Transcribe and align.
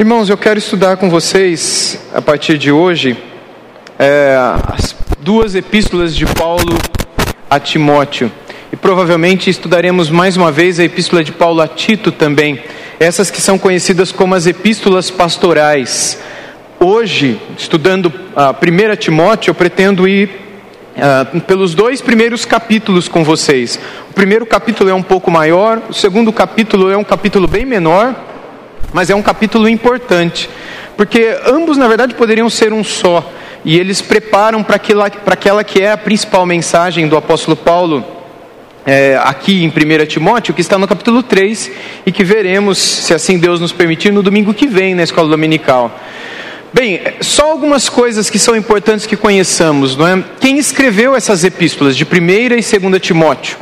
Irmãos, 0.00 0.30
eu 0.30 0.38
quero 0.38 0.58
estudar 0.58 0.96
com 0.96 1.10
vocês, 1.10 2.00
a 2.14 2.22
partir 2.22 2.56
de 2.56 2.72
hoje, 2.72 3.18
é, 3.98 4.34
as 4.72 4.96
duas 5.18 5.54
epístolas 5.54 6.16
de 6.16 6.24
Paulo 6.24 6.74
a 7.50 7.60
Timóteo. 7.60 8.32
E 8.72 8.76
provavelmente 8.76 9.50
estudaremos 9.50 10.08
mais 10.08 10.38
uma 10.38 10.50
vez 10.50 10.80
a 10.80 10.84
epístola 10.84 11.22
de 11.22 11.32
Paulo 11.32 11.60
a 11.60 11.68
Tito 11.68 12.10
também, 12.10 12.62
essas 12.98 13.30
que 13.30 13.42
são 13.42 13.58
conhecidas 13.58 14.10
como 14.10 14.34
as 14.34 14.46
epístolas 14.46 15.10
pastorais. 15.10 16.18
Hoje, 16.78 17.38
estudando 17.58 18.10
a 18.34 18.52
1 18.52 18.96
Timóteo, 18.96 19.50
eu 19.50 19.54
pretendo 19.54 20.08
ir 20.08 20.30
uh, 20.96 21.40
pelos 21.42 21.74
dois 21.74 22.00
primeiros 22.00 22.46
capítulos 22.46 23.06
com 23.06 23.22
vocês. 23.22 23.78
O 24.08 24.14
primeiro 24.14 24.46
capítulo 24.46 24.88
é 24.88 24.94
um 24.94 25.02
pouco 25.02 25.30
maior, 25.30 25.78
o 25.90 25.92
segundo 25.92 26.32
capítulo 26.32 26.90
é 26.90 26.96
um 26.96 27.04
capítulo 27.04 27.46
bem 27.46 27.66
menor 27.66 28.29
mas 28.92 29.10
é 29.10 29.14
um 29.14 29.22
capítulo 29.22 29.68
importante, 29.68 30.48
porque 30.96 31.36
ambos, 31.46 31.76
na 31.76 31.88
verdade, 31.88 32.14
poderiam 32.14 32.50
ser 32.50 32.72
um 32.72 32.84
só, 32.84 33.32
e 33.64 33.78
eles 33.78 34.00
preparam 34.00 34.62
para 34.62 34.76
aquela, 34.76 35.64
que 35.64 35.82
é 35.82 35.92
a 35.92 35.96
principal 35.96 36.46
mensagem 36.46 37.08
do 37.08 37.16
apóstolo 37.16 37.56
Paulo, 37.56 38.04
é, 38.86 39.20
aqui 39.22 39.62
em 39.62 39.68
1 39.68 40.06
Timóteo, 40.06 40.54
que 40.54 40.60
está 40.60 40.78
no 40.78 40.88
capítulo 40.88 41.22
3, 41.22 41.70
e 42.06 42.12
que 42.12 42.24
veremos, 42.24 42.78
se 42.78 43.12
assim 43.12 43.38
Deus 43.38 43.60
nos 43.60 43.72
permitir, 43.72 44.12
no 44.12 44.22
domingo 44.22 44.54
que 44.54 44.66
vem, 44.66 44.94
na 44.94 45.02
escola 45.02 45.28
dominical. 45.28 45.94
Bem, 46.72 47.00
só 47.20 47.50
algumas 47.50 47.88
coisas 47.88 48.30
que 48.30 48.38
são 48.38 48.54
importantes 48.56 49.04
que 49.04 49.16
conheçamos, 49.16 49.96
não 49.96 50.06
é? 50.06 50.22
Quem 50.40 50.56
escreveu 50.56 51.16
essas 51.16 51.42
epístolas 51.42 51.96
de 51.96 52.04
1 52.04 52.06
e 52.30 52.48
2 52.48 53.00
Timóteo? 53.00 53.58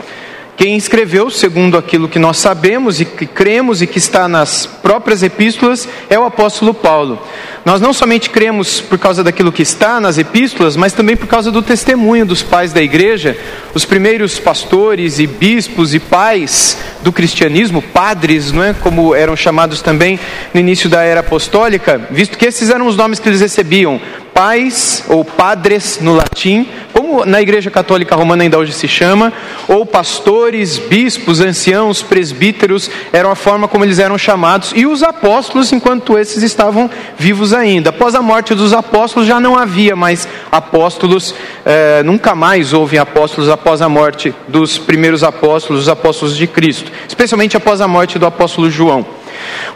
Quem 0.58 0.76
escreveu, 0.76 1.30
segundo 1.30 1.78
aquilo 1.78 2.08
que 2.08 2.18
nós 2.18 2.36
sabemos 2.38 3.00
e 3.00 3.04
que 3.04 3.26
cremos 3.26 3.80
e 3.80 3.86
que 3.86 3.98
está 3.98 4.26
nas 4.26 4.66
próprias 4.66 5.22
epístolas, 5.22 5.88
é 6.10 6.18
o 6.18 6.24
apóstolo 6.24 6.74
Paulo. 6.74 7.22
Nós 7.64 7.80
não 7.80 7.92
somente 7.92 8.28
cremos 8.28 8.80
por 8.80 8.98
causa 8.98 9.22
daquilo 9.22 9.52
que 9.52 9.62
está 9.62 10.00
nas 10.00 10.18
epístolas, 10.18 10.76
mas 10.76 10.92
também 10.92 11.16
por 11.16 11.28
causa 11.28 11.52
do 11.52 11.62
testemunho 11.62 12.26
dos 12.26 12.42
pais 12.42 12.72
da 12.72 12.82
igreja, 12.82 13.38
os 13.72 13.84
primeiros 13.84 14.40
pastores 14.40 15.20
e 15.20 15.28
bispos 15.28 15.94
e 15.94 16.00
pais 16.00 16.76
do 17.02 17.12
cristianismo, 17.12 17.80
padres, 17.80 18.50
não 18.50 18.64
é? 18.64 18.74
como 18.74 19.14
eram 19.14 19.36
chamados 19.36 19.80
também 19.80 20.18
no 20.52 20.58
início 20.58 20.90
da 20.90 21.04
era 21.04 21.20
apostólica, 21.20 22.08
visto 22.10 22.36
que 22.36 22.46
esses 22.46 22.68
eram 22.68 22.88
os 22.88 22.96
nomes 22.96 23.20
que 23.20 23.28
eles 23.28 23.40
recebiam 23.40 24.00
pais 24.38 25.04
ou 25.08 25.24
padres 25.24 25.98
no 26.00 26.14
latim, 26.14 26.64
como 26.92 27.24
na 27.24 27.42
Igreja 27.42 27.72
Católica 27.72 28.14
Romana 28.14 28.44
ainda 28.44 28.56
hoje 28.56 28.72
se 28.72 28.86
chama, 28.86 29.32
ou 29.66 29.84
pastores, 29.84 30.78
bispos, 30.78 31.40
anciãos, 31.40 32.02
presbíteros, 32.02 32.88
eram 33.12 33.32
a 33.32 33.34
forma 33.34 33.66
como 33.66 33.84
eles 33.84 33.98
eram 33.98 34.16
chamados, 34.16 34.72
e 34.76 34.86
os 34.86 35.02
apóstolos, 35.02 35.72
enquanto 35.72 36.16
esses 36.16 36.44
estavam 36.44 36.88
vivos 37.18 37.52
ainda. 37.52 37.90
Após 37.90 38.14
a 38.14 38.22
morte 38.22 38.54
dos 38.54 38.72
apóstolos, 38.72 39.26
já 39.26 39.40
não 39.40 39.58
havia 39.58 39.96
mais 39.96 40.28
apóstolos, 40.52 41.34
eh, 41.66 42.04
nunca 42.04 42.36
mais 42.36 42.72
houve 42.72 42.96
apóstolos 42.96 43.50
após 43.50 43.82
a 43.82 43.88
morte 43.88 44.32
dos 44.46 44.78
primeiros 44.78 45.24
apóstolos, 45.24 45.82
os 45.82 45.88
apóstolos 45.88 46.36
de 46.36 46.46
Cristo, 46.46 46.92
especialmente 47.08 47.56
após 47.56 47.80
a 47.80 47.88
morte 47.88 48.20
do 48.20 48.26
apóstolo 48.26 48.70
João. 48.70 49.17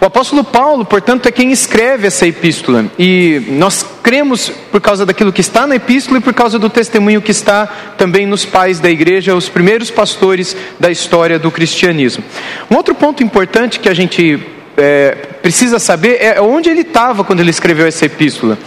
O 0.00 0.04
apóstolo 0.04 0.44
Paulo, 0.44 0.84
portanto, 0.84 1.26
é 1.26 1.32
quem 1.32 1.52
escreve 1.52 2.06
essa 2.06 2.26
epístola, 2.26 2.86
e 2.98 3.42
nós 3.50 3.84
cremos 4.02 4.50
por 4.70 4.80
causa 4.80 5.06
daquilo 5.06 5.32
que 5.32 5.40
está 5.40 5.66
na 5.66 5.76
epístola 5.76 6.18
e 6.18 6.20
por 6.20 6.34
causa 6.34 6.58
do 6.58 6.68
testemunho 6.68 7.22
que 7.22 7.30
está 7.30 7.66
também 7.96 8.26
nos 8.26 8.44
pais 8.44 8.80
da 8.80 8.90
igreja, 8.90 9.34
os 9.34 9.48
primeiros 9.48 9.90
pastores 9.90 10.56
da 10.78 10.90
história 10.90 11.38
do 11.38 11.50
cristianismo. 11.50 12.24
Um 12.70 12.76
outro 12.76 12.94
ponto 12.94 13.22
importante 13.22 13.78
que 13.78 13.88
a 13.88 13.94
gente 13.94 14.40
é, 14.76 15.16
precisa 15.42 15.78
saber 15.78 16.18
é 16.20 16.40
onde 16.40 16.68
ele 16.68 16.80
estava 16.80 17.24
quando 17.24 17.40
ele 17.40 17.50
escreveu 17.50 17.86
essa 17.86 18.06
epístola. 18.06 18.58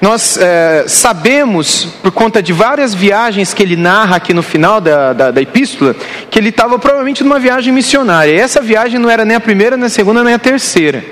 Nós 0.00 0.36
é, 0.36 0.84
sabemos, 0.86 1.88
por 2.02 2.10
conta 2.10 2.42
de 2.42 2.52
várias 2.52 2.94
viagens 2.94 3.54
que 3.54 3.62
ele 3.62 3.76
narra 3.76 4.16
aqui 4.16 4.34
no 4.34 4.42
final 4.42 4.80
da, 4.80 5.12
da, 5.12 5.30
da 5.30 5.40
epístola, 5.40 5.94
que 6.30 6.38
ele 6.38 6.48
estava 6.48 6.78
provavelmente 6.78 7.22
numa 7.22 7.38
viagem 7.38 7.72
missionária. 7.72 8.32
E 8.32 8.38
essa 8.38 8.60
viagem 8.60 8.98
não 8.98 9.08
era 9.08 9.24
nem 9.24 9.36
a 9.36 9.40
primeira, 9.40 9.76
nem 9.76 9.86
a 9.86 9.90
segunda, 9.90 10.22
nem 10.22 10.34
a 10.34 10.38
terceira. 10.38 11.04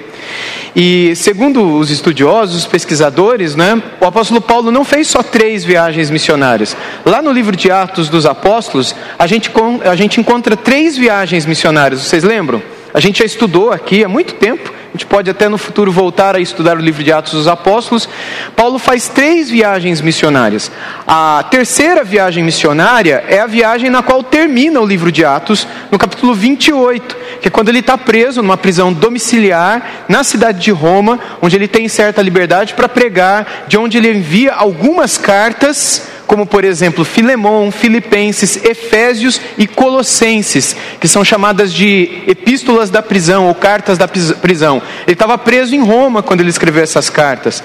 E 0.74 1.14
segundo 1.16 1.76
os 1.76 1.90
estudiosos, 1.90 2.56
os 2.56 2.66
pesquisadores, 2.66 3.54
né, 3.54 3.80
o 4.00 4.06
apóstolo 4.06 4.40
Paulo 4.40 4.70
não 4.70 4.84
fez 4.84 5.06
só 5.06 5.22
três 5.22 5.64
viagens 5.64 6.10
missionárias. 6.10 6.74
Lá 7.04 7.20
no 7.20 7.30
livro 7.30 7.54
de 7.54 7.70
Atos 7.70 8.08
dos 8.08 8.24
Apóstolos, 8.24 8.94
a 9.18 9.26
gente, 9.26 9.50
a 9.84 9.94
gente 9.94 10.18
encontra 10.18 10.56
três 10.56 10.96
viagens 10.96 11.44
missionárias. 11.44 12.00
Vocês 12.00 12.24
lembram? 12.24 12.62
A 12.94 13.00
gente 13.00 13.20
já 13.20 13.24
estudou 13.24 13.72
aqui 13.72 14.04
há 14.04 14.08
muito 14.08 14.34
tempo, 14.34 14.70
a 14.70 14.92
gente 14.92 15.06
pode 15.06 15.30
até 15.30 15.48
no 15.48 15.56
futuro 15.56 15.90
voltar 15.90 16.36
a 16.36 16.40
estudar 16.40 16.76
o 16.76 16.80
livro 16.80 17.02
de 17.02 17.10
Atos 17.10 17.32
dos 17.32 17.48
Apóstolos. 17.48 18.06
Paulo 18.54 18.78
faz 18.78 19.08
três 19.08 19.48
viagens 19.48 20.02
missionárias. 20.02 20.70
A 21.06 21.42
terceira 21.50 22.04
viagem 22.04 22.44
missionária 22.44 23.24
é 23.26 23.40
a 23.40 23.46
viagem 23.46 23.88
na 23.88 24.02
qual 24.02 24.22
termina 24.22 24.78
o 24.78 24.86
livro 24.86 25.10
de 25.10 25.24
Atos, 25.24 25.66
no 25.90 25.98
capítulo 25.98 26.34
28, 26.34 27.16
que 27.42 27.48
é 27.48 27.50
quando 27.50 27.70
ele 27.70 27.80
está 27.80 27.98
preso 27.98 28.40
numa 28.40 28.56
prisão 28.56 28.92
domiciliar 28.92 30.04
na 30.08 30.22
cidade 30.22 30.60
de 30.60 30.70
Roma, 30.70 31.18
onde 31.42 31.56
ele 31.56 31.66
tem 31.66 31.88
certa 31.88 32.22
liberdade 32.22 32.72
para 32.74 32.88
pregar, 32.88 33.64
de 33.66 33.76
onde 33.76 33.98
ele 33.98 34.12
envia 34.12 34.52
algumas 34.52 35.18
cartas 35.18 36.06
como 36.24 36.46
por 36.46 36.64
exemplo 36.64 37.04
Filemão, 37.04 37.70
Filipenses, 37.70 38.56
Efésios 38.64 39.38
e 39.58 39.66
Colossenses, 39.66 40.74
que 40.98 41.06
são 41.06 41.22
chamadas 41.22 41.74
de 41.74 42.22
epístolas 42.26 42.88
da 42.88 43.02
prisão 43.02 43.48
ou 43.48 43.54
cartas 43.54 43.98
da 43.98 44.08
prisão. 44.08 44.80
Ele 45.06 45.12
estava 45.12 45.36
preso 45.36 45.74
em 45.74 45.84
Roma 45.84 46.22
quando 46.22 46.40
ele 46.40 46.48
escreveu 46.48 46.82
essas 46.82 47.10
cartas. 47.10 47.62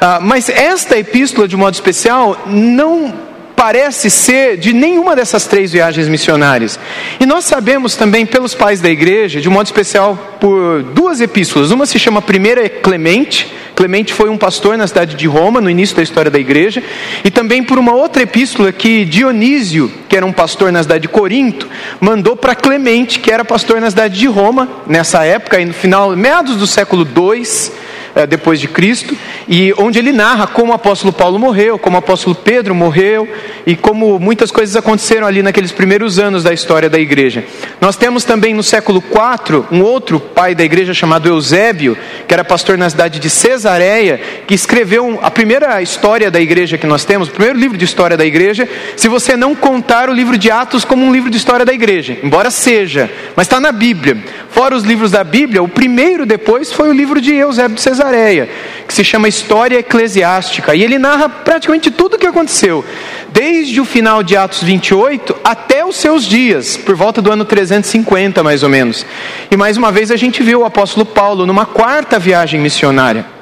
Ah, 0.00 0.18
mas 0.22 0.48
esta 0.48 0.96
epístola, 0.96 1.46
de 1.46 1.58
modo 1.58 1.74
especial, 1.74 2.40
não 2.46 3.25
parece 3.56 4.10
ser 4.10 4.58
de 4.58 4.74
nenhuma 4.74 5.16
dessas 5.16 5.46
três 5.46 5.72
viagens 5.72 6.06
missionárias. 6.06 6.78
E 7.18 7.24
nós 7.24 7.46
sabemos 7.46 7.96
também 7.96 8.26
pelos 8.26 8.54
pais 8.54 8.82
da 8.82 8.90
igreja, 8.90 9.40
de 9.40 9.48
um 9.48 9.52
modo 9.52 9.66
especial 9.66 10.36
por 10.38 10.82
duas 10.82 11.22
epístolas. 11.22 11.70
Uma 11.70 11.86
se 11.86 11.98
chama 11.98 12.20
Primeira 12.20 12.66
é 12.66 12.68
Clemente. 12.68 13.50
Clemente 13.74 14.12
foi 14.12 14.28
um 14.28 14.38
pastor 14.38 14.76
na 14.76 14.86
cidade 14.86 15.16
de 15.16 15.26
Roma, 15.26 15.60
no 15.60 15.70
início 15.70 15.96
da 15.96 16.02
história 16.02 16.30
da 16.30 16.38
igreja. 16.38 16.82
E 17.24 17.30
também 17.30 17.62
por 17.62 17.78
uma 17.78 17.94
outra 17.94 18.22
epístola 18.22 18.70
que 18.72 19.04
Dionísio, 19.04 19.90
que 20.08 20.16
era 20.16 20.24
um 20.24 20.32
pastor 20.32 20.70
na 20.70 20.82
cidade 20.82 21.02
de 21.02 21.08
Corinto, 21.08 21.68
mandou 21.98 22.36
para 22.36 22.54
Clemente, 22.54 23.18
que 23.18 23.30
era 23.30 23.44
pastor 23.44 23.80
na 23.80 23.90
cidade 23.90 24.18
de 24.18 24.26
Roma, 24.26 24.68
nessa 24.86 25.24
época, 25.24 25.58
no 25.64 25.72
final, 25.72 26.14
meados 26.14 26.56
do 26.56 26.66
século 26.66 27.06
II 27.06 27.85
é, 28.16 28.26
depois 28.26 28.58
de 28.58 28.66
Cristo, 28.66 29.14
e 29.46 29.74
onde 29.76 29.98
ele 29.98 30.10
narra 30.10 30.46
como 30.46 30.72
o 30.72 30.74
apóstolo 30.74 31.12
Paulo 31.12 31.38
morreu, 31.38 31.78
como 31.78 31.96
o 31.96 31.98
apóstolo 31.98 32.34
Pedro 32.34 32.74
morreu, 32.74 33.28
e 33.66 33.76
como 33.76 34.18
muitas 34.18 34.50
coisas 34.50 34.74
aconteceram 34.74 35.26
ali 35.26 35.42
naqueles 35.42 35.70
primeiros 35.70 36.18
anos 36.18 36.42
da 36.42 36.52
história 36.52 36.88
da 36.88 36.98
igreja. 36.98 37.44
Nós 37.78 37.94
temos 37.94 38.24
também 38.24 38.54
no 38.54 38.62
século 38.62 39.04
IV 39.04 39.66
um 39.70 39.82
outro 39.82 40.18
pai 40.18 40.54
da 40.54 40.64
igreja 40.64 40.94
chamado 40.94 41.28
Eusébio, 41.28 41.96
que 42.26 42.32
era 42.32 42.42
pastor 42.42 42.78
na 42.78 42.88
cidade 42.88 43.20
de 43.20 43.28
Cesareia, 43.28 44.18
que 44.46 44.54
escreveu 44.54 45.18
a 45.22 45.30
primeira 45.30 45.82
história 45.82 46.30
da 46.30 46.40
igreja 46.40 46.78
que 46.78 46.86
nós 46.86 47.04
temos, 47.04 47.28
o 47.28 47.32
primeiro 47.32 47.58
livro 47.58 47.76
de 47.76 47.84
história 47.84 48.16
da 48.16 48.24
igreja, 48.24 48.66
se 48.96 49.08
você 49.08 49.36
não 49.36 49.54
contar 49.54 50.08
o 50.08 50.14
livro 50.14 50.38
de 50.38 50.50
Atos 50.50 50.86
como 50.86 51.04
um 51.04 51.12
livro 51.12 51.28
de 51.28 51.36
história 51.36 51.66
da 51.66 51.74
igreja, 51.74 52.16
embora 52.22 52.50
seja, 52.50 53.10
mas 53.36 53.46
está 53.46 53.60
na 53.60 53.72
Bíblia. 53.72 54.16
Fora 54.56 54.74
os 54.74 54.84
livros 54.84 55.10
da 55.10 55.22
Bíblia, 55.22 55.62
o 55.62 55.68
primeiro 55.68 56.24
depois 56.24 56.72
foi 56.72 56.88
o 56.88 56.92
livro 56.94 57.20
de 57.20 57.34
Eusébio 57.34 57.74
de 57.74 57.82
Cesareia 57.82 58.48
que 58.88 58.94
se 58.94 59.04
chama 59.04 59.28
História 59.28 59.80
Eclesiástica, 59.80 60.74
e 60.74 60.82
ele 60.82 60.98
narra 60.98 61.28
praticamente 61.28 61.90
tudo 61.90 62.14
o 62.14 62.18
que 62.18 62.26
aconteceu, 62.26 62.82
desde 63.28 63.78
o 63.82 63.84
final 63.84 64.22
de 64.22 64.34
Atos 64.34 64.62
28 64.62 65.36
até 65.44 65.84
os 65.84 65.96
seus 65.96 66.24
dias, 66.24 66.74
por 66.74 66.94
volta 66.94 67.20
do 67.20 67.30
ano 67.30 67.44
350 67.44 68.42
mais 68.42 68.62
ou 68.62 68.70
menos. 68.70 69.04
E 69.50 69.58
mais 69.58 69.76
uma 69.76 69.92
vez 69.92 70.10
a 70.10 70.16
gente 70.16 70.42
viu 70.42 70.60
o 70.60 70.64
apóstolo 70.64 71.04
Paulo 71.04 71.44
numa 71.44 71.66
quarta 71.66 72.18
viagem 72.18 72.58
missionária. 72.58 73.35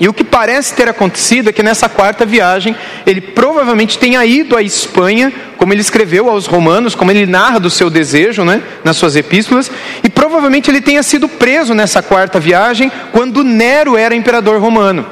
E 0.00 0.08
o 0.08 0.12
que 0.12 0.24
parece 0.24 0.74
ter 0.74 0.88
acontecido 0.88 1.48
é 1.48 1.52
que 1.52 1.62
nessa 1.62 1.88
quarta 1.88 2.26
viagem 2.26 2.74
ele 3.06 3.20
provavelmente 3.20 3.98
tenha 3.98 4.24
ido 4.26 4.56
à 4.56 4.62
Espanha, 4.62 5.32
como 5.56 5.72
ele 5.72 5.80
escreveu 5.80 6.28
aos 6.28 6.46
romanos, 6.46 6.94
como 6.94 7.10
ele 7.10 7.26
narra 7.26 7.60
do 7.60 7.70
seu 7.70 7.88
desejo 7.88 8.44
né, 8.44 8.60
nas 8.82 8.96
suas 8.96 9.14
epístolas, 9.14 9.70
e 10.02 10.08
provavelmente 10.08 10.70
ele 10.70 10.80
tenha 10.80 11.02
sido 11.02 11.28
preso 11.28 11.74
nessa 11.74 12.02
quarta 12.02 12.40
viagem 12.40 12.90
quando 13.12 13.44
Nero 13.44 13.96
era 13.96 14.14
imperador 14.16 14.60
romano. 14.60 15.06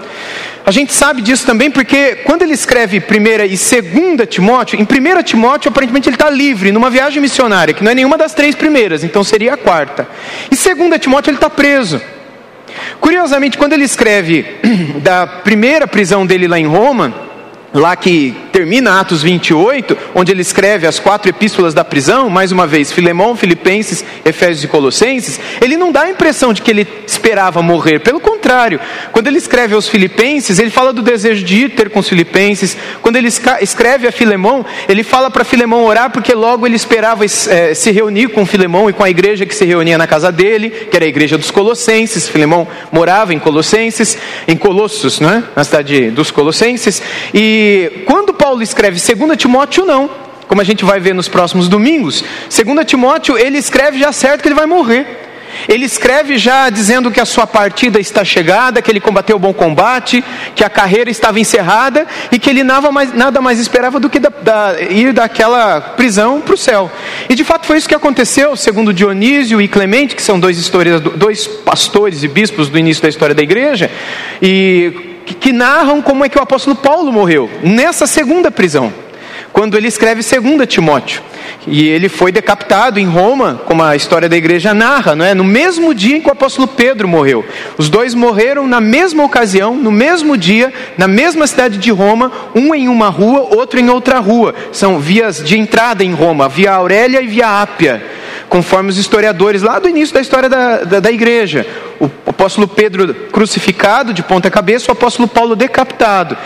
A 0.64 0.70
gente 0.70 0.93
sabe 0.93 1.23
disso 1.23 1.44
também 1.44 1.70
porque 1.70 2.17
quando 2.25 2.43
ele 2.43 2.55
escreve 2.55 2.99
1 2.99 3.02
e 3.44 3.56
2 4.17 4.28
Timóteo, 4.28 4.78
em 4.78 4.82
1 4.82 5.23
Timóteo 5.23 5.69
aparentemente 5.70 6.08
ele 6.08 6.17
está 6.17 6.31
livre 6.31 6.70
numa 6.70 6.88
viagem 6.88 7.20
missionária, 7.20 7.75
que 7.75 7.82
não 7.82 7.90
é 7.90 7.94
nenhuma 7.94 8.17
das 8.17 8.32
três 8.32 8.55
primeiras, 8.55 9.02
então 9.02 9.25
seria 9.25 9.55
a 9.55 9.56
quarta. 9.56 10.08
E 10.50 10.56
2 10.56 11.00
Timóteo 11.00 11.31
ele 11.31 11.37
está 11.37 11.50
preso. 11.50 12.00
Curiosamente, 13.00 13.58
quando 13.58 13.72
ele 13.72 13.84
escreve 13.84 14.56
da 15.02 15.26
primeira 15.26 15.86
prisão 15.86 16.26
dele 16.26 16.46
lá 16.46 16.58
em 16.58 16.66
Roma, 16.66 17.31
lá 17.74 17.96
que 17.96 18.34
termina 18.52 19.00
Atos 19.00 19.22
28, 19.22 19.96
onde 20.14 20.30
ele 20.30 20.42
escreve 20.42 20.86
as 20.86 20.98
quatro 20.98 21.30
epístolas 21.30 21.72
da 21.72 21.82
prisão, 21.82 22.28
mais 22.28 22.52
uma 22.52 22.66
vez, 22.66 22.92
Filemão, 22.92 23.34
Filipenses, 23.34 24.04
Efésios 24.24 24.64
e 24.64 24.69
Colossenses, 24.69 25.40
ele 25.60 25.76
não 25.76 25.90
dá 25.90 26.02
a 26.02 26.10
impressão 26.10 26.52
de 26.52 26.60
que 26.60 26.70
ele 26.70 26.86
esperava 27.06 27.62
morrer, 27.62 28.00
pelo 28.00 28.20
contrário. 28.20 28.78
Quando 29.10 29.26
ele 29.26 29.38
escreve 29.38 29.74
aos 29.74 29.88
Filipenses, 29.88 30.58
ele 30.58 30.70
fala 30.70 30.92
do 30.92 31.00
desejo 31.00 31.44
de 31.44 31.64
ir 31.64 31.70
ter 31.70 31.88
com 31.88 32.00
os 32.00 32.08
Filipenses. 32.08 32.76
Quando 33.00 33.16
ele 33.16 33.28
escreve 33.28 34.06
a 34.06 34.12
Filemão, 34.12 34.64
ele 34.88 35.02
fala 35.02 35.30
para 35.30 35.44
Filemão 35.44 35.84
orar, 35.84 36.10
porque 36.10 36.34
logo 36.34 36.66
ele 36.66 36.76
esperava 36.76 37.25
é, 37.25 37.75
se 37.75 37.90
reunir 37.90 38.28
com 38.28 38.44
Filemão 38.44 38.90
e 38.90 38.92
com 38.92 39.02
a 39.02 39.08
igreja 39.08 39.46
que 39.46 39.54
se 39.54 39.64
reunia 39.64 39.96
na 39.96 40.06
casa 40.06 40.30
dele, 40.30 40.68
que 40.70 40.96
era 40.96 41.06
a 41.06 41.08
igreja 41.08 41.38
dos 41.38 41.50
Colossenses. 41.50 42.28
Filemão 42.28 42.68
morava 42.90 43.32
em 43.32 43.38
Colossenses, 43.38 44.18
em 44.46 44.56
Colossos, 44.56 45.20
não 45.20 45.30
é? 45.30 45.42
na 45.56 45.64
cidade 45.64 46.10
dos 46.10 46.30
Colossenses. 46.30 47.02
E 47.32 47.62
quando 48.06 48.32
Paulo 48.32 48.62
escreve 48.62 49.00
2 49.00 49.37
Timóteo, 49.37 49.85
não 49.85 50.23
como 50.53 50.61
a 50.61 50.64
gente 50.64 50.85
vai 50.85 51.00
ver 51.00 51.14
nos 51.14 51.29
próximos 51.29 51.67
domingos, 51.67 52.23
2 52.50 52.85
Timóteo, 52.85 53.38
ele 53.38 53.56
escreve 53.56 53.99
já 53.99 54.12
certo 54.12 54.43
que 54.43 54.49
ele 54.49 54.55
vai 54.55 54.67
morrer. 54.67 55.06
Ele 55.67 55.87
escreve 55.87 56.37
já 56.37 56.69
dizendo 56.69 57.11
que 57.11 57.19
a 57.19 57.25
sua 57.25 57.47
partida 57.47 57.99
está 57.99 58.23
chegada, 58.23 58.82
que 58.82 58.91
ele 58.91 59.00
combateu 59.00 59.37
o 59.37 59.38
bom 59.38 59.55
combate, 59.55 60.23
que 60.55 60.62
a 60.62 60.69
carreira 60.69 61.11
estava 61.11 61.41
encerrada 61.41 62.06
e 62.31 62.38
que 62.38 62.50
ele 62.50 62.62
nada 62.62 62.93
mais, 62.93 63.14
nada 63.14 63.41
mais 63.41 63.59
esperava 63.59 63.99
do 63.99 64.11
que 64.11 64.19
da, 64.19 64.29
da, 64.29 64.76
ir 64.82 65.14
daquela 65.14 65.81
prisão 65.81 66.41
para 66.41 66.55
o 66.55 66.59
céu. 66.59 66.91
E 67.31 67.35
de 67.35 67.44
fato 67.44 67.67
foi 67.67 67.79
isso 67.79 67.88
que 67.88 67.94
aconteceu, 67.94 68.55
segundo 68.55 68.93
Dionísio 68.93 69.59
e 69.59 69.69
Clemente, 69.69 70.14
que 70.14 70.23
são 70.23 70.38
dois, 70.38 70.70
dois 71.17 71.47
pastores 71.47 72.23
e 72.23 72.29
bispos 72.29 72.69
do 72.69 72.79
início 72.79 73.03
da 73.03 73.09
história 73.09 73.35
da 73.35 73.43
igreja, 73.43 73.91
e 74.41 75.12
que, 75.32 75.52
narram 75.52 76.02
como 76.02 76.25
é 76.25 76.29
que 76.29 76.38
o 76.38 76.43
apóstolo 76.43 76.76
Paulo 76.76 77.12
morreu, 77.12 77.50
nessa 77.62 78.06
segunda 78.06 78.50
prisão 78.50 78.93
quando 79.52 79.76
ele 79.76 79.87
escreve 79.87 80.23
2 80.23 80.67
Timóteo. 80.67 81.23
E 81.67 81.87
ele 81.88 82.08
foi 82.08 82.32
decapitado 82.32 82.99
em 82.99 83.06
Roma, 83.06 83.61
como 83.67 83.82
a 83.82 83.94
história 83.94 84.29
da 84.29 84.37
igreja 84.37 84.73
narra, 84.75 85.14
não 85.14 85.25
é? 85.25 85.34
No 85.34 85.44
mesmo 85.44 85.94
dia 85.94 86.17
em 86.17 86.20
que 86.20 86.29
o 86.29 86.32
apóstolo 86.32 86.67
Pedro 86.67 87.06
morreu. 87.06 87.44
Os 87.76 87.88
dois 87.88 88.14
morreram 88.14 88.67
na 88.67 88.81
mesma 88.81 89.23
ocasião, 89.23 89.76
no 89.76 89.93
mesmo 89.93 90.37
dia, 90.37 90.73
na 90.96 91.06
mesma 91.06 91.46
cidade 91.46 91.78
de 91.78 91.90
Roma, 91.90 92.32
um 92.55 92.75
em 92.75 92.88
uma 92.88 93.08
rua, 93.08 93.49
outro 93.55 93.78
em 93.78 93.90
outra 93.90 94.19
rua. 94.19 94.55
São 94.73 94.99
vias 94.99 95.43
de 95.43 95.58
entrada 95.58 96.02
em 96.02 96.12
Roma, 96.12 96.49
via 96.49 96.73
Aurélia 96.73 97.23
e 97.23 97.26
via 97.26 97.62
Ápia, 97.62 98.02
conforme 98.52 98.90
os 98.90 98.99
historiadores 98.99 99.62
lá 99.62 99.78
do 99.78 99.88
início 99.88 100.14
da 100.14 100.20
história 100.20 100.46
da, 100.46 100.84
da, 100.84 101.00
da 101.00 101.10
igreja. 101.10 101.66
O 101.99 102.10
apóstolo 102.26 102.69
Pedro 102.69 103.14
crucificado 103.32 104.12
de 104.12 104.22
ponta 104.22 104.50
cabeça, 104.50 104.90
o 104.90 104.93
apóstolo 104.93 105.26
Paulo 105.26 105.56
decapitado. 105.56 106.37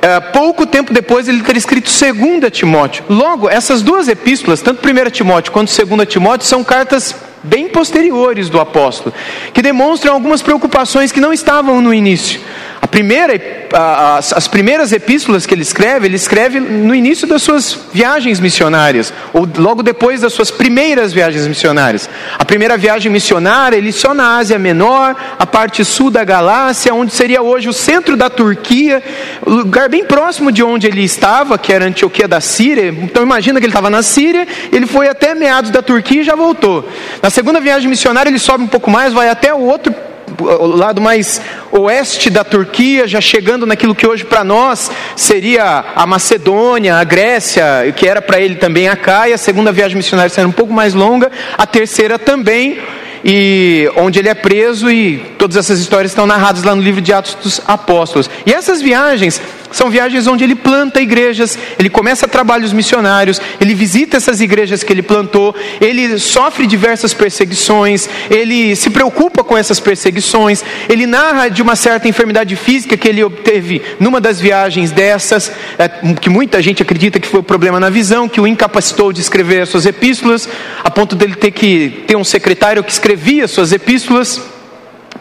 É, 0.00 0.20
pouco 0.20 0.64
tempo 0.64 0.94
depois 0.94 1.26
ele 1.26 1.42
ter 1.42 1.56
escrito 1.56 1.90
2 1.90 2.52
Timóteo. 2.52 3.04
Logo, 3.08 3.50
essas 3.50 3.82
duas 3.82 4.06
epístolas, 4.06 4.62
tanto 4.62 4.88
1 4.88 5.10
Timóteo 5.10 5.50
quanto 5.50 5.72
2 5.84 6.08
Timóteo, 6.08 6.46
são 6.46 6.62
cartas 6.62 7.12
bem 7.42 7.68
posteriores 7.68 8.48
do 8.48 8.60
apóstolo, 8.60 9.12
que 9.52 9.60
demonstram 9.60 10.14
algumas 10.14 10.42
preocupações 10.42 11.10
que 11.10 11.20
não 11.20 11.32
estavam 11.32 11.82
no 11.82 11.92
início. 11.92 12.40
A 12.82 12.88
primeira, 12.88 13.40
as, 13.72 14.32
as 14.32 14.48
primeiras 14.48 14.90
epístolas 14.90 15.46
que 15.46 15.54
ele 15.54 15.62
escreve, 15.62 16.08
ele 16.08 16.16
escreve 16.16 16.58
no 16.58 16.92
início 16.92 17.28
das 17.28 17.40
suas 17.40 17.78
viagens 17.92 18.40
missionárias, 18.40 19.14
ou 19.32 19.48
logo 19.56 19.84
depois 19.84 20.20
das 20.20 20.32
suas 20.32 20.50
primeiras 20.50 21.12
viagens 21.12 21.46
missionárias. 21.46 22.10
A 22.36 22.44
primeira 22.44 22.76
viagem 22.76 23.10
missionária, 23.10 23.76
ele 23.76 23.92
só 23.92 24.12
na 24.12 24.36
Ásia 24.36 24.58
Menor, 24.58 25.14
a 25.38 25.46
parte 25.46 25.84
sul 25.84 26.10
da 26.10 26.24
Galácia, 26.24 26.92
onde 26.92 27.14
seria 27.14 27.40
hoje 27.40 27.68
o 27.68 27.72
centro 27.72 28.16
da 28.16 28.28
Turquia, 28.28 29.00
lugar 29.46 29.88
bem 29.88 30.04
próximo 30.04 30.50
de 30.50 30.64
onde 30.64 30.88
ele 30.88 31.04
estava, 31.04 31.56
que 31.56 31.72
era 31.72 31.84
Antioquia 31.84 32.26
da 32.26 32.40
Síria. 32.40 32.88
Então 32.88 33.22
imagina 33.22 33.60
que 33.60 33.66
ele 33.66 33.70
estava 33.70 33.90
na 33.90 34.02
Síria, 34.02 34.44
ele 34.72 34.88
foi 34.88 35.08
até 35.08 35.36
meados 35.36 35.70
da 35.70 35.82
Turquia 35.82 36.22
e 36.22 36.24
já 36.24 36.34
voltou. 36.34 36.88
Na 37.22 37.30
segunda 37.30 37.60
viagem 37.60 37.88
missionária, 37.88 38.28
ele 38.28 38.40
sobe 38.40 38.64
um 38.64 38.68
pouco 38.68 38.90
mais, 38.90 39.12
vai 39.12 39.28
até 39.28 39.54
o 39.54 39.60
outro 39.60 39.94
o 40.38 40.66
lado 40.66 41.00
mais 41.00 41.40
oeste 41.70 42.30
da 42.30 42.44
Turquia, 42.44 43.06
já 43.06 43.20
chegando 43.20 43.66
naquilo 43.66 43.94
que 43.94 44.06
hoje 44.06 44.24
para 44.24 44.44
nós 44.44 44.90
seria 45.16 45.84
a 45.94 46.06
Macedônia, 46.06 46.96
a 46.96 47.04
Grécia, 47.04 47.92
que 47.96 48.06
era 48.06 48.20
para 48.20 48.40
ele 48.40 48.56
também 48.56 48.88
a 48.88 48.96
Caia. 48.96 49.34
A 49.34 49.38
segunda 49.38 49.72
viagem 49.72 49.96
missionária 49.96 50.30
será 50.30 50.46
um 50.46 50.52
pouco 50.52 50.72
mais 50.72 50.94
longa, 50.94 51.30
a 51.56 51.66
terceira 51.66 52.18
também, 52.18 52.80
e 53.24 53.90
onde 53.96 54.18
ele 54.18 54.28
é 54.28 54.34
preso 54.34 54.90
e 54.90 55.18
todas 55.38 55.56
essas 55.56 55.80
histórias 55.80 56.10
estão 56.10 56.26
narradas 56.26 56.62
lá 56.62 56.74
no 56.74 56.82
livro 56.82 57.00
de 57.00 57.12
Atos 57.12 57.34
dos 57.34 57.60
Apóstolos. 57.66 58.28
E 58.44 58.52
essas 58.52 58.82
viagens 58.82 59.40
são 59.72 59.90
viagens 59.90 60.26
onde 60.26 60.44
ele 60.44 60.54
planta 60.54 61.00
igrejas, 61.00 61.58
ele 61.78 61.88
começa 61.88 62.28
trabalhos 62.28 62.72
missionários, 62.72 63.40
ele 63.60 63.74
visita 63.74 64.16
essas 64.16 64.40
igrejas 64.40 64.82
que 64.82 64.92
ele 64.92 65.02
plantou, 65.02 65.54
ele 65.80 66.18
sofre 66.18 66.66
diversas 66.66 67.12
perseguições, 67.14 68.08
ele 68.30 68.76
se 68.76 68.90
preocupa 68.90 69.42
com 69.42 69.56
essas 69.56 69.80
perseguições, 69.80 70.64
ele 70.88 71.06
narra 71.06 71.48
de 71.48 71.62
uma 71.62 71.76
certa 71.76 72.08
enfermidade 72.08 72.54
física 72.56 72.96
que 72.96 73.08
ele 73.08 73.24
obteve 73.24 73.82
numa 73.98 74.20
das 74.20 74.40
viagens 74.40 74.90
dessas, 74.90 75.50
é, 75.78 75.88
que 76.20 76.30
muita 76.30 76.62
gente 76.62 76.82
acredita 76.82 77.18
que 77.18 77.28
foi 77.28 77.40
o 77.40 77.44
problema 77.44 77.80
na 77.80 77.90
visão, 77.90 78.28
que 78.28 78.40
o 78.40 78.46
incapacitou 78.46 79.12
de 79.12 79.20
escrever 79.20 79.62
as 79.62 79.68
suas 79.68 79.86
epístolas, 79.86 80.48
a 80.84 80.90
ponto 80.90 81.16
dele 81.16 81.34
ter 81.34 81.50
que 81.50 82.04
ter 82.06 82.16
um 82.16 82.24
secretário 82.24 82.84
que 82.84 82.92
escrevia 82.92 83.48
suas 83.48 83.72
epístolas 83.72 84.51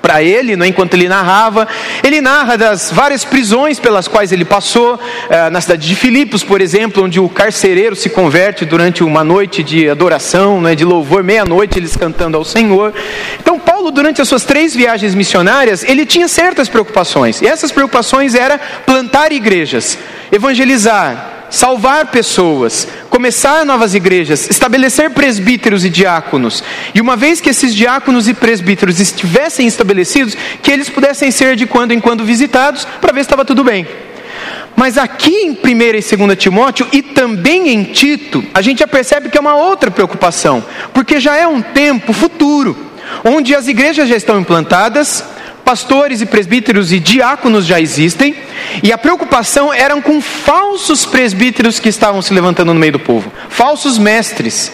para 0.02 0.24
ele, 0.24 0.58
né, 0.58 0.68
enquanto 0.68 0.94
ele 0.96 1.08
narrava. 1.08 1.68
Ele 2.04 2.20
narra 2.20 2.58
das 2.58 2.92
várias 2.92 3.24
prisões 3.24 3.80
pelas 3.80 4.08
quais 4.08 4.32
ele 4.32 4.44
passou, 4.44 5.00
eh, 5.30 5.50
na 5.50 5.62
cidade 5.62 5.88
de 5.88 5.96
Filipos, 5.96 6.44
por 6.44 6.60
exemplo, 6.60 7.04
onde 7.04 7.20
o 7.20 7.30
carcereiro 7.30 7.96
se 7.96 8.10
converte 8.10 8.66
durante 8.66 9.04
uma 9.04 9.24
noite 9.24 9.64
de 9.64 9.90
adoração, 9.90 10.60
né, 10.60 10.76
de 10.76 10.84
louvor, 10.84 11.24
meia-noite, 11.24 11.78
eles 11.78 11.96
cantando 11.96 12.38
ao 12.38 12.44
Senhor. 12.44 12.94
Então, 13.40 13.60
Paulo, 13.60 13.92
durante 13.92 14.22
as 14.22 14.28
suas 14.28 14.44
três 14.44 14.76
viagens 14.76 15.14
missionárias, 15.14 15.84
ele 15.84 16.06
tinha 16.06 16.28
certas 16.28 16.68
preocupações, 16.68 17.42
e 17.42 17.48
essas 17.48 17.72
preocupações 17.72 18.36
eram 18.36 18.60
plantar 18.86 19.32
igrejas, 19.32 19.98
evangelizar, 20.32 21.41
salvar 21.52 22.08
pessoas, 22.08 22.88
começar 23.10 23.66
novas 23.66 23.94
igrejas, 23.94 24.50
estabelecer 24.50 25.12
presbíteros 25.12 25.84
e 25.84 25.90
diáconos. 25.90 26.64
E 26.96 27.02
uma 27.02 27.18
vez 27.18 27.42
que 27.42 27.50
esses 27.50 27.76
diáconos 27.76 28.28
e 28.28 28.34
presbíteros 28.34 29.00
estivessem 29.00 29.68
estabelecidos, 29.68 30.36
que 30.64 30.72
eles 30.72 30.90
pudessem 30.90 31.30
ser 31.30 31.58
de 31.58 31.68
quando 31.68 31.92
em 31.92 32.00
quando 32.00 32.24
visitados 32.24 32.88
para 33.00 33.12
ver 33.12 33.20
se 33.20 33.26
estava 33.26 33.46
tudo 33.46 33.64
bem. 33.64 33.86
Mas 34.76 34.98
aqui 34.98 35.36
em 35.36 35.52
1 35.52 35.54
e 35.54 36.28
2 36.28 36.38
Timóteo 36.38 36.88
e 36.92 37.02
também 37.02 37.70
em 37.70 37.84
Tito, 37.84 38.44
a 38.54 38.62
gente 38.62 38.80
já 38.80 38.88
percebe 38.88 39.30
que 39.30 39.38
é 39.38 39.42
uma 39.42 39.56
outra 39.56 39.92
preocupação, 39.92 40.64
porque 40.94 41.20
já 41.20 41.36
é 41.36 41.46
um 41.46 41.62
tempo 41.62 42.14
futuro, 42.14 42.78
onde 43.26 43.54
as 43.54 43.68
igrejas 43.68 44.08
já 44.08 44.16
estão 44.16 44.40
implantadas, 44.40 45.24
pastores 45.72 46.20
e 46.20 46.26
presbíteros 46.26 46.92
e 46.92 47.00
diáconos 47.00 47.66
já 47.66 47.80
existem, 47.80 48.36
e 48.84 48.92
a 48.92 48.98
preocupação 48.98 49.74
era 49.74 49.96
com 50.02 50.20
falsos 50.20 51.06
presbíteros 51.06 51.80
que 51.80 51.88
estavam 51.88 52.22
se 52.22 52.34
levantando 52.34 52.74
no 52.74 52.80
meio 52.80 52.92
do 52.92 53.00
povo, 53.00 53.32
falsos 53.48 53.98
mestres 53.98 54.70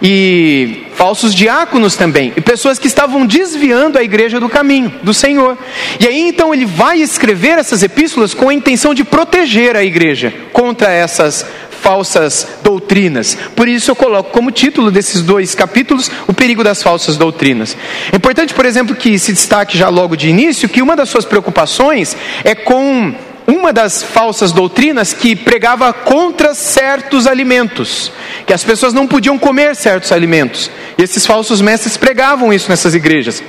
e 0.00 0.86
falsos 0.94 1.34
diáconos 1.34 1.96
também, 1.96 2.32
e 2.34 2.40
pessoas 2.40 2.78
que 2.78 2.86
estavam 2.86 3.26
desviando 3.26 3.98
a 3.98 4.02
igreja 4.02 4.40
do 4.40 4.48
caminho 4.48 4.90
do 5.02 5.12
Senhor. 5.12 5.58
E 6.00 6.06
aí 6.06 6.28
então 6.28 6.54
ele 6.54 6.64
vai 6.64 6.98
escrever 6.98 7.58
essas 7.58 7.82
epístolas 7.82 8.32
com 8.32 8.48
a 8.48 8.54
intenção 8.54 8.94
de 8.94 9.04
proteger 9.04 9.76
a 9.76 9.84
igreja 9.84 10.32
contra 10.50 10.90
essas 10.90 11.44
falsas 11.82 12.46
doutrinas. 12.62 13.36
Por 13.54 13.68
isso 13.68 13.90
eu 13.90 13.96
coloco 13.96 14.30
como 14.30 14.50
título 14.50 14.90
desses 14.90 15.22
dois 15.22 15.54
capítulos 15.54 16.10
o 16.26 16.34
perigo 16.34 16.62
das 16.62 16.82
falsas 16.82 17.16
doutrinas. 17.16 17.76
É 18.12 18.16
importante, 18.16 18.54
por 18.54 18.66
exemplo, 18.66 18.94
que 18.94 19.18
se 19.18 19.32
destaque 19.32 19.78
já 19.78 19.88
logo 19.88 20.16
de 20.16 20.28
início 20.28 20.68
que 20.68 20.82
uma 20.82 20.96
das 20.96 21.08
suas 21.08 21.24
preocupações 21.24 22.16
é 22.44 22.54
com 22.54 23.14
uma 23.46 23.72
das 23.72 24.02
falsas 24.02 24.52
doutrinas 24.52 25.14
que 25.14 25.34
pregava 25.34 25.90
contra 25.92 26.54
certos 26.54 27.26
alimentos, 27.26 28.12
que 28.46 28.52
as 28.52 28.62
pessoas 28.62 28.92
não 28.92 29.06
podiam 29.06 29.38
comer 29.38 29.74
certos 29.74 30.12
alimentos. 30.12 30.70
E 30.98 31.02
esses 31.02 31.24
falsos 31.24 31.62
mestres 31.62 31.96
pregavam 31.96 32.52
isso 32.52 32.68
nessas 32.68 32.94
igrejas 32.94 33.42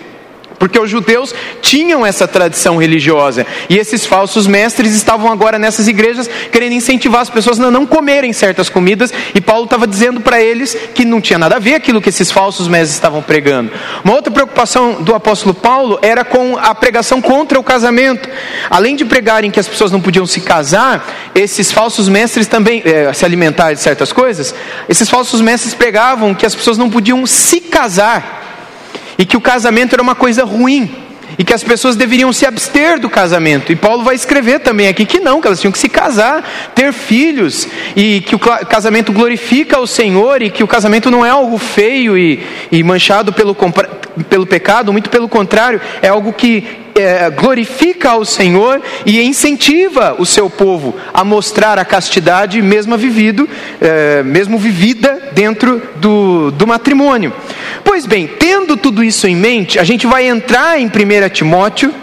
porque 0.59 0.77
os 0.77 0.89
judeus 0.89 1.33
tinham 1.61 2.05
essa 2.05 2.27
tradição 2.27 2.77
religiosa 2.77 3.47
e 3.69 3.77
esses 3.77 4.05
falsos 4.05 4.45
mestres 4.45 4.93
estavam 4.93 5.31
agora 5.31 5.57
nessas 5.57 5.87
igrejas 5.87 6.29
querendo 6.51 6.73
incentivar 6.73 7.21
as 7.21 7.29
pessoas 7.29 7.59
a 7.59 7.71
não 7.71 7.85
comerem 7.85 8.33
certas 8.33 8.69
comidas 8.69 9.13
e 9.33 9.39
Paulo 9.39 9.63
estava 9.63 9.87
dizendo 9.87 10.19
para 10.19 10.41
eles 10.41 10.75
que 10.93 11.05
não 11.05 11.21
tinha 11.21 11.39
nada 11.39 11.55
a 11.55 11.59
ver 11.59 11.75
aquilo 11.75 12.01
que 12.01 12.09
esses 12.09 12.31
falsos 12.31 12.67
mestres 12.67 12.93
estavam 12.93 13.21
pregando. 13.21 13.71
Uma 14.03 14.13
outra 14.13 14.31
preocupação 14.31 15.01
do 15.01 15.15
apóstolo 15.15 15.53
Paulo 15.53 15.97
era 16.01 16.25
com 16.25 16.57
a 16.57 16.75
pregação 16.75 17.21
contra 17.21 17.57
o 17.59 17.63
casamento. 17.63 18.29
Além 18.69 18.95
de 18.95 19.05
pregarem 19.05 19.49
que 19.49 19.59
as 19.59 19.67
pessoas 19.67 19.91
não 19.91 20.01
podiam 20.01 20.25
se 20.25 20.41
casar, 20.41 21.31
esses 21.33 21.71
falsos 21.71 22.09
mestres 22.09 22.47
também 22.47 22.81
é, 22.85 23.13
se 23.13 23.23
alimentar 23.23 23.73
de 23.73 23.79
certas 23.79 24.11
coisas. 24.11 24.53
Esses 24.89 25.09
falsos 25.09 25.39
mestres 25.39 25.73
pregavam 25.73 26.35
que 26.35 26.45
as 26.45 26.53
pessoas 26.53 26.77
não 26.77 26.89
podiam 26.89 27.25
se 27.25 27.61
casar 27.61 28.38
e 29.19 29.25
que 29.25 29.35
o 29.35 29.41
casamento 29.41 29.93
era 29.93 30.01
uma 30.01 30.15
coisa 30.15 30.45
ruim 30.45 30.89
e 31.37 31.43
que 31.43 31.53
as 31.53 31.63
pessoas 31.63 31.95
deveriam 31.95 32.33
se 32.33 32.45
abster 32.45 32.99
do 32.99 33.09
casamento. 33.09 33.71
E 33.71 33.75
Paulo 33.75 34.03
vai 34.03 34.15
escrever 34.15 34.59
também 34.59 34.87
aqui 34.87 35.05
que 35.05 35.19
não, 35.19 35.39
que 35.39 35.47
elas 35.47 35.59
tinham 35.59 35.71
que 35.71 35.77
se 35.77 35.87
casar, 35.87 36.43
ter 36.73 36.91
filhos, 36.91 37.67
e 37.95 38.21
que 38.21 38.35
o 38.35 38.39
casamento 38.39 39.13
glorifica 39.13 39.79
o 39.79 39.85
Senhor, 39.85 40.41
e 40.41 40.49
que 40.49 40.63
o 40.63 40.67
casamento 40.67 41.11
não 41.11 41.25
é 41.25 41.29
algo 41.29 41.57
feio 41.57 42.17
e, 42.17 42.43
e 42.71 42.83
manchado 42.83 43.31
pelo, 43.31 43.55
pelo 44.29 44.45
pecado, 44.47 44.91
muito 44.91 45.09
pelo 45.09 45.29
contrário, 45.29 45.79
é 46.01 46.07
algo 46.07 46.33
que 46.33 46.65
glorifica 47.35 48.11
ao 48.11 48.25
Senhor 48.25 48.81
e 49.05 49.21
incentiva 49.21 50.15
o 50.17 50.25
seu 50.25 50.49
povo 50.49 50.95
a 51.13 51.23
mostrar 51.23 51.77
a 51.77 51.85
castidade 51.85 52.61
mesmo 52.61 52.97
vivido, 52.97 53.47
é, 53.81 54.23
mesmo 54.23 54.57
vivida 54.57 55.29
dentro 55.31 55.81
do, 55.97 56.51
do 56.51 56.67
matrimônio. 56.67 57.33
Pois 57.83 58.05
bem, 58.05 58.27
tendo 58.27 58.77
tudo 58.77 59.03
isso 59.03 59.27
em 59.27 59.35
mente, 59.35 59.79
a 59.79 59.83
gente 59.83 60.07
vai 60.07 60.27
entrar 60.27 60.79
em 60.79 60.87
1 60.87 61.29
Timóteo, 61.31 61.93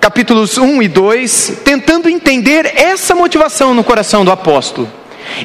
capítulos 0.00 0.58
1 0.58 0.82
e 0.82 0.88
2, 0.88 1.60
tentando 1.64 2.08
entender 2.08 2.72
essa 2.76 3.14
motivação 3.14 3.74
no 3.74 3.84
coração 3.84 4.24
do 4.24 4.30
apóstolo. 4.30 4.88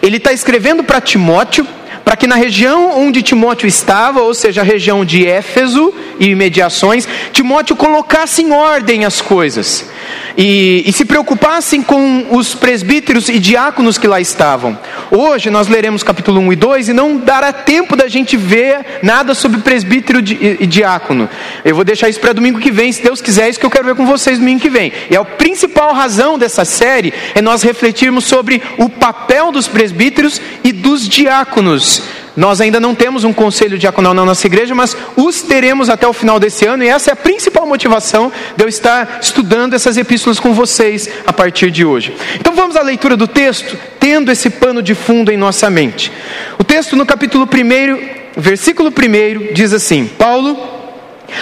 Ele 0.02 0.18
está 0.18 0.32
escrevendo 0.32 0.84
para 0.84 1.02
Timóteo 1.02 1.66
para 2.04 2.16
que 2.16 2.28
na 2.28 2.36
região 2.36 3.00
onde 3.00 3.22
Timóteo 3.22 3.68
estava, 3.68 4.22
ou 4.22 4.34
seja, 4.34 4.62
a 4.62 4.64
região 4.64 5.06
de 5.06 5.26
Éfeso 5.26 5.94
e 6.20 6.30
imediações, 6.30 7.08
Timóteo 7.32 7.76
colocasse 7.76 8.42
em 8.42 8.52
ordem 8.52 9.06
as 9.06 9.22
coisas 9.22 9.90
e, 10.38 10.84
e 10.86 10.94
se 10.94 11.06
preocupassem 11.06 11.82
com 11.82 12.28
os 12.32 12.56
presbíteros 12.56 13.30
e 13.30 13.40
diáconos 13.40 13.98
que 13.98 14.08
lá 14.08 14.20
estavam. 14.20 14.78
Hoje 15.10 15.50
nós 15.50 15.68
leremos 15.68 16.04
capítulo 16.04 16.40
1 16.42 16.54
e 16.54 16.56
2 16.56 16.90
e 16.90 16.94
não 16.94 17.18
dará 17.18 17.52
tempo 17.52 17.96
da 17.96 18.08
gente 18.08 18.38
ver 18.38 19.00
nada 19.02 19.34
sobre 19.34 19.60
presbítero 19.62 20.20
e 20.20 20.66
diácono. 20.66 21.30
Eu 21.64 21.76
vou 21.76 21.84
deixar 21.84 22.10
isso 22.10 22.20
para 22.20 22.34
domingo 22.34 22.60
que 22.60 22.72
vem, 22.72 22.92
se 22.92 23.04
Deus 23.04 23.22
quiser, 23.22 23.46
é 23.46 23.50
isso 23.50 23.60
que 23.60 23.66
eu 23.66 23.72
quero 23.72 23.86
ver 23.86 23.96
com 23.96 24.06
vocês 24.06 24.40
domingo 24.40 24.62
que 24.62 24.70
vem. 24.70 24.92
E 25.10 25.16
a 25.16 25.24
principal 25.24 25.94
razão 25.94 26.38
dessa 26.38 26.66
série 26.66 27.14
é 27.36 27.42
nós 27.42 27.62
refletirmos 27.62 28.26
sobre 28.26 28.62
o 28.78 28.90
papel 28.90 29.52
dos 29.52 29.68
presbíteros 29.68 30.42
e 30.64 30.72
dos 30.72 31.08
diáconos 31.08 31.91
nós 32.36 32.62
ainda 32.62 32.80
não 32.80 32.96
temos 32.96 33.24
um 33.24 33.34
conselho 33.34 33.78
diaconal 33.78 34.14
na 34.14 34.26
nossa 34.26 34.48
igreja, 34.48 34.74
mas 34.74 34.96
os 35.16 35.42
teremos 35.42 35.90
até 35.90 36.08
o 36.08 36.14
final 36.14 36.40
desse 36.40 36.66
ano, 36.66 36.84
e 36.84 36.88
essa 36.88 37.10
é 37.12 37.14
a 37.14 37.16
principal 37.16 37.66
motivação 37.66 38.32
de 38.56 38.64
eu 38.64 38.70
estar 38.70 39.20
estudando 39.22 39.74
essas 39.74 39.98
epístolas 39.98 40.40
com 40.40 40.54
vocês 40.54 41.10
a 41.28 41.34
partir 41.34 41.72
de 41.72 41.84
hoje. 41.84 42.16
Então 42.40 42.54
vamos 42.54 42.76
à 42.76 42.82
leitura 42.82 43.18
do 43.18 43.28
texto, 43.28 43.78
tendo 44.00 44.32
esse 44.32 44.50
pano 44.50 44.82
de 44.82 44.96
fundo 44.96 45.32
em 45.32 45.38
nossa 45.38 45.70
mente. 45.70 46.12
O 46.58 46.64
texto 46.64 46.96
no 46.96 47.06
capítulo 47.06 47.46
1, 47.46 48.40
versículo 48.40 48.90
1, 48.90 49.54
diz 49.54 49.74
assim: 49.74 50.08
Paulo, 50.08 50.58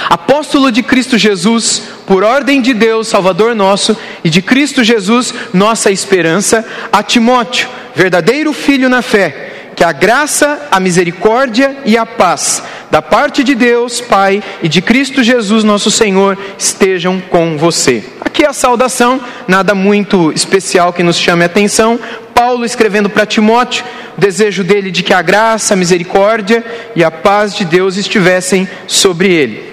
apóstolo 0.09 0.71
de 0.71 0.81
Cristo 0.81 1.19
Jesus, 1.19 1.83
por 2.07 2.23
ordem 2.23 2.61
de 2.61 2.73
Deus, 2.73 3.07
Salvador 3.07 3.53
nosso, 3.53 3.95
e 4.23 4.29
de 4.29 4.41
Cristo 4.41 4.83
Jesus, 4.83 5.33
nossa 5.53 5.91
esperança, 5.91 6.65
a 6.91 7.03
Timóteo, 7.03 7.69
verdadeiro 7.93 8.51
filho 8.53 8.89
na 8.89 9.03
fé 9.03 9.48
que 9.79 9.83
a 9.85 9.93
graça, 9.93 10.67
a 10.69 10.77
misericórdia 10.77 11.77
e 11.85 11.97
a 11.97 12.05
paz 12.05 12.61
da 12.91 13.01
parte 13.01 13.45
de 13.45 13.55
Deus, 13.55 14.01
Pai, 14.01 14.43
e 14.61 14.67
de 14.67 14.81
Cristo 14.81 15.23
Jesus, 15.23 15.63
nosso 15.63 15.89
Senhor, 15.89 16.37
estejam 16.57 17.21
com 17.21 17.57
você. 17.57 18.03
Aqui 18.19 18.45
a 18.45 18.51
saudação, 18.51 19.21
nada 19.47 19.73
muito 19.73 20.33
especial 20.33 20.91
que 20.91 21.01
nos 21.01 21.17
chame 21.17 21.43
a 21.43 21.45
atenção. 21.45 21.97
Paulo 22.35 22.65
escrevendo 22.65 23.09
para 23.09 23.25
Timóteo, 23.25 23.85
o 24.17 24.19
desejo 24.19 24.65
dele 24.65 24.91
de 24.91 25.01
que 25.01 25.13
a 25.13 25.21
graça, 25.21 25.75
a 25.75 25.77
misericórdia 25.77 26.61
e 26.93 27.01
a 27.01 27.09
paz 27.09 27.55
de 27.55 27.63
Deus 27.63 27.95
estivessem 27.95 28.67
sobre 28.85 29.31
ele. 29.31 29.71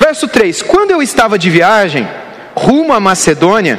Verso 0.00 0.26
3: 0.26 0.62
Quando 0.62 0.92
eu 0.92 1.02
estava 1.02 1.38
de 1.38 1.50
viagem 1.50 2.08
rumo 2.54 2.94
à 2.94 3.00
Macedônia, 3.00 3.78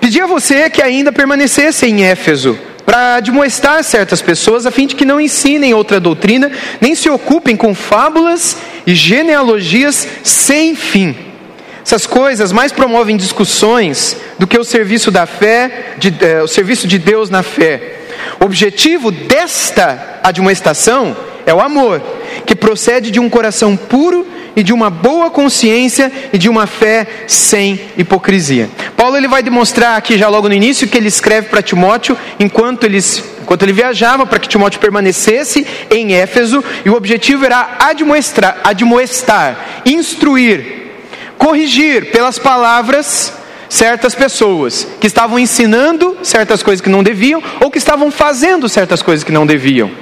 pedi 0.00 0.20
a 0.20 0.26
você 0.28 0.70
que 0.70 0.80
ainda 0.80 1.10
permanecesse 1.10 1.84
em 1.86 2.04
Éfeso 2.04 2.56
para 2.86 3.16
admoestar 3.16 3.82
certas 3.82 4.22
pessoas 4.22 4.64
a 4.64 4.70
fim 4.70 4.86
de 4.86 4.94
que 4.94 5.04
não 5.04 5.20
ensinem 5.20 5.74
outra 5.74 5.98
doutrina, 5.98 6.52
nem 6.80 6.94
se 6.94 7.10
ocupem 7.10 7.56
com 7.56 7.74
fábulas 7.74 8.56
e 8.86 8.94
genealogias 8.94 10.06
sem 10.22 10.76
fim. 10.76 11.14
Essas 11.84 12.06
coisas 12.06 12.52
mais 12.52 12.72
promovem 12.72 13.16
discussões 13.16 14.16
do 14.38 14.46
que 14.46 14.58
o 14.58 14.64
serviço 14.64 15.10
da 15.10 15.26
fé, 15.26 15.94
de, 15.98 16.14
eh, 16.20 16.42
o 16.42 16.48
serviço 16.48 16.86
de 16.86 16.98
Deus 16.98 17.28
na 17.28 17.42
fé. 17.42 18.00
O 18.40 18.44
objetivo 18.44 19.10
desta 19.10 20.20
admoestação 20.22 21.16
é 21.44 21.52
o 21.52 21.60
amor, 21.60 22.00
que 22.44 22.54
procede 22.54 23.10
de 23.10 23.20
um 23.20 23.28
coração 23.28 23.76
puro 23.76 24.26
e 24.56 24.62
de 24.62 24.72
uma 24.72 24.88
boa 24.88 25.30
consciência 25.30 26.10
e 26.32 26.38
de 26.38 26.48
uma 26.48 26.66
fé 26.66 27.06
sem 27.26 27.78
hipocrisia. 27.96 28.70
Paulo 28.96 29.16
ele 29.16 29.28
vai 29.28 29.42
demonstrar 29.42 29.98
aqui 29.98 30.16
já 30.16 30.28
logo 30.28 30.48
no 30.48 30.54
início 30.54 30.88
que 30.88 30.96
ele 30.96 31.08
escreve 31.08 31.48
para 31.48 31.60
Timóteo 31.60 32.16
enquanto 32.40 32.84
eles 32.84 33.22
enquanto 33.42 33.62
ele 33.62 33.72
viajava 33.72 34.26
para 34.26 34.40
que 34.40 34.48
Timóteo 34.48 34.80
permanecesse 34.80 35.64
em 35.88 36.14
Éfeso 36.14 36.64
e 36.84 36.90
o 36.90 36.94
objetivo 36.94 37.44
era 37.44 37.76
admoestar, 37.78 38.58
admoestar, 38.64 39.82
instruir, 39.84 40.94
corrigir 41.38 42.10
pelas 42.10 42.40
palavras 42.40 43.32
certas 43.68 44.16
pessoas 44.16 44.88
que 45.00 45.06
estavam 45.06 45.38
ensinando 45.38 46.18
certas 46.22 46.60
coisas 46.60 46.80
que 46.80 46.90
não 46.90 47.04
deviam 47.04 47.40
ou 47.60 47.70
que 47.70 47.78
estavam 47.78 48.10
fazendo 48.10 48.68
certas 48.68 49.00
coisas 49.00 49.22
que 49.22 49.30
não 49.30 49.46
deviam. 49.46 49.92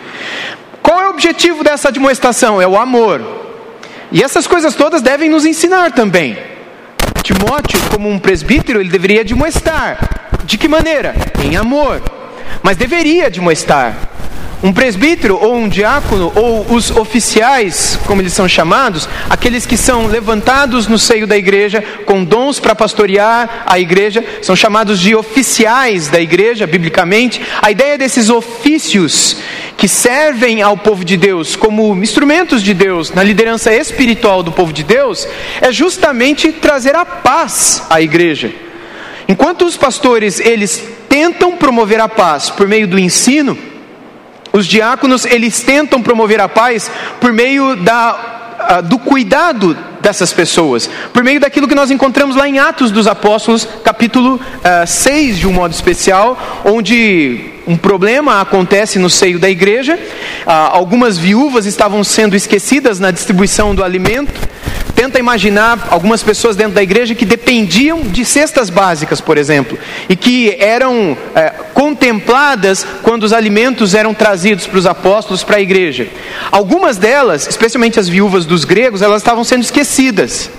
Qual 0.81 1.01
é 1.01 1.07
o 1.07 1.11
objetivo 1.11 1.63
dessa 1.63 1.89
admoestação? 1.89 2.63
É 2.63 2.67
o 2.67 2.79
amor. 2.79 3.44
E 4.13 4.23
essas 4.23 4.47
coisas 4.47 4.75
todas 4.75 5.03
devem 5.03 5.29
nos 5.29 5.45
ensinar 5.45 5.93
também. 5.93 6.37
Timóteo, 7.23 7.81
como 7.91 8.09
um 8.09 8.19
presbítero, 8.19 8.81
ele 8.81 8.91
deveria 8.91 9.23
admoestar. 9.23 9.99
De 10.45 10.59
que 10.59 10.69
maneira? 10.69 11.15
Em 11.43 11.57
amor. 11.57 12.03
Mas 12.63 12.77
deveria 12.77 13.27
admoestar. 13.27 13.97
Um 14.63 14.73
presbítero 14.73 15.39
ou 15.39 15.55
um 15.57 15.69
diácono 15.69 16.33
ou 16.35 16.75
os 16.75 16.91
oficiais, 16.91 17.99
como 18.07 18.23
eles 18.23 18.33
são 18.33 18.49
chamados, 18.49 19.09
aqueles 19.29 19.67
que 19.67 19.77
são 19.77 20.07
levantados 20.07 20.87
no 20.87 20.99
seio 20.99 21.27
da 21.27 21.37
igreja 21.37 21.85
com 22.07 22.25
dons 22.25 22.59
para 22.59 22.75
pastorear 22.75 23.65
a 23.67 23.79
igreja, 23.79 24.25
são 24.41 24.57
chamados 24.57 24.99
de 25.01 25.15
oficiais 25.15 26.09
da 26.09 26.21
igreja, 26.21 26.67
biblicamente. 26.67 27.43
A 27.61 27.71
ideia 27.71 27.99
desses 27.99 28.31
ofícios 28.31 29.37
que 29.77 29.89
servem 29.89 30.63
ao 30.63 30.77
povo 30.77 31.05
de 31.05 31.17
Deus 31.17 31.57
como 31.57 31.95
instrumentos 31.97 32.63
de 32.63 32.73
Deus 32.73 33.11
na 33.11 33.23
liderança 33.23 33.75
espiritual 33.75 34.43
do 34.43 34.53
povo 34.53 34.73
de 34.73 34.83
Deus 34.83 35.29
é 35.61 35.71
justamente 35.71 36.53
trazer 36.53 36.95
a 36.97 37.05
paz 37.05 37.83
à 37.91 38.01
igreja. 38.01 38.51
Enquanto 39.29 39.65
os 39.65 39.77
pastores 39.77 40.41
eles 40.41 40.83
tentam 41.09 41.57
promover 41.57 42.01
a 42.01 42.09
paz 42.09 42.51
por 42.51 42.67
meio 42.67 42.87
do 42.87 42.99
ensino, 42.99 43.57
os 44.55 44.67
diáconos, 44.67 45.25
eles 45.25 45.61
tentam 45.63 46.01
promover 46.01 46.41
a 46.41 46.49
paz 46.49 46.89
por 47.21 47.33
meio 47.33 47.75
da, 47.75 48.83
do 48.85 49.01
cuidado 49.01 49.77
dessas 50.01 50.33
pessoas, 50.33 50.89
por 51.13 51.25
meio 51.25 51.41
daquilo 51.41 51.67
que 51.67 51.75
nós 51.75 51.91
encontramos 51.91 52.37
lá 52.37 52.49
em 52.49 52.61
Atos 52.61 52.93
dos 52.93 53.09
Apóstolos, 53.09 53.67
capítulo 53.83 54.37
uh, 54.37 54.87
6, 54.87 55.41
de 55.41 55.49
um 55.49 55.53
modo 55.53 55.73
especial, 55.73 56.63
onde 56.65 57.47
um 57.67 57.77
problema 57.77 58.41
acontece 58.41 58.97
no 58.97 59.11
seio 59.11 59.41
da 59.41 59.51
igreja, 59.51 59.97
uh, 60.47 60.51
algumas 60.71 61.19
viúvas 61.19 61.67
estavam 61.67 62.05
sendo 62.05 62.37
esquecidas 62.37 63.01
na 63.01 63.11
distribuição 63.11 63.75
do 63.75 63.83
alimento, 63.83 64.41
Tenta 64.95 65.19
imaginar 65.19 65.89
algumas 65.91 66.23
pessoas 66.23 66.57
dentro 66.57 66.75
da 66.75 66.83
igreja 66.83 67.15
que 67.15 67.25
dependiam 67.25 68.03
de 68.03 68.25
cestas 68.25 68.71
básicas, 68.71 69.21
por 69.21 69.37
exemplo, 69.37 69.79
e 70.09 70.15
que 70.15 70.57
eram 70.59 71.17
é, 71.35 71.51
contempladas 71.75 72.87
quando 73.03 73.25
os 73.25 73.33
alimentos 73.33 73.95
eram 73.95 74.15
trazidos 74.15 74.67
para 74.67 74.79
os 74.79 74.87
apóstolos 74.87 75.43
para 75.43 75.57
a 75.57 75.61
igreja. 75.61 76.09
Algumas 76.51 76.97
delas, 76.97 77.47
especialmente 77.47 77.99
as 77.99 78.09
viúvas 78.09 78.47
dos 78.47 78.65
gregos, 78.65 79.03
elas 79.03 79.21
estavam 79.21 79.45
sendo 79.45 79.63
esquecidas. 79.63 80.51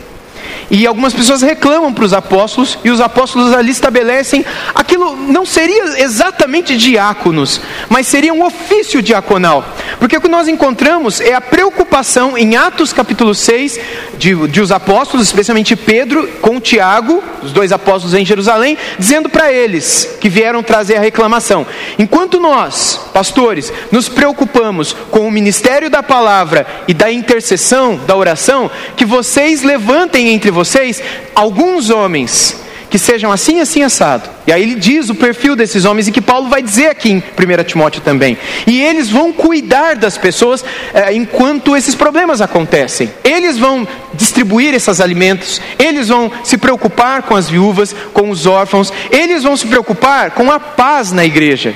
E 0.70 0.86
algumas 0.88 1.14
pessoas 1.14 1.42
reclamam 1.42 1.94
para 1.94 2.06
os 2.06 2.14
apóstolos, 2.14 2.78
e 2.84 2.90
os 2.90 3.00
apóstolos 3.00 3.54
ali 3.54 3.72
estabelecem 3.72 4.46
aquilo 4.74 5.16
não 5.16 5.46
seria 5.46 6.02
exatamente 6.02 6.76
diáconos, 6.76 7.62
mas 7.90 8.08
seria 8.08 8.34
um 8.34 8.44
ofício 8.44 9.02
diaconal. 9.02 9.66
Porque 10.00 10.18
o 10.18 10.22
que 10.22 10.28
nós 10.28 10.48
encontramos 10.48 11.22
é 11.22 11.34
a 11.34 11.42
preocupação 11.42 12.38
em 12.38 12.56
Atos 12.56 12.92
capítulo 12.92 13.34
6 13.34 13.80
de, 14.18 14.48
de 14.48 14.62
os 14.62 14.72
apóstolos, 14.72 15.28
especialmente 15.28 15.76
Pedro 15.76 16.28
com 16.42 16.60
Tiago, 16.60 17.24
os 17.42 17.52
dois 17.52 17.72
apóstolos 17.72 18.14
em 18.14 18.26
Jerusalém, 18.26 18.78
dizendo 18.98 19.30
para 19.30 19.52
eles 19.52 20.18
que 20.20 20.30
vieram 20.30 20.64
trazer 20.64 20.98
a 20.98 21.02
reclamação: 21.02 21.66
enquanto 21.98 22.40
nós, 22.40 23.00
pastores, 23.14 23.72
nos 23.92 24.10
preocupamos 24.10 24.94
com 25.12 25.28
o 25.28 25.32
ministério 25.32 25.90
da 25.90 26.02
palavra 26.02 26.66
e 26.88 26.94
da 26.94 27.12
intercessão, 27.12 27.98
da 28.06 28.16
oração, 28.16 28.70
que 28.96 29.06
vocês 29.06 29.64
levantem 29.64 30.30
entre 30.30 30.52
vocês 30.56 31.04
alguns 31.36 31.90
homens 31.90 32.66
que 32.90 33.00
sejam 33.00 33.32
assim, 33.32 33.60
assim, 33.60 33.84
assado. 33.84 34.30
E 34.48 34.54
aí 34.54 34.62
ele 34.62 34.76
diz 34.76 35.10
o 35.10 35.16
perfil 35.16 35.56
desses 35.56 35.84
homens 35.84 36.08
e 36.08 36.12
que 36.12 36.22
Paulo 36.22 36.48
vai 36.48 36.62
dizer 36.62 36.88
aqui 36.88 37.12
em 37.12 37.18
1 37.18 37.64
Timóteo 37.66 38.02
também. 38.02 38.38
E 38.66 38.82
eles 38.82 39.10
vão 39.10 39.34
cuidar 39.34 39.98
das 39.98 40.18
pessoas 40.18 40.64
eh, 40.94 41.14
enquanto 41.14 41.76
esses 41.76 41.94
problemas 41.94 42.40
acontecem. 42.40 43.12
Eles 43.22 43.58
vão 43.58 43.86
distribuir 44.14 44.74
esses 44.74 45.02
alimentos, 45.02 45.62
eles 45.78 46.08
vão 46.08 46.32
se 46.44 46.58
preocupar 46.58 47.24
com 47.24 47.36
as 47.36 47.50
viúvas, 47.50 47.94
com 48.14 48.30
os 48.30 48.46
órfãos, 48.46 48.94
eles 49.12 49.44
vão 49.44 49.58
se 49.58 49.68
preocupar 49.68 50.32
com 50.32 50.50
a 50.50 50.58
paz 50.58 51.12
na 51.12 51.26
igreja. 51.26 51.76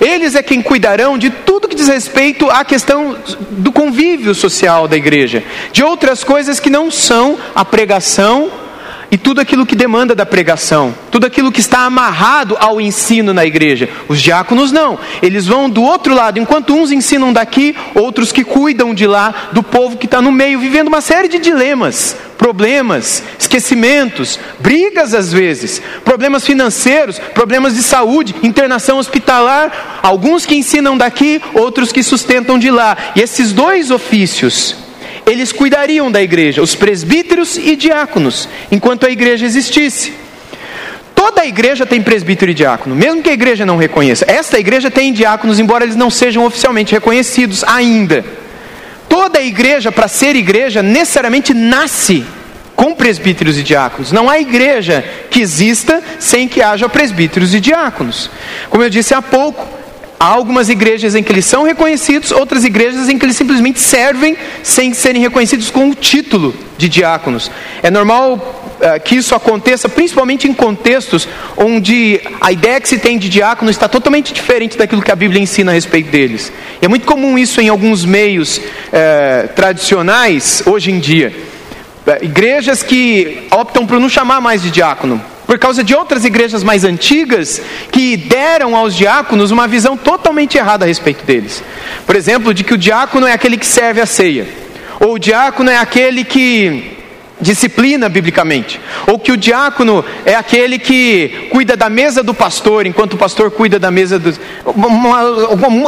Eles 0.00 0.34
é 0.34 0.42
quem 0.42 0.62
cuidarão 0.62 1.18
de 1.18 1.30
tudo 1.30 1.68
que 1.68 1.76
diz 1.76 1.88
respeito 1.88 2.50
à 2.50 2.64
questão 2.64 3.16
do 3.50 3.72
convívio 3.72 4.34
social 4.34 4.88
da 4.88 4.96
igreja, 4.96 5.42
de 5.72 5.82
outras 5.82 6.24
coisas 6.24 6.60
que 6.60 6.70
não 6.70 6.90
são 6.90 7.38
a 7.54 7.64
pregação 7.64 8.50
e 9.10 9.16
tudo 9.16 9.40
aquilo 9.40 9.64
que 9.64 9.74
demanda 9.74 10.14
da 10.14 10.26
pregação, 10.26 10.94
tudo 11.10 11.26
aquilo 11.26 11.50
que 11.50 11.60
está 11.60 11.80
amarrado 11.80 12.56
ao 12.60 12.80
ensino 12.80 13.32
na 13.32 13.44
igreja. 13.44 13.88
Os 14.08 14.20
diáconos 14.20 14.70
não, 14.70 14.98
eles 15.22 15.46
vão 15.46 15.68
do 15.68 15.82
outro 15.82 16.14
lado, 16.14 16.38
enquanto 16.38 16.74
uns 16.74 16.92
ensinam 16.92 17.32
daqui, 17.32 17.74
outros 17.94 18.32
que 18.32 18.44
cuidam 18.44 18.92
de 18.92 19.06
lá, 19.06 19.34
do 19.52 19.62
povo 19.62 19.96
que 19.96 20.06
está 20.06 20.20
no 20.20 20.30
meio, 20.30 20.58
vivendo 20.58 20.88
uma 20.88 21.00
série 21.00 21.28
de 21.28 21.38
dilemas, 21.38 22.16
problemas, 22.36 23.22
esquecimentos, 23.38 24.38
brigas 24.60 25.14
às 25.14 25.32
vezes, 25.32 25.82
problemas 26.04 26.46
financeiros, 26.46 27.18
problemas 27.34 27.74
de 27.74 27.82
saúde, 27.82 28.34
internação 28.42 28.98
hospitalar, 28.98 30.00
alguns 30.02 30.46
que 30.46 30.54
ensinam 30.54 30.96
daqui, 30.96 31.40
outros 31.54 31.92
que 31.92 32.02
sustentam 32.02 32.58
de 32.58 32.70
lá. 32.70 32.96
E 33.16 33.20
esses 33.20 33.52
dois 33.52 33.90
ofícios, 33.90 34.87
eles 35.28 35.52
cuidariam 35.52 36.10
da 36.10 36.22
igreja, 36.22 36.62
os 36.62 36.74
presbíteros 36.74 37.56
e 37.56 37.76
diáconos, 37.76 38.48
enquanto 38.70 39.06
a 39.06 39.10
igreja 39.10 39.44
existisse. 39.44 40.12
Toda 41.14 41.42
a 41.42 41.46
igreja 41.46 41.84
tem 41.84 42.00
presbítero 42.00 42.50
e 42.50 42.54
diácono, 42.54 42.94
mesmo 42.94 43.22
que 43.22 43.28
a 43.28 43.32
igreja 43.32 43.66
não 43.66 43.76
reconheça. 43.76 44.24
Esta 44.26 44.58
igreja 44.58 44.90
tem 44.90 45.12
diáconos, 45.12 45.58
embora 45.58 45.84
eles 45.84 45.96
não 45.96 46.10
sejam 46.10 46.44
oficialmente 46.44 46.92
reconhecidos 46.92 47.62
ainda. 47.64 48.24
Toda 49.08 49.38
a 49.38 49.42
igreja, 49.42 49.92
para 49.92 50.08
ser 50.08 50.36
igreja, 50.36 50.82
necessariamente 50.82 51.52
nasce 51.52 52.24
com 52.76 52.94
presbíteros 52.94 53.58
e 53.58 53.62
diáconos. 53.62 54.12
Não 54.12 54.30
há 54.30 54.38
igreja 54.38 55.04
que 55.30 55.40
exista 55.40 56.02
sem 56.18 56.46
que 56.46 56.62
haja 56.62 56.88
presbíteros 56.88 57.52
e 57.52 57.60
diáconos. 57.60 58.30
Como 58.70 58.82
eu 58.82 58.88
disse 58.88 59.12
há 59.12 59.20
pouco, 59.20 59.77
há 60.18 60.26
algumas 60.26 60.68
igrejas 60.68 61.14
em 61.14 61.22
que 61.22 61.32
eles 61.32 61.44
são 61.44 61.62
reconhecidos, 61.62 62.32
outras 62.32 62.64
igrejas 62.64 63.08
em 63.08 63.18
que 63.18 63.24
eles 63.24 63.36
simplesmente 63.36 63.80
servem 63.80 64.36
sem 64.62 64.92
serem 64.92 65.22
reconhecidos 65.22 65.70
com 65.70 65.90
o 65.90 65.94
título 65.94 66.54
de 66.76 66.88
diáconos. 66.88 67.50
É 67.82 67.90
normal 67.90 68.34
uh, 68.34 69.00
que 69.02 69.16
isso 69.16 69.34
aconteça, 69.34 69.88
principalmente 69.88 70.48
em 70.48 70.52
contextos 70.52 71.28
onde 71.56 72.20
a 72.40 72.50
ideia 72.50 72.80
que 72.80 72.88
se 72.88 72.98
tem 72.98 73.18
de 73.18 73.28
diácono 73.28 73.70
está 73.70 73.88
totalmente 73.88 74.32
diferente 74.32 74.76
daquilo 74.76 75.02
que 75.02 75.12
a 75.12 75.16
Bíblia 75.16 75.40
ensina 75.40 75.70
a 75.70 75.74
respeito 75.74 76.10
deles. 76.10 76.52
E 76.80 76.84
é 76.84 76.88
muito 76.88 77.06
comum 77.06 77.38
isso 77.38 77.60
em 77.60 77.68
alguns 77.68 78.04
meios 78.04 78.58
uh, 78.58 79.48
tradicionais 79.54 80.62
hoje 80.66 80.90
em 80.90 80.98
dia. 80.98 81.32
É, 82.08 82.24
igrejas 82.24 82.82
que 82.82 83.46
optam 83.50 83.86
por 83.86 84.00
não 84.00 84.08
chamar 84.08 84.40
mais 84.40 84.62
de 84.62 84.70
diácono, 84.70 85.22
por 85.48 85.58
causa 85.58 85.82
de 85.82 85.94
outras 85.94 86.26
igrejas 86.26 86.62
mais 86.62 86.84
antigas 86.84 87.58
que 87.90 88.18
deram 88.18 88.76
aos 88.76 88.94
diáconos 88.94 89.50
uma 89.50 89.66
visão 89.66 89.96
totalmente 89.96 90.58
errada 90.58 90.84
a 90.84 90.88
respeito 90.88 91.24
deles. 91.24 91.64
Por 92.04 92.14
exemplo, 92.14 92.52
de 92.52 92.62
que 92.62 92.74
o 92.74 92.78
diácono 92.78 93.26
é 93.26 93.32
aquele 93.32 93.56
que 93.56 93.64
serve 93.64 93.98
a 93.98 94.04
ceia, 94.04 94.46
ou 95.00 95.14
o 95.14 95.18
diácono 95.18 95.70
é 95.70 95.78
aquele 95.78 96.22
que 96.22 96.97
disciplina 97.40 98.08
biblicamente, 98.08 98.80
ou 99.06 99.18
que 99.18 99.32
o 99.32 99.36
diácono 99.36 100.04
é 100.24 100.34
aquele 100.34 100.78
que 100.78 101.48
cuida 101.50 101.76
da 101.76 101.88
mesa 101.88 102.22
do 102.22 102.34
pastor, 102.34 102.86
enquanto 102.86 103.14
o 103.14 103.16
pastor 103.16 103.50
cuida 103.50 103.78
da 103.78 103.90
mesa 103.90 104.18
dos. 104.18 104.40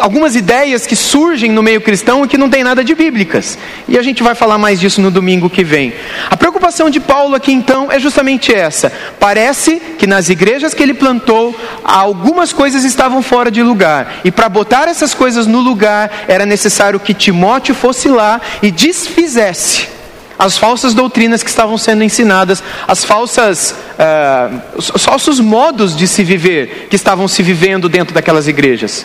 Algumas 0.01 0.37
ideias 0.37 0.87
que 0.87 0.97
surgem 0.97 1.51
no 1.51 1.63
meio 1.63 1.81
cristão 1.81 2.25
e 2.25 2.29
que 2.29 2.39
não 2.39 2.49
tem 2.49 2.63
nada 2.63 2.85
de 2.85 2.95
bíblicas. 2.95 3.59
E 3.89 3.99
a 3.99 4.03
gente 4.03 4.23
vai 4.23 4.35
falar 4.35 4.59
mais 4.59 4.79
disso 4.81 5.01
no 5.01 5.11
domingo 5.11 5.51
que 5.51 5.65
vem. 5.65 5.93
A 6.29 6.37
preocupação 6.37 6.89
de 6.89 7.01
Paulo 7.01 7.35
aqui 7.35 7.53
então 7.53 7.91
é 7.91 7.99
justamente 7.99 8.55
essa. 8.55 8.93
Parece 9.19 9.81
que 9.99 10.07
nas 10.07 10.29
igrejas 10.29 10.75
que 10.75 10.83
ele 10.83 10.95
plantou, 10.95 11.55
algumas 11.85 12.53
coisas 12.53 12.85
estavam 12.85 13.23
fora 13.23 13.51
de 13.51 13.63
lugar, 13.63 14.21
e 14.25 14.31
para 14.31 14.49
botar 14.49 14.89
essas 14.89 15.15
coisas 15.15 15.47
no 15.47 15.61
lugar, 15.61 16.25
era 16.29 16.47
necessário 16.47 17.01
que 17.01 17.15
Timóteo 17.15 17.75
fosse 17.75 18.09
lá 18.09 18.41
e 18.63 18.71
desfizesse 18.71 20.00
as 20.41 20.57
falsas 20.57 20.95
doutrinas 20.95 21.43
que 21.43 21.51
estavam 21.51 21.77
sendo 21.77 22.03
ensinadas, 22.03 22.63
as 22.89 23.05
falsas, 23.05 23.75
uh, 23.99 24.63
os 24.79 25.05
falsos 25.05 25.39
modos 25.39 25.95
de 25.95 26.09
se 26.09 26.25
viver 26.25 26.87
que 26.89 26.97
estavam 26.97 27.29
se 27.29 27.43
vivendo 27.43 27.91
dentro 27.91 28.15
daquelas 28.15 28.49
igrejas. 28.49 29.05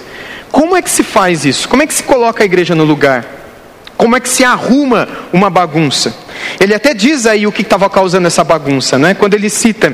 Como 0.50 0.78
é 0.78 0.82
que 0.82 0.89
se 0.89 1.04
faz 1.04 1.43
isso? 1.43 1.67
Como 1.67 1.84
é 1.84 1.88
que 1.88 1.93
se 1.93 2.04
coloca 2.04 2.41
a 2.41 2.45
igreja 2.45 2.74
no 2.74 2.86
lugar? 2.86 3.26
Como 3.98 4.15
é 4.15 4.21
que 4.21 4.30
se 4.30 4.45
arruma 4.45 5.10
uma 5.34 5.50
bagunça? 5.50 6.15
Ele 6.58 6.74
até 6.74 6.93
diz 6.93 7.26
aí 7.26 7.45
o 7.45 7.52
que 7.52 7.63
estava 7.63 7.89
causando 7.89 8.28
essa 8.28 8.43
bagunça, 8.43 8.98
não 8.98 9.10
é? 9.10 9.13
Quando 9.13 9.34
ele 9.34 9.50
cita 9.50 9.93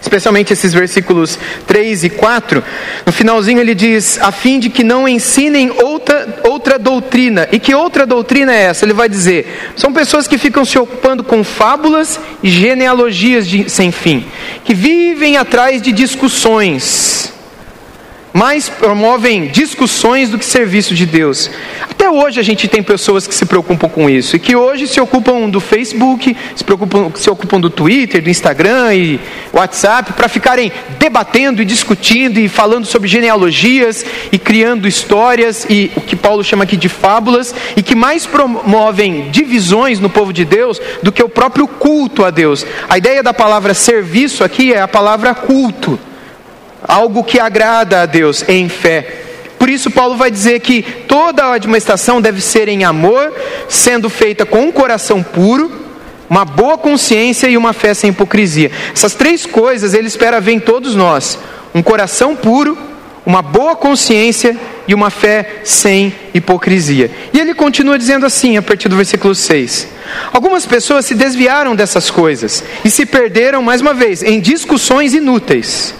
especialmente 0.00 0.52
esses 0.52 0.72
versículos 0.72 1.38
3 1.66 2.04
e 2.04 2.10
4, 2.10 2.62
no 3.04 3.12
finalzinho 3.12 3.60
ele 3.60 3.74
diz: 3.74 4.18
a 4.20 4.30
fim 4.32 4.58
de 4.58 4.70
que 4.70 4.84
não 4.84 5.08
ensinem 5.08 5.72
outra, 6.10 6.40
outra 6.44 6.78
doutrina. 6.78 7.48
E 7.52 7.58
que 7.58 7.74
outra 7.74 8.04
doutrina 8.04 8.52
é 8.52 8.62
essa? 8.62 8.84
Ele 8.84 8.92
vai 8.92 9.08
dizer: 9.08 9.72
são 9.76 9.92
pessoas 9.92 10.26
que 10.26 10.36
ficam 10.36 10.64
se 10.64 10.78
ocupando 10.78 11.22
com 11.22 11.44
fábulas 11.44 12.20
e 12.42 12.50
genealogias 12.50 13.46
de, 13.46 13.68
sem 13.70 13.90
fim, 13.90 14.26
que 14.64 14.74
vivem 14.74 15.36
atrás 15.36 15.80
de 15.80 15.92
discussões 15.92 17.32
mais 18.32 18.68
promovem 18.68 19.48
discussões 19.48 20.28
do 20.28 20.38
que 20.38 20.44
serviço 20.44 20.94
de 20.94 21.06
Deus. 21.06 21.50
Até 21.82 22.08
hoje 22.08 22.38
a 22.40 22.42
gente 22.42 22.68
tem 22.68 22.82
pessoas 22.82 23.26
que 23.26 23.34
se 23.34 23.44
preocupam 23.44 23.88
com 23.88 24.08
isso 24.08 24.36
e 24.36 24.38
que 24.38 24.54
hoje 24.54 24.86
se 24.86 25.00
ocupam 25.00 25.48
do 25.48 25.60
Facebook, 25.60 26.36
se, 26.54 26.64
preocupam, 26.64 27.10
se 27.14 27.28
ocupam 27.28 27.60
do 27.60 27.68
Twitter, 27.68 28.22
do 28.22 28.30
Instagram 28.30 28.94
e 28.94 29.20
WhatsApp 29.52 30.12
para 30.12 30.28
ficarem 30.28 30.72
debatendo 30.98 31.60
e 31.60 31.64
discutindo 31.64 32.38
e 32.38 32.48
falando 32.48 32.86
sobre 32.86 33.08
genealogias 33.08 34.04
e 34.30 34.38
criando 34.38 34.88
histórias 34.88 35.66
e 35.68 35.90
o 35.96 36.00
que 36.00 36.16
Paulo 36.16 36.44
chama 36.44 36.64
aqui 36.64 36.76
de 36.76 36.88
fábulas 36.88 37.54
e 37.76 37.82
que 37.82 37.94
mais 37.94 38.26
promovem 38.26 39.30
divisões 39.30 39.98
no 39.98 40.08
povo 40.08 40.32
de 40.32 40.44
Deus 40.44 40.80
do 41.02 41.12
que 41.12 41.22
o 41.22 41.28
próprio 41.28 41.66
culto 41.66 42.24
a 42.24 42.30
Deus. 42.30 42.64
A 42.88 42.96
ideia 42.96 43.22
da 43.22 43.34
palavra 43.34 43.74
serviço 43.74 44.44
aqui 44.44 44.72
é 44.72 44.80
a 44.80 44.88
palavra 44.88 45.34
culto 45.34 45.98
algo 46.90 47.22
que 47.22 47.38
agrada 47.38 48.02
a 48.02 48.06
Deus 48.06 48.44
em 48.48 48.68
fé. 48.68 49.06
Por 49.56 49.70
isso, 49.70 49.90
Paulo 49.90 50.16
vai 50.16 50.30
dizer 50.30 50.58
que 50.60 50.82
toda 50.82 51.44
a 51.44 51.54
administração 51.54 52.20
deve 52.20 52.40
ser 52.40 52.66
em 52.66 52.82
amor, 52.82 53.32
sendo 53.68 54.10
feita 54.10 54.44
com 54.44 54.62
um 54.62 54.72
coração 54.72 55.22
puro, 55.22 55.70
uma 56.28 56.44
boa 56.44 56.76
consciência 56.76 57.48
e 57.48 57.56
uma 57.56 57.72
fé 57.72 57.94
sem 57.94 58.10
hipocrisia. 58.10 58.72
Essas 58.92 59.14
três 59.14 59.46
coisas 59.46 59.94
ele 59.94 60.08
espera 60.08 60.40
ver 60.40 60.52
em 60.52 60.58
todos 60.58 60.96
nós: 60.96 61.38
um 61.72 61.82
coração 61.82 62.34
puro, 62.34 62.76
uma 63.24 63.42
boa 63.42 63.76
consciência 63.76 64.56
e 64.88 64.94
uma 64.94 65.10
fé 65.10 65.60
sem 65.62 66.12
hipocrisia. 66.34 67.10
E 67.32 67.38
ele 67.38 67.54
continua 67.54 67.98
dizendo 67.98 68.26
assim, 68.26 68.56
a 68.56 68.62
partir 68.62 68.88
do 68.88 68.96
versículo 68.96 69.34
6. 69.34 69.86
Algumas 70.32 70.66
pessoas 70.66 71.04
se 71.04 71.14
desviaram 71.14 71.76
dessas 71.76 72.10
coisas 72.10 72.64
e 72.84 72.90
se 72.90 73.06
perderam, 73.06 73.62
mais 73.62 73.80
uma 73.80 73.94
vez, 73.94 74.24
em 74.24 74.40
discussões 74.40 75.14
inúteis 75.14 75.99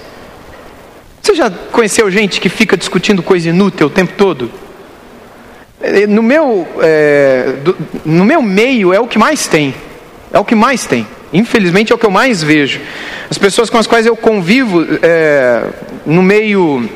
você 1.23 1.35
já 1.35 1.51
conheceu 1.51 2.11
gente 2.11 2.41
que 2.41 2.49
fica 2.49 2.77
discutindo 2.77 3.23
coisa 3.23 3.51
inútil 3.51 3.87
o 3.87 3.91
tempo 3.91 4.15
todo? 4.17 4.51
É, 5.81 6.07
no 6.07 6.23
meu, 6.23 6.67
é, 6.83 7.55
do, 7.63 7.77
no 8.05 8.25
meu 8.25 8.43
meio 8.43 8.93
é 8.93 9.01
o 9.01 9.07
que 9.07 9.19
mais 9.19 9.47
tem. 9.47 9.75
É 10.33 10.39
o 10.39 10.45
que 10.45 10.55
mais 10.55 10.87
tem. 10.87 11.07
Infelizmente 11.33 11.93
é 11.93 11.95
o 11.95 11.99
que 11.99 12.07
eu 12.07 12.11
mais 12.11 12.43
vejo. 12.43 12.81
As 13.31 13.39
pessoas 13.39 13.69
com 13.69 13.79
as 13.79 13.87
quais 13.87 14.07
eu 14.07 14.17
convivo 14.17 14.87
é, 15.03 15.65
no 16.07 16.23
meio 16.23 16.89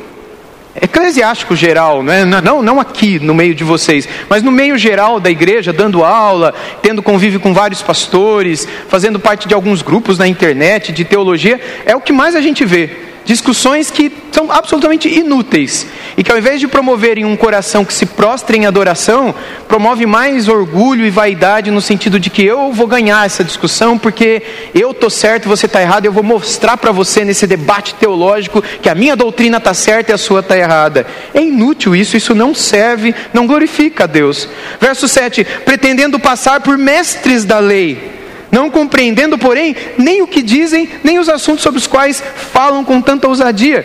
eclesiástico 0.80 1.54
geral, 1.54 2.02
né? 2.02 2.24
não, 2.24 2.60
não 2.60 2.80
aqui 2.80 3.20
no 3.20 3.32
meio 3.32 3.54
de 3.54 3.62
vocês, 3.62 4.08
mas 4.28 4.42
no 4.42 4.50
meio 4.50 4.76
geral 4.76 5.20
da 5.20 5.30
igreja, 5.30 5.72
dando 5.72 6.02
aula, 6.02 6.52
tendo 6.82 7.00
convívio 7.00 7.38
com 7.38 7.54
vários 7.54 7.80
pastores, 7.80 8.66
fazendo 8.88 9.20
parte 9.20 9.46
de 9.46 9.54
alguns 9.54 9.82
grupos 9.82 10.18
na 10.18 10.26
internet 10.26 10.90
de 10.90 11.04
teologia, 11.04 11.60
é 11.86 11.94
o 11.94 12.00
que 12.00 12.12
mais 12.12 12.34
a 12.34 12.40
gente 12.40 12.64
vê 12.64 13.13
discussões 13.24 13.90
que 13.90 14.12
são 14.30 14.50
absolutamente 14.50 15.08
inúteis 15.08 15.86
e 16.16 16.22
que 16.22 16.30
ao 16.30 16.38
invés 16.38 16.60
de 16.60 16.68
promoverem 16.68 17.24
um 17.24 17.36
coração 17.36 17.84
que 17.84 17.94
se 17.94 18.06
prostra 18.06 18.56
em 18.56 18.66
adoração, 18.66 19.34
promove 19.66 20.06
mais 20.06 20.48
orgulho 20.48 21.06
e 21.06 21.10
vaidade 21.10 21.70
no 21.70 21.80
sentido 21.80 22.20
de 22.20 22.30
que 22.30 22.44
eu 22.44 22.72
vou 22.72 22.86
ganhar 22.86 23.24
essa 23.24 23.42
discussão 23.42 23.98
porque 23.98 24.42
eu 24.74 24.92
tô 24.92 25.08
certo, 25.08 25.48
você 25.48 25.66
está 25.66 25.80
errado, 25.80 26.06
eu 26.06 26.12
vou 26.12 26.22
mostrar 26.22 26.76
para 26.76 26.92
você 26.92 27.24
nesse 27.24 27.46
debate 27.46 27.94
teológico 27.94 28.62
que 28.62 28.88
a 28.88 28.94
minha 28.94 29.16
doutrina 29.16 29.58
está 29.58 29.74
certa 29.74 30.12
e 30.12 30.14
a 30.14 30.18
sua 30.18 30.40
está 30.40 30.56
errada. 30.56 31.06
É 31.32 31.40
inútil 31.40 31.94
isso, 31.96 32.16
isso 32.16 32.34
não 32.34 32.54
serve, 32.54 33.14
não 33.32 33.46
glorifica 33.46 34.04
a 34.04 34.06
Deus. 34.06 34.48
Verso 34.80 35.08
7: 35.08 35.44
pretendendo 35.64 36.18
passar 36.18 36.60
por 36.60 36.76
mestres 36.76 37.44
da 37.44 37.58
lei 37.58 38.13
não 38.54 38.70
compreendendo, 38.70 39.36
porém, 39.36 39.74
nem 39.98 40.22
o 40.22 40.28
que 40.28 40.40
dizem, 40.40 40.88
nem 41.02 41.18
os 41.18 41.28
assuntos 41.28 41.64
sobre 41.64 41.80
os 41.80 41.88
quais 41.88 42.22
falam 42.52 42.84
com 42.84 43.02
tanta 43.02 43.26
ousadia. 43.26 43.84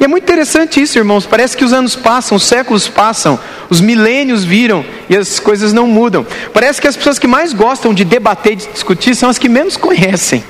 E 0.00 0.04
é 0.04 0.08
muito 0.08 0.24
interessante 0.24 0.80
isso, 0.80 0.96
irmãos. 0.96 1.26
Parece 1.26 1.54
que 1.54 1.64
os 1.64 1.72
anos 1.74 1.94
passam, 1.94 2.36
os 2.36 2.44
séculos 2.44 2.88
passam, 2.88 3.38
os 3.68 3.78
milênios 3.78 4.42
viram 4.42 4.82
e 5.10 5.14
as 5.14 5.38
coisas 5.38 5.74
não 5.74 5.86
mudam. 5.86 6.26
Parece 6.50 6.80
que 6.80 6.88
as 6.88 6.96
pessoas 6.96 7.18
que 7.18 7.26
mais 7.26 7.52
gostam 7.52 7.92
de 7.92 8.06
debater 8.06 8.54
e 8.54 8.56
de 8.56 8.66
discutir 8.68 9.14
são 9.14 9.28
as 9.28 9.36
que 9.36 9.50
menos 9.50 9.76
conhecem. 9.76 10.42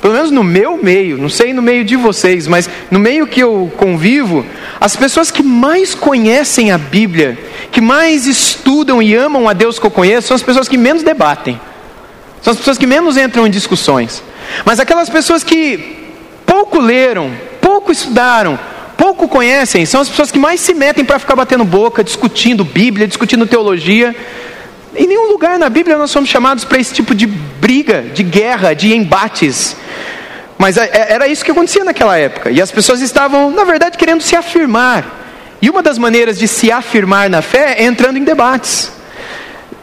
Pelo 0.00 0.14
menos 0.14 0.30
no 0.30 0.42
meu 0.42 0.82
meio, 0.82 1.18
não 1.18 1.28
sei 1.28 1.52
no 1.52 1.60
meio 1.60 1.84
de 1.84 1.96
vocês, 1.96 2.46
mas 2.46 2.68
no 2.90 2.98
meio 2.98 3.26
que 3.26 3.40
eu 3.40 3.70
convivo, 3.76 4.44
as 4.80 4.96
pessoas 4.96 5.30
que 5.30 5.42
mais 5.42 5.94
conhecem 5.94 6.72
a 6.72 6.78
Bíblia, 6.78 7.36
que 7.70 7.80
mais 7.82 8.26
estudam 8.26 9.02
e 9.02 9.14
amam 9.14 9.46
a 9.46 9.52
Deus 9.52 9.78
que 9.78 9.84
eu 9.84 9.90
conheço, 9.90 10.28
são 10.28 10.34
as 10.34 10.42
pessoas 10.42 10.66
que 10.66 10.78
menos 10.78 11.02
debatem. 11.02 11.60
São 12.42 12.52
as 12.52 12.58
pessoas 12.58 12.78
que 12.78 12.86
menos 12.86 13.16
entram 13.16 13.46
em 13.46 13.50
discussões. 13.50 14.22
Mas 14.64 14.78
aquelas 14.78 15.08
pessoas 15.08 15.42
que 15.42 16.12
pouco 16.44 16.78
leram, 16.78 17.32
pouco 17.60 17.90
estudaram, 17.90 18.58
pouco 18.96 19.28
conhecem, 19.28 19.84
são 19.84 20.00
as 20.00 20.08
pessoas 20.08 20.30
que 20.30 20.38
mais 20.38 20.60
se 20.60 20.72
metem 20.72 21.04
para 21.04 21.18
ficar 21.18 21.36
batendo 21.36 21.64
boca, 21.64 22.02
discutindo 22.02 22.64
Bíblia, 22.64 23.06
discutindo 23.06 23.46
teologia. 23.46 24.14
Em 24.94 25.06
nenhum 25.06 25.28
lugar 25.28 25.58
na 25.58 25.68
Bíblia 25.68 25.98
nós 25.98 26.10
somos 26.10 26.30
chamados 26.30 26.64
para 26.64 26.78
esse 26.78 26.94
tipo 26.94 27.14
de 27.14 27.26
briga, 27.26 28.02
de 28.02 28.22
guerra, 28.22 28.74
de 28.74 28.94
embates. 28.94 29.76
Mas 30.58 30.76
é, 30.76 30.88
é, 30.92 31.12
era 31.12 31.28
isso 31.28 31.44
que 31.44 31.50
acontecia 31.50 31.84
naquela 31.84 32.16
época. 32.16 32.50
E 32.50 32.60
as 32.62 32.70
pessoas 32.70 33.00
estavam, 33.00 33.50
na 33.50 33.64
verdade, 33.64 33.98
querendo 33.98 34.22
se 34.22 34.34
afirmar. 34.34 35.24
E 35.60 35.68
uma 35.68 35.82
das 35.82 35.98
maneiras 35.98 36.38
de 36.38 36.48
se 36.48 36.70
afirmar 36.70 37.28
na 37.28 37.42
fé 37.42 37.76
é 37.78 37.84
entrando 37.84 38.18
em 38.18 38.24
debates. 38.24 38.92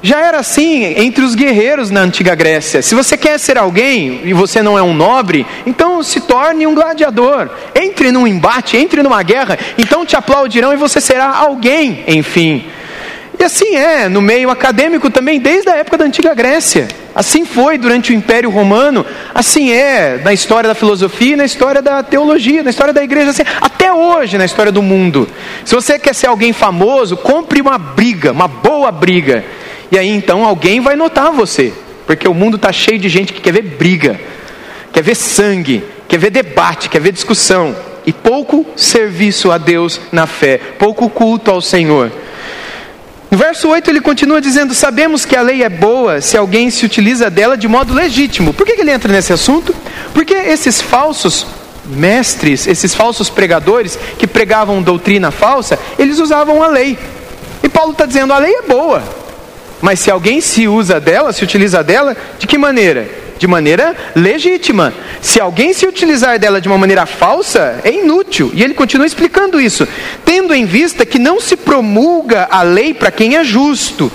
Já 0.05 0.19
era 0.19 0.39
assim 0.39 0.83
entre 0.97 1.23
os 1.23 1.33
guerreiros 1.33 1.89
na 1.89 2.01
antiga 2.01 2.35
Grécia. 2.35 2.81
Se 2.81 2.93
você 2.93 3.15
quer 3.15 3.39
ser 3.39 3.57
alguém 3.57 4.19
e 4.25 4.33
você 4.33 4.61
não 4.61 4.77
é 4.77 4.83
um 4.83 4.93
nobre, 4.93 5.45
então 5.65 6.03
se 6.03 6.19
torne 6.19 6.67
um 6.67 6.75
gladiador. 6.75 7.49
Entre 7.73 8.11
num 8.11 8.27
embate, 8.27 8.75
entre 8.75 9.01
numa 9.01 9.23
guerra, 9.23 9.57
então 9.77 10.05
te 10.05 10.17
aplaudirão 10.17 10.73
e 10.73 10.75
você 10.75 10.99
será 10.99 11.33
alguém, 11.33 12.03
enfim. 12.05 12.65
E 13.39 13.43
assim 13.45 13.77
é 13.77 14.09
no 14.09 14.21
meio 14.21 14.49
acadêmico 14.49 15.09
também, 15.09 15.39
desde 15.39 15.69
a 15.69 15.77
época 15.77 15.97
da 15.97 16.03
antiga 16.03 16.35
Grécia. 16.35 16.89
Assim 17.15 17.45
foi 17.45 17.77
durante 17.77 18.11
o 18.11 18.15
Império 18.15 18.49
Romano, 18.49 19.05
assim 19.33 19.71
é 19.71 20.19
na 20.21 20.33
história 20.33 20.67
da 20.67 20.75
filosofia, 20.75 21.37
na 21.37 21.45
história 21.45 21.81
da 21.81 22.03
teologia, 22.03 22.61
na 22.61 22.71
história 22.71 22.93
da 22.93 23.01
igreja, 23.01 23.29
assim, 23.29 23.43
até 23.61 23.93
hoje 23.93 24.37
na 24.37 24.43
história 24.43 24.71
do 24.71 24.81
mundo. 24.81 25.29
Se 25.63 25.73
você 25.73 25.97
quer 25.97 26.13
ser 26.13 26.27
alguém 26.27 26.51
famoso, 26.51 27.15
compre 27.15 27.61
uma 27.61 27.77
briga, 27.77 28.33
uma 28.33 28.49
boa 28.49 28.91
briga. 28.91 29.45
E 29.93 29.99
aí 29.99 30.09
então 30.09 30.43
alguém 30.43 30.79
vai 30.79 30.95
notar 30.95 31.31
você, 31.31 31.71
porque 32.07 32.27
o 32.27 32.33
mundo 32.33 32.55
está 32.55 32.71
cheio 32.71 32.97
de 32.97 33.07
gente 33.07 33.31
que 33.31 33.39
quer 33.39 33.51
ver 33.51 33.61
briga, 33.61 34.19
quer 34.91 35.03
ver 35.03 35.13
sangue, 35.13 35.83
quer 36.07 36.17
ver 36.17 36.31
debate, 36.31 36.89
quer 36.89 36.99
ver 36.99 37.11
discussão. 37.11 37.75
E 38.03 38.11
pouco 38.11 38.65
serviço 38.75 39.51
a 39.51 39.59
Deus 39.59 40.01
na 40.11 40.25
fé, 40.25 40.59
pouco 40.79 41.07
culto 41.11 41.51
ao 41.51 41.61
Senhor. 41.61 42.11
No 43.29 43.37
verso 43.37 43.69
8 43.69 43.87
ele 43.91 44.01
continua 44.01 44.41
dizendo: 44.41 44.73
Sabemos 44.73 45.25
que 45.25 45.35
a 45.35 45.43
lei 45.43 45.61
é 45.61 45.69
boa 45.69 46.21
se 46.21 46.35
alguém 46.35 46.71
se 46.71 46.83
utiliza 46.83 47.29
dela 47.29 47.55
de 47.55 47.67
modo 47.67 47.93
legítimo. 47.93 48.51
Por 48.51 48.65
que, 48.65 48.71
ele 48.71 48.89
entra 48.89 49.13
nesse 49.13 49.31
assunto? 49.31 49.75
Porque 50.11 50.33
esses 50.33 50.81
falsos 50.81 51.45
mestres, 51.85 52.65
esses 52.65 52.95
falsos 52.95 53.29
pregadores 53.29 53.99
que 54.17 54.25
pregavam 54.25 54.81
doutrina 54.81 55.29
falsa, 55.29 55.77
eles 55.99 56.17
usavam 56.17 56.63
a 56.63 56.67
lei. 56.67 56.97
E 57.61 57.69
Paulo 57.69 57.91
está 57.91 58.07
dizendo: 58.07 58.33
a 58.33 58.39
lei 58.39 58.55
é 58.55 58.61
boa, 58.63 59.03
mas 59.83 59.99
se 59.99 60.09
alguém 60.09 60.39
se 60.39 60.65
usa 60.65 60.97
dela, 60.97 61.33
se 61.33 61.43
utiliza 61.43 61.83
dela, 61.83 62.15
de 62.39 62.47
que 62.47 62.57
maneira? 62.57 63.21
de 63.37 63.47
maneira 63.47 63.93
legítima. 64.15 64.93
Se 65.19 65.41
alguém 65.41 65.73
se 65.73 65.85
utilizar 65.85 66.39
dela 66.39 66.61
de 66.61 66.69
uma 66.69 66.77
maneira 66.77 67.05
falsa, 67.05 67.81
é 67.83 67.91
inútil. 67.91 68.49
E 68.53 68.63
ele 68.63 68.73
continua 68.73 69.05
explicando 69.05 69.59
isso, 69.59 69.85
tendo 70.23 70.53
em 70.53 70.65
vista 70.65 71.05
que 71.05 71.19
não 71.19 71.41
se 71.41 71.57
promulga 71.57 72.47
a 72.49 72.61
lei 72.61 72.93
para 72.93 73.11
quem 73.11 73.35
é 73.35 73.43
justo 73.43 74.09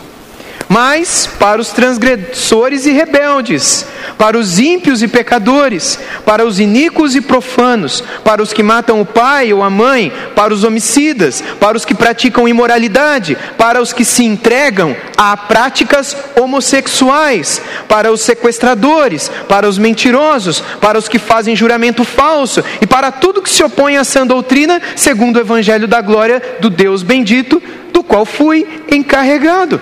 mas 0.68 1.26
para 1.38 1.60
os 1.60 1.68
transgressores 1.68 2.86
e 2.86 2.92
rebeldes, 2.92 3.86
para 4.16 4.38
os 4.38 4.58
ímpios 4.58 5.02
e 5.02 5.08
pecadores, 5.08 5.98
para 6.24 6.46
os 6.46 6.58
iníquos 6.58 7.14
e 7.14 7.20
profanos, 7.20 8.02
para 8.24 8.42
os 8.42 8.52
que 8.52 8.62
matam 8.62 9.00
o 9.00 9.06
pai 9.06 9.52
ou 9.52 9.62
a 9.62 9.70
mãe, 9.70 10.12
para 10.34 10.52
os 10.52 10.64
homicidas, 10.64 11.42
para 11.60 11.76
os 11.76 11.84
que 11.84 11.94
praticam 11.94 12.48
imoralidade, 12.48 13.36
para 13.56 13.80
os 13.80 13.92
que 13.92 14.04
se 14.04 14.24
entregam 14.24 14.96
a 15.16 15.36
práticas 15.36 16.16
homossexuais, 16.40 17.60
para 17.88 18.12
os 18.12 18.20
sequestradores, 18.20 19.30
para 19.48 19.68
os 19.68 19.78
mentirosos, 19.78 20.62
para 20.80 20.98
os 20.98 21.08
que 21.08 21.18
fazem 21.18 21.56
juramento 21.56 22.04
falso 22.04 22.62
e 22.80 22.86
para 22.86 23.10
tudo 23.10 23.42
que 23.42 23.50
se 23.50 23.62
opõe 23.62 23.96
à 23.96 24.04
sã 24.04 24.26
doutrina, 24.26 24.80
segundo 24.96 25.36
o 25.36 25.40
evangelho 25.40 25.88
da 25.88 26.00
glória 26.00 26.42
do 26.60 26.70
Deus 26.70 27.02
bendito, 27.02 27.62
do 27.92 28.02
qual 28.02 28.24
fui 28.24 28.66
encarregado. 28.90 29.80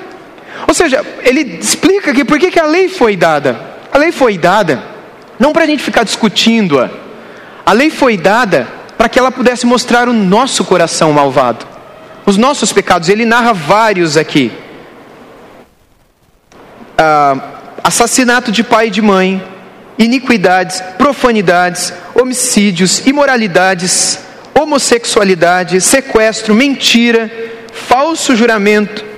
Ou 0.67 0.75
seja, 0.75 1.05
ele 1.23 1.59
explica 1.61 2.11
aqui 2.11 2.25
por 2.25 2.39
que, 2.39 2.51
que 2.51 2.61
a 2.61 2.67
lei 2.67 2.89
foi 2.89 3.17
dada. 3.17 3.59
A 3.93 3.99
lei 3.99 4.13
foi 4.13 4.39
dada 4.39 4.83
não 5.39 5.53
para 5.53 5.65
a 5.65 5.67
gente 5.67 5.83
ficar 5.83 6.05
discutindo-a. 6.05 6.91
A 7.65 7.73
lei 7.73 7.91
foi 7.91 8.17
dada 8.17 8.67
para 8.97 9.09
que 9.09 9.19
ela 9.19 9.31
pudesse 9.31 9.67
mostrar 9.67 10.09
o 10.09 10.13
nosso 10.13 10.65
coração 10.65 11.13
malvado, 11.13 11.67
os 12.25 12.37
nossos 12.37 12.73
pecados. 12.73 13.09
Ele 13.09 13.25
narra 13.25 13.53
vários 13.53 14.17
aqui: 14.17 14.53
ah, 16.97 17.37
assassinato 17.85 18.51
de 18.51 18.63
pai 18.63 18.87
e 18.87 18.91
de 18.91 19.03
mãe, 19.03 19.43
iniquidades, 19.99 20.81
profanidades, 20.97 21.93
homicídios, 22.15 23.07
imoralidades, 23.07 24.21
homossexualidade, 24.55 25.81
sequestro, 25.81 26.55
mentira, 26.55 27.31
falso 27.73 28.35
juramento 28.35 29.16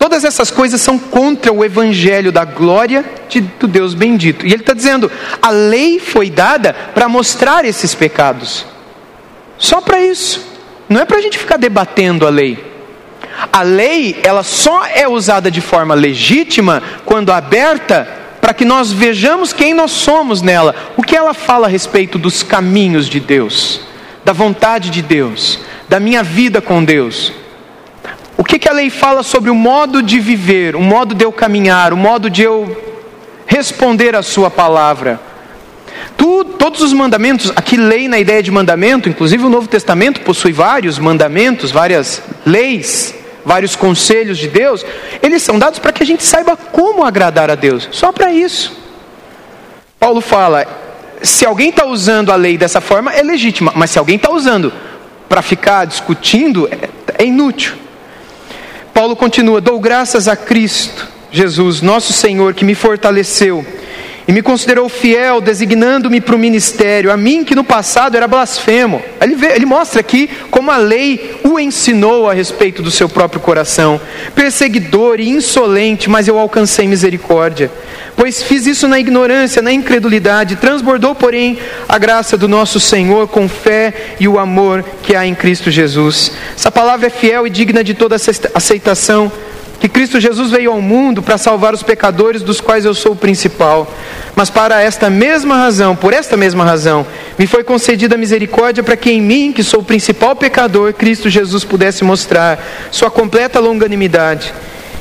Todas 0.00 0.24
essas 0.24 0.50
coisas 0.50 0.80
são 0.80 0.98
contra 0.98 1.52
o 1.52 1.62
evangelho 1.62 2.32
da 2.32 2.42
glória 2.42 3.04
de, 3.28 3.42
do 3.42 3.68
Deus 3.68 3.92
bendito. 3.92 4.46
E 4.46 4.48
ele 4.48 4.62
está 4.62 4.72
dizendo: 4.72 5.12
a 5.42 5.50
lei 5.50 6.00
foi 6.00 6.30
dada 6.30 6.72
para 6.94 7.06
mostrar 7.06 7.66
esses 7.66 7.94
pecados. 7.94 8.64
Só 9.58 9.82
para 9.82 10.00
isso. 10.00 10.48
Não 10.88 11.02
é 11.02 11.04
para 11.04 11.18
a 11.18 11.20
gente 11.20 11.36
ficar 11.36 11.58
debatendo 11.58 12.26
a 12.26 12.30
lei. 12.30 12.64
A 13.52 13.60
lei, 13.60 14.18
ela 14.22 14.42
só 14.42 14.86
é 14.86 15.06
usada 15.06 15.50
de 15.50 15.60
forma 15.60 15.94
legítima 15.94 16.82
quando 17.04 17.30
aberta 17.30 18.08
para 18.40 18.54
que 18.54 18.64
nós 18.64 18.90
vejamos 18.90 19.52
quem 19.52 19.74
nós 19.74 19.90
somos 19.90 20.40
nela. 20.40 20.74
O 20.96 21.02
que 21.02 21.14
ela 21.14 21.34
fala 21.34 21.66
a 21.66 21.70
respeito 21.70 22.16
dos 22.18 22.42
caminhos 22.42 23.06
de 23.06 23.20
Deus, 23.20 23.82
da 24.24 24.32
vontade 24.32 24.88
de 24.88 25.02
Deus, 25.02 25.60
da 25.90 26.00
minha 26.00 26.22
vida 26.22 26.62
com 26.62 26.82
Deus. 26.82 27.34
O 28.40 28.42
que, 28.42 28.58
que 28.58 28.70
a 28.70 28.72
lei 28.72 28.88
fala 28.88 29.22
sobre 29.22 29.50
o 29.50 29.54
modo 29.54 30.02
de 30.02 30.18
viver, 30.18 30.74
o 30.74 30.80
modo 30.80 31.14
de 31.14 31.22
eu 31.22 31.30
caminhar, 31.30 31.92
o 31.92 31.96
modo 31.96 32.30
de 32.30 32.42
eu 32.42 32.74
responder 33.46 34.16
a 34.16 34.22
sua 34.22 34.50
palavra? 34.50 35.20
Tu, 36.16 36.44
todos 36.58 36.80
os 36.80 36.94
mandamentos, 36.94 37.52
aqui 37.54 37.76
lei 37.76 38.08
na 38.08 38.18
ideia 38.18 38.42
de 38.42 38.50
mandamento, 38.50 39.10
inclusive 39.10 39.44
o 39.44 39.50
Novo 39.50 39.68
Testamento 39.68 40.22
possui 40.22 40.52
vários 40.52 40.98
mandamentos, 40.98 41.70
várias 41.70 42.22
leis, 42.46 43.14
vários 43.44 43.76
conselhos 43.76 44.38
de 44.38 44.48
Deus, 44.48 44.86
eles 45.22 45.42
são 45.42 45.58
dados 45.58 45.78
para 45.78 45.92
que 45.92 46.02
a 46.02 46.06
gente 46.06 46.24
saiba 46.24 46.56
como 46.56 47.04
agradar 47.04 47.50
a 47.50 47.54
Deus, 47.54 47.90
só 47.92 48.10
para 48.10 48.32
isso. 48.32 48.74
Paulo 49.98 50.22
fala: 50.22 50.66
se 51.20 51.44
alguém 51.44 51.68
está 51.68 51.84
usando 51.84 52.32
a 52.32 52.36
lei 52.36 52.56
dessa 52.56 52.80
forma, 52.80 53.12
é 53.12 53.22
legítima, 53.22 53.70
mas 53.76 53.90
se 53.90 53.98
alguém 53.98 54.16
está 54.16 54.32
usando 54.32 54.72
para 55.28 55.42
ficar 55.42 55.84
discutindo, 55.84 56.66
é, 56.72 56.88
é 57.22 57.26
inútil. 57.26 57.89
Paulo 58.92 59.16
continua: 59.16 59.60
Dou 59.60 59.78
graças 59.80 60.28
a 60.28 60.36
Cristo, 60.36 61.08
Jesus, 61.30 61.80
nosso 61.80 62.12
Senhor, 62.12 62.54
que 62.54 62.64
me 62.64 62.74
fortaleceu 62.74 63.64
e 64.30 64.32
me 64.32 64.42
considerou 64.42 64.88
fiel, 64.88 65.40
designando-me 65.40 66.20
para 66.20 66.36
o 66.36 66.38
ministério, 66.38 67.10
a 67.10 67.16
mim 67.16 67.42
que 67.42 67.56
no 67.56 67.64
passado 67.64 68.16
era 68.16 68.28
blasfemo. 68.28 69.02
Ele, 69.20 69.34
vê, 69.34 69.56
ele 69.56 69.66
mostra 69.66 69.98
aqui 69.98 70.30
como 70.52 70.70
a 70.70 70.76
lei 70.76 71.34
o 71.42 71.58
ensinou 71.58 72.30
a 72.30 72.32
respeito 72.32 72.80
do 72.80 72.92
seu 72.92 73.08
próprio 73.08 73.40
coração, 73.40 74.00
perseguidor 74.32 75.18
e 75.18 75.28
insolente, 75.28 76.08
mas 76.08 76.28
eu 76.28 76.38
alcancei 76.38 76.86
misericórdia. 76.86 77.72
Pois 78.14 78.40
fiz 78.40 78.68
isso 78.68 78.86
na 78.86 79.00
ignorância, 79.00 79.60
na 79.60 79.72
incredulidade, 79.72 80.54
transbordou, 80.54 81.12
porém, 81.12 81.58
a 81.88 81.98
graça 81.98 82.36
do 82.36 82.46
nosso 82.46 82.78
Senhor 82.78 83.26
com 83.26 83.48
fé 83.48 84.14
e 84.20 84.28
o 84.28 84.38
amor 84.38 84.84
que 85.02 85.16
há 85.16 85.26
em 85.26 85.34
Cristo 85.34 85.72
Jesus. 85.72 86.30
Essa 86.54 86.70
palavra 86.70 87.08
é 87.08 87.10
fiel 87.10 87.48
e 87.48 87.50
digna 87.50 87.82
de 87.82 87.94
toda 87.94 88.14
aceitação 88.54 89.32
que 89.80 89.88
Cristo 89.88 90.20
Jesus 90.20 90.50
veio 90.50 90.70
ao 90.70 90.82
mundo 90.82 91.22
para 91.22 91.38
salvar 91.38 91.72
os 91.72 91.82
pecadores, 91.82 92.42
dos 92.42 92.60
quais 92.60 92.84
eu 92.84 92.92
sou 92.92 93.12
o 93.12 93.16
principal. 93.16 93.90
Mas 94.36 94.50
para 94.50 94.82
esta 94.82 95.08
mesma 95.08 95.56
razão, 95.56 95.96
por 95.96 96.12
esta 96.12 96.36
mesma 96.36 96.62
razão, 96.62 97.06
me 97.38 97.46
foi 97.46 97.64
concedida 97.64 98.14
a 98.14 98.18
misericórdia 98.18 98.82
para 98.82 98.94
que 98.94 99.10
em 99.10 99.22
mim, 99.22 99.52
que 99.52 99.64
sou 99.64 99.80
o 99.80 99.84
principal 99.84 100.36
pecador, 100.36 100.92
Cristo 100.92 101.30
Jesus 101.30 101.64
pudesse 101.64 102.04
mostrar 102.04 102.62
sua 102.90 103.10
completa 103.10 103.58
longanimidade. 103.58 104.52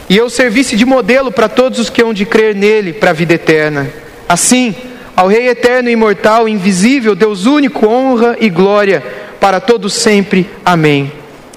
E 0.09 0.15
eu 0.15 0.29
servisse 0.29 0.77
de 0.77 0.85
modelo 0.85 1.29
para 1.29 1.49
todos 1.49 1.77
os 1.77 1.89
que 1.89 2.01
hão 2.01 2.13
de 2.13 2.25
crer 2.25 2.55
nele 2.55 2.93
para 2.93 3.09
a 3.09 3.13
vida 3.13 3.33
eterna. 3.33 3.89
Assim, 4.29 4.73
ao 5.13 5.27
Rei 5.27 5.49
eterno 5.49 5.89
e 5.89 5.93
imortal, 5.93 6.47
invisível, 6.47 7.15
Deus 7.15 7.45
único, 7.45 7.85
honra 7.85 8.37
e 8.39 8.49
glória 8.49 9.03
para 9.41 9.59
todos 9.59 9.93
sempre. 9.93 10.49
Amém. 10.63 11.11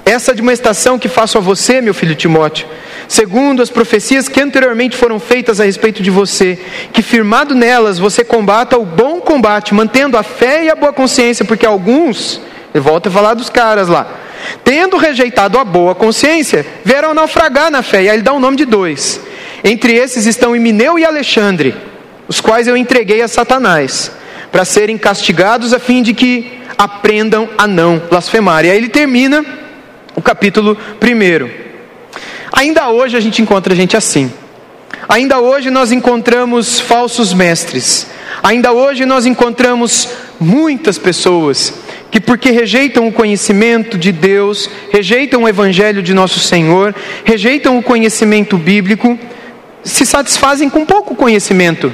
Essa 0.04 0.32
admoestação 0.32 0.98
que 0.98 1.08
faço 1.08 1.38
a 1.38 1.40
você, 1.40 1.80
meu 1.80 1.94
filho 1.94 2.16
Timóteo, 2.16 2.66
segundo 3.08 3.62
as 3.62 3.70
profecias 3.70 4.28
que 4.28 4.40
anteriormente 4.40 4.96
foram 4.96 5.18
feitas 5.18 5.60
a 5.60 5.64
respeito 5.64 6.02
de 6.02 6.10
você, 6.10 6.58
que 6.92 7.02
firmado 7.02 7.54
nelas 7.54 7.98
você 7.98 8.24
combata 8.24 8.78
o 8.78 8.84
bom 8.84 9.20
combate, 9.20 9.74
mantendo 9.74 10.16
a 10.16 10.22
fé 10.22 10.64
e 10.64 10.70
a 10.70 10.74
boa 10.74 10.92
consciência, 10.92 11.44
porque 11.44 11.66
alguns, 11.66 12.40
ele 12.74 12.82
volta 12.82 13.08
a 13.08 13.12
falar 13.12 13.34
dos 13.34 13.50
caras 13.50 13.88
lá, 13.88 14.06
tendo 14.64 14.96
rejeitado 14.96 15.58
a 15.58 15.64
boa 15.64 15.94
consciência, 15.94 16.66
vieram 16.84 17.14
naufragar 17.14 17.70
na 17.70 17.82
fé, 17.82 18.04
e 18.04 18.08
aí 18.08 18.16
ele 18.16 18.22
dá 18.22 18.32
o 18.32 18.40
nome 18.40 18.56
de 18.56 18.64
dois. 18.64 19.20
Entre 19.64 19.94
esses 19.94 20.26
estão 20.26 20.56
Emineu 20.56 20.98
e 20.98 21.04
Alexandre. 21.04 21.74
os 22.28 22.40
quais 22.40 22.66
eu 22.66 22.76
entreguei 22.76 23.20
a 23.20 23.28
Satanás, 23.28 24.10
para 24.50 24.64
serem 24.64 24.96
castigados 24.96 25.72
a 25.72 25.78
fim 25.78 26.02
de 26.02 26.14
que 26.14 26.60
aprendam 26.78 27.48
a 27.56 27.66
não 27.66 27.98
blasfemar. 27.98 28.64
E 28.64 28.70
aí 28.70 28.76
ele 28.76 28.88
termina 28.88 29.44
o 30.14 30.22
capítulo 30.22 30.76
1. 31.00 31.61
Ainda 32.52 32.90
hoje 32.90 33.16
a 33.16 33.20
gente 33.20 33.40
encontra 33.40 33.74
gente 33.74 33.96
assim. 33.96 34.30
Ainda 35.08 35.40
hoje 35.40 35.70
nós 35.70 35.90
encontramos 35.90 36.78
falsos 36.78 37.32
mestres. 37.32 38.06
Ainda 38.42 38.72
hoje 38.72 39.06
nós 39.06 39.24
encontramos 39.24 40.08
muitas 40.38 40.98
pessoas 40.98 41.72
que, 42.10 42.20
porque 42.20 42.50
rejeitam 42.50 43.08
o 43.08 43.12
conhecimento 43.12 43.96
de 43.96 44.12
Deus, 44.12 44.68
rejeitam 44.90 45.44
o 45.44 45.48
Evangelho 45.48 46.02
de 46.02 46.12
nosso 46.12 46.40
Senhor, 46.40 46.94
rejeitam 47.24 47.78
o 47.78 47.82
conhecimento 47.82 48.58
bíblico, 48.58 49.18
se 49.82 50.04
satisfazem 50.04 50.68
com 50.68 50.84
pouco 50.84 51.14
conhecimento, 51.16 51.92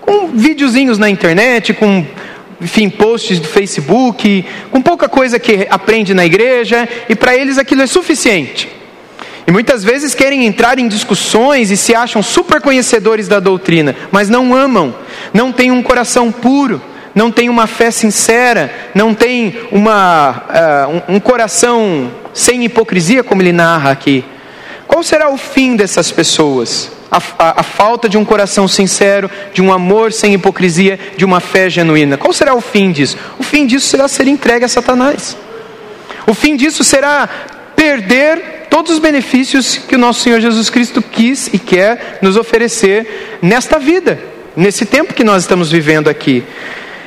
com 0.00 0.28
videozinhos 0.28 0.96
na 0.98 1.10
internet, 1.10 1.74
com 1.74 2.06
enfim, 2.60 2.88
posts 2.88 3.38
do 3.38 3.48
Facebook, 3.48 4.44
com 4.70 4.82
pouca 4.82 5.08
coisa 5.08 5.38
que 5.38 5.66
aprende 5.70 6.14
na 6.14 6.24
igreja, 6.24 6.88
e 7.08 7.14
para 7.14 7.36
eles 7.36 7.58
aquilo 7.58 7.82
é 7.82 7.86
suficiente. 7.86 8.79
E 9.50 9.52
muitas 9.52 9.82
vezes 9.82 10.14
querem 10.14 10.46
entrar 10.46 10.78
em 10.78 10.86
discussões 10.86 11.72
e 11.72 11.76
se 11.76 11.92
acham 11.92 12.22
super 12.22 12.60
conhecedores 12.60 13.26
da 13.26 13.40
doutrina, 13.40 13.96
mas 14.12 14.28
não 14.28 14.54
amam, 14.54 14.94
não 15.34 15.50
têm 15.50 15.72
um 15.72 15.82
coração 15.82 16.30
puro, 16.30 16.80
não 17.12 17.32
têm 17.32 17.48
uma 17.48 17.66
fé 17.66 17.90
sincera, 17.90 18.72
não 18.94 19.12
têm 19.12 19.58
uma, 19.72 20.44
uh, 21.08 21.12
um, 21.12 21.18
coração 21.18 22.12
sem 22.32 22.64
hipocrisia, 22.64 23.24
como 23.24 23.42
ele 23.42 23.50
narra 23.50 23.90
aqui. 23.90 24.24
Qual 24.86 25.02
será 25.02 25.28
o 25.28 25.36
fim 25.36 25.74
dessas 25.74 26.12
pessoas? 26.12 26.92
A, 27.10 27.16
a, 27.36 27.60
a, 27.60 27.62
falta 27.64 28.08
de 28.08 28.16
um 28.16 28.24
coração 28.24 28.68
sincero, 28.68 29.28
de 29.52 29.60
um 29.60 29.72
amor 29.72 30.12
sem 30.12 30.32
hipocrisia, 30.32 30.96
de 31.16 31.24
uma 31.24 31.40
fé 31.40 31.68
genuína. 31.68 32.16
Qual 32.16 32.32
será 32.32 32.54
o 32.54 32.60
fim 32.60 32.92
disso? 32.92 33.16
O 33.36 33.42
fim 33.42 33.66
disso 33.66 33.88
será 33.88 34.06
ser 34.06 34.28
entregue 34.28 34.64
a 34.64 34.68
Satanás. 34.68 35.36
O 36.24 36.34
fim 36.34 36.54
disso 36.54 36.84
será 36.84 37.28
perder 37.74 38.59
todos 38.70 38.92
os 38.92 38.98
benefícios 39.00 39.76
que 39.76 39.96
o 39.96 39.98
nosso 39.98 40.20
Senhor 40.20 40.40
Jesus 40.40 40.70
Cristo 40.70 41.02
quis 41.02 41.48
e 41.52 41.58
quer 41.58 42.18
nos 42.22 42.36
oferecer 42.36 43.38
nesta 43.42 43.78
vida, 43.78 44.18
nesse 44.56 44.86
tempo 44.86 45.12
que 45.12 45.24
nós 45.24 45.42
estamos 45.42 45.70
vivendo 45.70 46.08
aqui. 46.08 46.44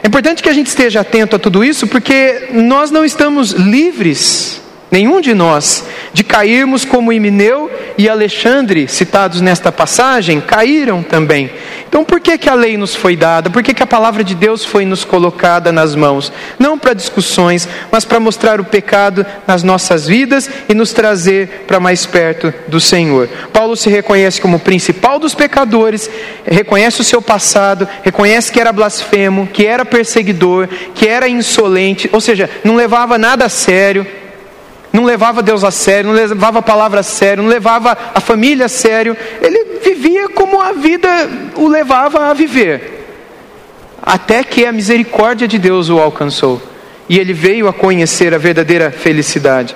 É 0.03 0.07
importante 0.07 0.43
que 0.43 0.49
a 0.49 0.53
gente 0.53 0.67
esteja 0.67 0.99
atento 0.99 1.37
a 1.37 1.39
tudo 1.39 1.63
isso, 1.63 1.87
porque 1.87 2.49
nós 2.51 2.91
não 2.91 3.05
estamos 3.05 3.51
livres 3.51 4.61
nenhum 4.91 5.21
de 5.21 5.33
nós, 5.33 5.85
de 6.13 6.23
cairmos 6.23 6.85
como 6.85 7.11
Imineu 7.11 7.71
e 7.97 8.07
Alexandre, 8.07 8.87
citados 8.87 9.41
nesta 9.41 9.71
passagem, 9.71 10.39
caíram 10.39 11.01
também. 11.01 11.49
Então, 11.93 12.03
por 12.03 12.19
que, 12.19 12.39
que 12.39 12.49
a 12.49 12.55
lei 12.55 12.75
nos 12.75 12.95
foi 12.95 13.15
dada? 13.15 13.51
Por 13.51 13.61
que, 13.61 13.71
que 13.71 13.83
a 13.83 13.85
palavra 13.85 14.23
de 14.23 14.33
Deus 14.33 14.65
foi 14.65 14.83
nos 14.83 15.05
colocada 15.05 15.71
nas 15.71 15.93
mãos? 15.93 16.33
Não 16.57 16.75
para 16.75 16.95
discussões, 16.95 17.69
mas 17.91 18.03
para 18.03 18.19
mostrar 18.19 18.59
o 18.59 18.65
pecado 18.65 19.23
nas 19.45 19.61
nossas 19.61 20.07
vidas 20.07 20.49
e 20.67 20.73
nos 20.73 20.91
trazer 20.91 21.65
para 21.67 21.79
mais 21.79 22.03
perto 22.03 22.51
do 22.67 22.81
Senhor. 22.81 23.29
Paulo 23.53 23.75
se 23.75 23.91
reconhece 23.91 24.41
como 24.41 24.57
o 24.57 24.59
principal 24.59 25.19
dos 25.19 25.35
pecadores, 25.35 26.09
reconhece 26.43 26.99
o 26.99 27.03
seu 27.03 27.21
passado, 27.21 27.87
reconhece 28.01 28.51
que 28.51 28.59
era 28.59 28.73
blasfemo, 28.73 29.45
que 29.45 29.63
era 29.63 29.85
perseguidor, 29.85 30.67
que 30.95 31.07
era 31.07 31.29
insolente, 31.29 32.09
ou 32.11 32.19
seja, 32.19 32.49
não 32.63 32.75
levava 32.75 33.19
nada 33.19 33.45
a 33.45 33.49
sério 33.49 34.03
não 34.93 35.03
levava 35.05 35.41
Deus 35.41 35.63
a 35.63 35.71
sério, 35.71 36.11
não 36.11 36.15
levava 36.15 36.59
a 36.59 36.61
palavra 36.61 36.99
a 36.99 37.03
sério, 37.03 37.41
não 37.41 37.49
levava 37.49 37.97
a 38.13 38.21
família 38.21 38.67
a 38.67 38.69
sério. 38.69 39.17
Ele 39.41 39.79
vivia 39.83 40.29
como 40.29 40.61
a 40.61 40.71
vida 40.71 41.09
o 41.55 41.67
levava 41.67 42.29
a 42.29 42.33
viver. 42.33 43.03
Até 43.99 44.43
que 44.43 44.63
a 44.67 44.71
misericórdia 44.71 45.47
de 45.47 45.57
Deus 45.57 45.89
o 45.89 45.97
alcançou. 45.97 46.61
E 47.09 47.17
ele 47.17 47.33
veio 47.33 47.67
a 47.67 47.73
conhecer 47.73 48.35
a 48.35 48.37
verdadeira 48.37 48.91
felicidade. 48.91 49.75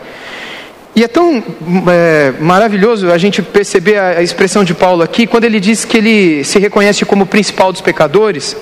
E 0.96 1.04
é 1.04 1.08
tão 1.08 1.44
é, 1.92 2.34
maravilhoso 2.40 3.12
a 3.12 3.18
gente 3.18 3.42
perceber 3.42 3.98
a, 3.98 4.20
a, 4.20 4.24
expressão 4.24 4.64
de 4.64 4.76
Paulo 4.76 5.02
aqui, 5.02 5.26
quando 5.26 5.46
ele 5.46 5.60
diz 5.60 5.84
que 5.84 5.98
ele 5.98 6.44
se 6.44 6.60
reconhece 6.60 7.06
como 7.06 7.24
o 7.24 7.28
principal 7.28 7.72
dos 7.72 7.82
pecadores. 7.82 8.56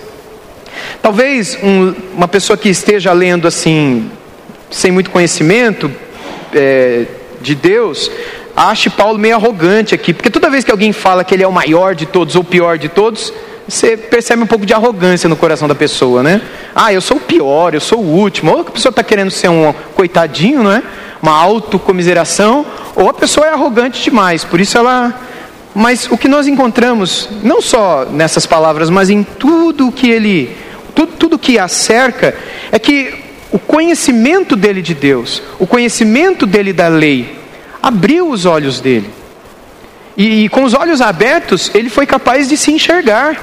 Talvez 1.02 1.58
um, 1.62 1.94
uma 2.16 2.28
pessoa 2.30 2.58
que 2.58 2.70
esteja 2.70 3.12
lendo 3.12 3.46
assim, 3.48 4.10
sem 4.70 4.92
muito 4.92 5.10
conhecimento, 5.10 5.92
é, 6.56 7.06
de 7.42 7.54
Deus, 7.54 8.10
ache 8.56 8.90
Paulo 8.90 9.20
meio 9.20 9.36
arrogante 9.36 9.94
aqui, 9.94 10.14
porque 10.14 10.30
toda 10.30 10.50
vez 10.50 10.64
que 10.64 10.72
alguém 10.72 10.92
fala 10.92 11.24
que 11.24 11.34
ele 11.34 11.44
é 11.44 11.48
o 11.48 11.52
maior 11.52 11.94
de 11.94 12.06
todos 12.06 12.36
ou 12.36 12.42
o 12.42 12.46
pior 12.46 12.78
de 12.78 12.90
todos, 12.90 13.34
você 13.68 13.98
percebe 13.98 14.44
um 14.44 14.48
pouco 14.48 14.66
de 14.66 14.74
arrogância 14.74 15.28
no 15.28 15.36
coração 15.36 15.68
da 15.68 15.74
pessoa, 15.74 16.22
né? 16.22 16.42
Ah, 16.74 16.94
eu 16.94 17.02
sou 17.02 17.18
o 17.18 17.20
pior, 17.20 17.74
eu 17.74 17.82
sou 17.82 18.00
o 18.00 18.16
último. 18.16 18.52
Ou 18.52 18.62
a 18.62 18.64
pessoa 18.66 18.92
está 18.92 19.04
querendo 19.04 19.32
ser 19.32 19.50
um 19.50 19.74
coitadinho, 19.96 20.64
não 20.64 20.72
é? 20.72 20.84
Uma 21.22 21.32
autocomiseração, 21.32 22.66
ou 22.96 23.10
a 23.10 23.14
pessoa 23.14 23.48
é 23.48 23.50
arrogante 23.50 24.04
demais, 24.04 24.44
por 24.44 24.62
isso 24.62 24.78
ela. 24.78 25.20
Mas 25.74 26.08
o 26.10 26.18
que 26.18 26.28
nós 26.28 26.48
encontramos, 26.48 27.28
não 27.44 27.62
só 27.62 28.06
nessas 28.06 28.46
palavras, 28.46 28.90
mas 28.90 29.10
em 29.10 29.24
tudo 29.24 29.92
que 29.92 30.10
ele, 30.10 30.56
tudo, 30.94 31.14
tudo 31.14 31.40
que 31.40 31.58
a 31.58 31.68
cerca, 31.68 32.36
é 32.72 32.78
que 32.78 33.25
o 33.56 33.60
conhecimento 33.60 34.54
dele 34.54 34.82
de 34.82 34.94
Deus, 34.94 35.42
o 35.58 35.66
conhecimento 35.66 36.46
dele 36.46 36.74
da 36.74 36.90
lei, 36.90 37.40
abriu 37.82 38.30
os 38.30 38.46
olhos 38.46 38.82
dele. 38.82 39.10
E, 40.18 40.44
e, 40.44 40.50
com 40.50 40.66
os 40.66 40.74
olhos 40.74 41.00
abertos, 41.00 41.72
ele 41.74 41.90
foi 41.90 42.06
capaz 42.06 42.50
de 42.50 42.58
se 42.58 42.74
enxergar. 42.74 43.42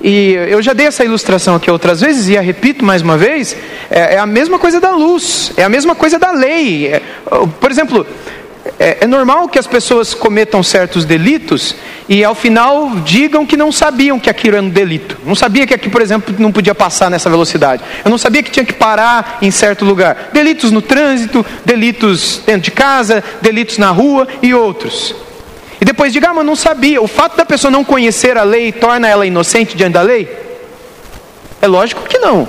E 0.00 0.32
eu 0.48 0.62
já 0.62 0.72
dei 0.72 0.86
essa 0.86 1.04
ilustração 1.04 1.54
aqui 1.54 1.70
outras 1.70 2.00
vezes, 2.00 2.30
e 2.30 2.38
a 2.38 2.40
repito 2.40 2.82
mais 2.82 3.02
uma 3.02 3.18
vez: 3.18 3.54
é, 3.90 4.14
é 4.14 4.18
a 4.18 4.24
mesma 4.24 4.58
coisa 4.58 4.80
da 4.80 4.92
luz, 4.92 5.52
é 5.54 5.64
a 5.64 5.68
mesma 5.68 5.94
coisa 5.94 6.18
da 6.18 6.32
lei. 6.32 6.86
É, 6.86 7.02
por 7.60 7.70
exemplo, 7.70 8.06
é, 8.78 8.98
é, 9.02 9.06
normal 9.06 9.48
que 9.48 9.58
as 9.58 9.66
pessoas 9.66 10.14
cometam 10.14 10.62
certos 10.62 11.04
delitos 11.04 11.76
e 12.08 12.24
ao 12.24 12.34
final 12.34 12.90
digam 13.04 13.46
que 13.46 13.56
não 13.56 13.70
sabiam 13.70 14.18
que 14.18 14.28
aquilo 14.28 14.56
era 14.56 14.64
um 14.64 14.68
delito. 14.68 15.16
Não 15.24 15.34
sabia 15.34 15.66
que 15.66 15.72
aqui, 15.72 15.88
por 15.88 16.02
exemplo, 16.02 16.34
não 16.38 16.50
podia 16.50 16.74
passar 16.74 17.08
nessa 17.08 17.30
velocidade. 17.30 17.82
Eu 18.04 18.10
não 18.10 18.18
sabia 18.18 18.42
que 18.42 18.50
tinha 18.50 18.64
que 18.64 18.72
parar 18.72 19.38
em 19.40 19.50
certo 19.50 19.84
lugar. 19.84 20.30
Delitos 20.32 20.72
no 20.72 20.82
trânsito, 20.82 21.46
delitos 21.64 22.42
dentro 22.44 22.62
de 22.62 22.70
casa, 22.72 23.22
delitos 23.40 23.78
na 23.78 23.90
rua 23.90 24.26
e 24.42 24.52
outros. 24.52 25.14
E 25.80 25.84
depois 25.84 26.12
diga, 26.12 26.30
ah, 26.30 26.34
mas 26.34 26.46
não 26.46 26.56
sabia. 26.56 27.00
O 27.00 27.06
fato 27.06 27.36
da 27.36 27.44
pessoa 27.44 27.70
não 27.70 27.84
conhecer 27.84 28.36
a 28.36 28.42
lei 28.42 28.72
torna 28.72 29.06
ela 29.06 29.24
inocente 29.24 29.76
diante 29.76 29.92
da 29.92 30.02
lei? 30.02 30.28
É 31.62 31.68
lógico 31.68 32.02
que 32.08 32.18
não. 32.18 32.48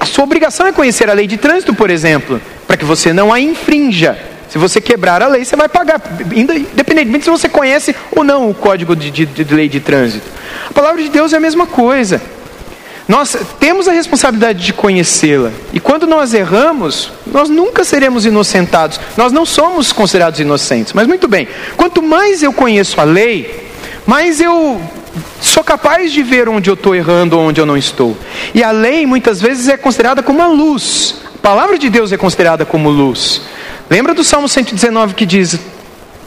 A 0.00 0.06
sua 0.06 0.24
obrigação 0.24 0.66
é 0.66 0.72
conhecer 0.72 1.10
a 1.10 1.12
lei 1.12 1.26
de 1.26 1.36
trânsito, 1.36 1.74
por 1.74 1.90
exemplo, 1.90 2.40
para 2.66 2.76
que 2.76 2.84
você 2.84 3.12
não 3.12 3.32
a 3.32 3.38
infrinja. 3.38 4.31
Se 4.52 4.58
você 4.58 4.82
quebrar 4.82 5.22
a 5.22 5.28
lei, 5.28 5.46
você 5.46 5.56
vai 5.56 5.66
pagar, 5.66 5.98
independentemente 6.30 7.24
se 7.24 7.30
você 7.30 7.48
conhece 7.48 7.96
ou 8.14 8.22
não 8.22 8.50
o 8.50 8.54
código 8.54 8.94
de, 8.94 9.10
de, 9.10 9.24
de 9.24 9.54
lei 9.54 9.66
de 9.66 9.80
trânsito. 9.80 10.26
A 10.68 10.72
palavra 10.74 11.02
de 11.02 11.08
Deus 11.08 11.32
é 11.32 11.38
a 11.38 11.40
mesma 11.40 11.66
coisa. 11.66 12.20
Nós 13.08 13.34
temos 13.58 13.88
a 13.88 13.92
responsabilidade 13.92 14.62
de 14.62 14.74
conhecê-la. 14.74 15.50
E 15.72 15.80
quando 15.80 16.06
nós 16.06 16.34
erramos, 16.34 17.10
nós 17.24 17.48
nunca 17.48 17.82
seremos 17.82 18.26
inocentados. 18.26 19.00
Nós 19.16 19.32
não 19.32 19.46
somos 19.46 19.90
considerados 19.90 20.38
inocentes. 20.38 20.92
Mas 20.92 21.06
muito 21.06 21.26
bem, 21.26 21.48
quanto 21.74 22.02
mais 22.02 22.42
eu 22.42 22.52
conheço 22.52 23.00
a 23.00 23.04
lei, 23.04 23.70
mais 24.06 24.38
eu 24.38 24.82
sou 25.40 25.64
capaz 25.64 26.12
de 26.12 26.22
ver 26.22 26.46
onde 26.46 26.68
eu 26.68 26.74
estou 26.74 26.94
errando 26.94 27.38
ou 27.38 27.46
onde 27.46 27.58
eu 27.58 27.64
não 27.64 27.78
estou. 27.78 28.14
E 28.54 28.62
a 28.62 28.70
lei 28.70 29.06
muitas 29.06 29.40
vezes 29.40 29.66
é 29.68 29.78
considerada 29.78 30.22
como 30.22 30.42
a 30.42 30.46
luz. 30.46 31.22
A 31.36 31.38
palavra 31.38 31.78
de 31.78 31.88
Deus 31.88 32.12
é 32.12 32.18
considerada 32.18 32.66
como 32.66 32.90
luz. 32.90 33.40
Lembra 33.92 34.14
do 34.14 34.24
Salmo 34.24 34.48
119 34.48 35.12
que 35.12 35.26
diz: 35.26 35.60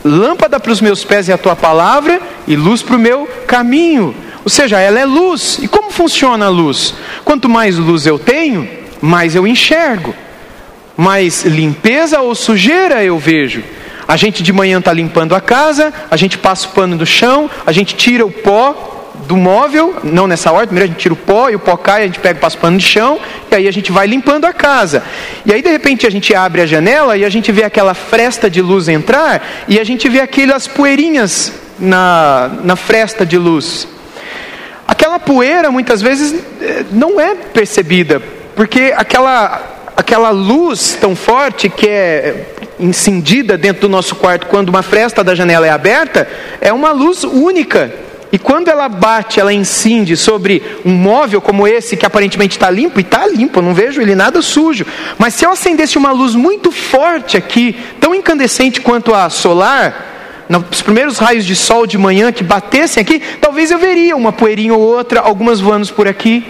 Lâmpada 0.03 0.59
para 0.59 0.71
os 0.71 0.79
meus 0.79 1.03
pés 1.03 1.27
é 1.29 1.33
a 1.33 1.37
tua 1.37 1.55
palavra 1.55 2.21
e 2.47 2.55
luz 2.55 2.83
para 2.83 2.95
o 2.95 2.99
meu 2.99 3.27
caminho. 3.47 4.13
Ou 4.43 4.51
seja, 4.51 4.79
ela 4.79 4.99
é 4.99 5.05
luz. 5.05 5.57
E 5.59 5.67
como 5.67 5.89
funciona 5.89 6.45
a 6.45 6.49
luz? 6.49 6.93
Quanto 7.23 7.49
mais 7.49 7.79
luz 7.79 8.05
eu 8.05 8.19
tenho, 8.19 8.69
mais 9.01 9.33
eu 9.33 9.47
enxergo. 9.47 10.13
Mais 10.95 11.43
limpeza 11.43 12.21
ou 12.21 12.35
sujeira 12.35 13.03
eu 13.03 13.17
vejo. 13.17 13.63
A 14.07 14.15
gente 14.15 14.43
de 14.43 14.53
manhã 14.53 14.77
está 14.77 14.93
limpando 14.93 15.33
a 15.33 15.41
casa, 15.41 15.91
a 16.11 16.15
gente 16.15 16.37
passa 16.37 16.67
o 16.67 16.69
pano 16.69 16.95
do 16.95 17.05
chão, 17.07 17.49
a 17.65 17.71
gente 17.71 17.95
tira 17.95 18.23
o 18.23 18.29
pó, 18.29 19.04
do 19.27 19.35
móvel, 19.35 19.95
não 20.03 20.27
nessa 20.27 20.51
ordem, 20.51 20.67
primeiro 20.67 20.89
a 20.89 20.91
gente 20.91 21.01
tira 21.01 21.13
o 21.13 21.17
pó 21.17 21.49
e 21.49 21.55
o 21.55 21.59
pó 21.59 21.75
cai, 21.75 22.03
a 22.03 22.05
gente 22.05 22.19
pega 22.19 22.37
o 22.37 22.41
passo 22.41 22.57
pano 22.57 22.77
de 22.77 22.85
chão 22.85 23.19
e 23.51 23.55
aí 23.55 23.67
a 23.67 23.71
gente 23.71 23.91
vai 23.91 24.07
limpando 24.07 24.45
a 24.45 24.53
casa. 24.53 25.03
E 25.45 25.53
aí 25.53 25.61
de 25.61 25.69
repente 25.69 26.05
a 26.05 26.09
gente 26.09 26.33
abre 26.33 26.61
a 26.61 26.65
janela 26.65 27.17
e 27.17 27.25
a 27.25 27.29
gente 27.29 27.51
vê 27.51 27.63
aquela 27.63 27.93
fresta 27.93 28.49
de 28.49 28.61
luz 28.61 28.87
entrar 28.87 29.65
e 29.67 29.79
a 29.79 29.83
gente 29.83 30.07
vê 30.07 30.19
aquelas 30.19 30.67
poeirinhas 30.67 31.53
na, 31.79 32.51
na 32.63 32.75
fresta 32.75 33.25
de 33.25 33.37
luz. 33.37 33.87
Aquela 34.87 35.19
poeira 35.19 35.71
muitas 35.71 36.01
vezes 36.01 36.33
eh, 36.61 36.85
não 36.91 37.19
é 37.19 37.33
percebida, 37.35 38.21
porque 38.55 38.93
aquela, 38.95 39.91
aquela 39.97 40.29
luz 40.29 40.95
tão 41.01 41.15
forte 41.15 41.69
que 41.69 41.87
é 41.87 42.53
incendida 42.79 43.57
dentro 43.57 43.81
do 43.81 43.89
nosso 43.89 44.15
quarto 44.15 44.45
quando 44.47 44.69
uma 44.69 44.83
fresta 44.83 45.23
da 45.23 45.33
janela 45.33 45.65
é 45.65 45.71
aberta, 45.71 46.27
é 46.61 46.71
uma 46.71 46.91
luz 46.91 47.23
única 47.23 48.04
e 48.35 48.37
quando 48.37 48.67
ela 48.67 48.89
bate, 48.89 49.39
ela 49.39 49.53
incide 49.53 50.17
sobre 50.17 50.61
um 50.83 50.91
móvel 50.91 51.39
como 51.39 51.65
esse, 51.65 51.95
que 51.95 52.05
aparentemente 52.05 52.57
está 52.57 52.69
limpo, 52.69 52.99
e 52.99 53.01
está 53.01 53.25
limpo, 53.25 53.59
eu 53.59 53.63
não 53.63 53.73
vejo 53.73 54.01
ele 54.01 54.13
nada 54.13 54.41
sujo. 54.41 54.85
Mas 55.17 55.35
se 55.35 55.45
eu 55.45 55.51
acendesse 55.51 55.97
uma 55.97 56.11
luz 56.11 56.35
muito 56.35 56.69
forte 56.69 57.37
aqui, 57.37 57.77
tão 57.97 58.13
incandescente 58.13 58.81
quanto 58.81 59.13
a 59.13 59.29
solar, 59.29 60.43
nos 60.49 60.81
primeiros 60.81 61.17
raios 61.17 61.45
de 61.45 61.55
sol 61.55 61.87
de 61.87 61.97
manhã 61.97 62.29
que 62.29 62.43
batessem 62.43 62.99
aqui, 62.99 63.21
talvez 63.39 63.71
eu 63.71 63.79
veria 63.79 64.17
uma 64.17 64.33
poeirinha 64.33 64.73
ou 64.73 64.81
outra, 64.81 65.21
algumas 65.21 65.61
voando 65.61 65.87
por 65.93 66.05
aqui. 66.05 66.45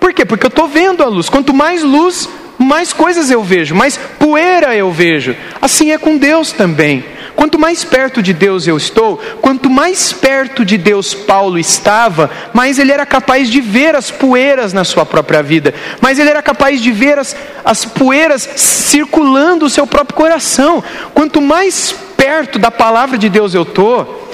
Por 0.00 0.14
quê? 0.14 0.24
Porque 0.24 0.46
eu 0.46 0.48
estou 0.48 0.66
vendo 0.66 1.02
a 1.02 1.08
luz. 1.08 1.28
Quanto 1.28 1.52
mais 1.52 1.82
luz, 1.82 2.26
mais 2.56 2.94
coisas 2.94 3.30
eu 3.30 3.42
vejo, 3.42 3.74
mais 3.74 3.98
poeira 4.18 4.74
eu 4.74 4.90
vejo. 4.90 5.36
Assim 5.60 5.92
é 5.92 5.98
com 5.98 6.16
Deus 6.16 6.52
também. 6.52 7.04
Quanto 7.36 7.58
mais 7.58 7.84
perto 7.84 8.22
de 8.22 8.32
Deus 8.32 8.66
eu 8.66 8.78
estou, 8.78 9.18
quanto 9.42 9.68
mais 9.68 10.10
perto 10.10 10.64
de 10.64 10.78
Deus 10.78 11.12
Paulo 11.12 11.58
estava, 11.58 12.30
mais 12.54 12.78
ele 12.78 12.90
era 12.90 13.04
capaz 13.04 13.50
de 13.50 13.60
ver 13.60 13.94
as 13.94 14.10
poeiras 14.10 14.72
na 14.72 14.84
sua 14.84 15.04
própria 15.04 15.42
vida, 15.42 15.74
mais 16.00 16.18
ele 16.18 16.30
era 16.30 16.42
capaz 16.42 16.80
de 16.80 16.90
ver 16.90 17.18
as, 17.18 17.36
as 17.62 17.84
poeiras 17.84 18.48
circulando 18.56 19.66
o 19.66 19.70
seu 19.70 19.86
próprio 19.86 20.16
coração. 20.16 20.82
Quanto 21.12 21.42
mais 21.42 21.94
perto 22.16 22.58
da 22.58 22.70
palavra 22.70 23.18
de 23.18 23.28
Deus 23.28 23.54
eu 23.54 23.62
estou, 23.62 24.28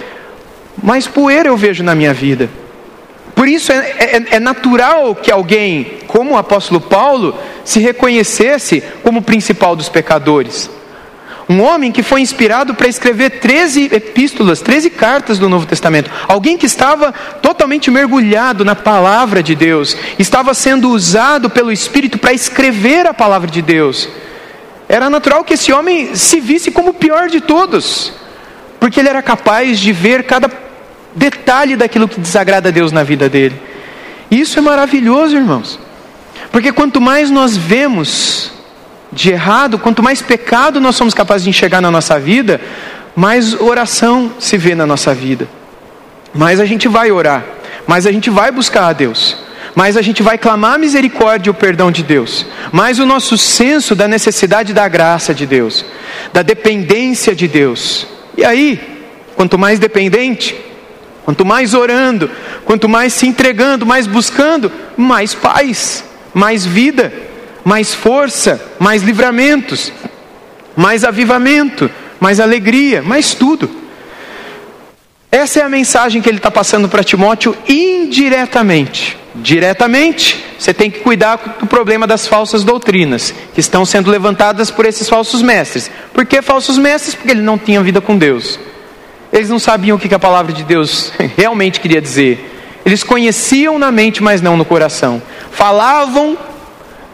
mais 0.80 1.08
poeira 1.08 1.48
eu 1.48 1.56
vejo 1.56 1.82
na 1.82 1.96
minha 1.96 2.14
vida. 2.14 2.48
Por 3.34 3.48
isso 3.48 3.72
é, 3.72 3.76
é, 3.98 4.22
é, 4.36 4.40
natural 4.40 5.16
que 5.16 5.30
alguém, 5.30 5.98
como 6.06 6.34
o 6.34 6.36
apóstolo 6.36 6.80
Paulo, 6.80 7.36
se 7.64 7.80
reconhecesse 7.80 8.80
como 9.02 9.18
o 9.18 9.22
principal 9.22 9.74
dos 9.74 9.88
pecadores. 9.88 10.70
Um 11.48 11.60
homem 11.60 11.90
que 11.90 12.02
foi 12.02 12.20
inspirado 12.20 12.74
para 12.74 12.88
escrever 12.88 13.40
13 13.40 13.90
epístolas, 13.92 14.60
13 14.60 14.90
cartas 14.90 15.38
do 15.38 15.48
Novo 15.48 15.66
Testamento. 15.66 16.10
Alguém 16.28 16.56
que 16.56 16.66
estava 16.66 17.12
totalmente 17.42 17.90
mergulhado 17.90 18.64
na 18.64 18.74
palavra 18.74 19.42
de 19.42 19.54
Deus, 19.54 19.96
estava 20.18 20.54
sendo 20.54 20.90
usado 20.90 21.50
pelo 21.50 21.72
Espírito 21.72 22.18
para 22.18 22.32
escrever 22.32 23.06
a 23.06 23.14
palavra 23.14 23.50
de 23.50 23.60
Deus. 23.60 24.08
Era 24.88 25.10
natural 25.10 25.42
que 25.42 25.54
esse 25.54 25.72
homem 25.72 26.14
se 26.14 26.38
visse 26.38 26.70
como 26.70 26.90
o 26.90 26.94
pior 26.94 27.28
de 27.28 27.40
todos, 27.40 28.12
porque 28.78 29.00
ele 29.00 29.08
era 29.08 29.22
capaz 29.22 29.80
de 29.80 29.92
ver 29.92 30.24
cada 30.24 30.50
detalhe 31.14 31.76
daquilo 31.76 32.08
que 32.08 32.20
desagrada 32.20 32.68
a 32.68 32.72
Deus 32.72 32.92
na 32.92 33.02
vida 33.02 33.28
dele. 33.28 33.60
Isso 34.30 34.58
é 34.58 34.62
maravilhoso, 34.62 35.36
irmãos, 35.36 35.78
porque 36.50 36.72
quanto 36.72 37.00
mais 37.00 37.30
nós 37.30 37.56
vemos 37.56 38.52
de 39.12 39.30
errado, 39.30 39.78
quanto 39.78 40.02
mais 40.02 40.22
pecado 40.22 40.80
nós 40.80 40.96
somos 40.96 41.14
capazes 41.14 41.44
de 41.44 41.50
enxergar 41.50 41.80
na 41.80 41.90
nossa 41.90 42.18
vida, 42.18 42.60
mais 43.14 43.54
oração 43.54 44.32
se 44.38 44.56
vê 44.56 44.74
na 44.74 44.86
nossa 44.86 45.14
vida, 45.14 45.46
mais 46.34 46.58
a 46.58 46.64
gente 46.64 46.88
vai 46.88 47.12
orar, 47.12 47.44
mais 47.86 48.06
a 48.06 48.12
gente 48.12 48.30
vai 48.30 48.50
buscar 48.50 48.88
a 48.88 48.92
Deus 48.92 49.36
mais 49.74 49.96
a 49.96 50.02
gente 50.02 50.22
vai 50.22 50.36
clamar 50.36 50.74
a 50.74 50.78
misericórdia 50.78 51.48
e 51.48 51.50
o 51.50 51.54
perdão 51.54 51.90
de 51.90 52.02
Deus, 52.02 52.46
mais 52.70 52.98
o 52.98 53.06
nosso 53.06 53.38
senso 53.38 53.94
da 53.94 54.06
necessidade 54.06 54.74
da 54.74 54.86
graça 54.86 55.34
de 55.34 55.46
Deus, 55.46 55.84
da 56.32 56.42
dependência 56.42 57.34
de 57.34 57.48
Deus. 57.48 58.06
E 58.36 58.44
aí, 58.44 58.78
quanto 59.34 59.58
mais 59.58 59.78
dependente, 59.78 60.54
quanto 61.24 61.44
mais 61.44 61.72
orando, 61.72 62.30
quanto 62.64 62.88
mais 62.88 63.14
se 63.14 63.26
entregando, 63.26 63.86
mais 63.86 64.06
buscando, 64.06 64.70
mais 64.96 65.34
paz, 65.34 66.04
mais 66.34 66.66
vida, 66.66 67.12
mais 67.64 67.94
força, 67.94 68.60
mais 68.78 69.02
livramentos, 69.02 69.92
mais 70.76 71.04
avivamento, 71.04 71.90
mais 72.20 72.40
alegria, 72.40 73.02
mais 73.02 73.34
tudo. 73.34 73.70
Essa 75.30 75.60
é 75.60 75.62
a 75.62 75.68
mensagem 75.68 76.20
que 76.20 76.28
ele 76.28 76.36
está 76.36 76.50
passando 76.50 76.88
para 76.88 77.02
Timóteo 77.02 77.56
indiretamente. 77.66 79.16
Diretamente, 79.34 80.44
você 80.58 80.74
tem 80.74 80.90
que 80.90 81.00
cuidar 81.00 81.56
do 81.58 81.66
problema 81.66 82.06
das 82.06 82.26
falsas 82.26 82.62
doutrinas 82.64 83.34
que 83.54 83.60
estão 83.60 83.86
sendo 83.86 84.10
levantadas 84.10 84.70
por 84.70 84.84
esses 84.84 85.08
falsos 85.08 85.40
mestres. 85.40 85.90
Por 86.12 86.26
que 86.26 86.42
falsos 86.42 86.76
mestres? 86.76 87.14
Porque 87.14 87.30
eles 87.30 87.42
não 87.42 87.56
tinham 87.56 87.82
vida 87.82 88.00
com 88.00 88.18
Deus. 88.18 88.60
Eles 89.32 89.48
não 89.48 89.58
sabiam 89.58 89.96
o 89.96 90.00
que 90.00 90.14
a 90.14 90.18
palavra 90.18 90.52
de 90.52 90.64
Deus 90.64 91.10
realmente 91.34 91.80
queria 91.80 92.00
dizer. 92.00 92.50
Eles 92.84 93.02
conheciam 93.02 93.78
na 93.78 93.90
mente, 93.90 94.22
mas 94.22 94.42
não 94.42 94.56
no 94.56 94.66
coração. 94.66 95.22
Falavam 95.50 96.36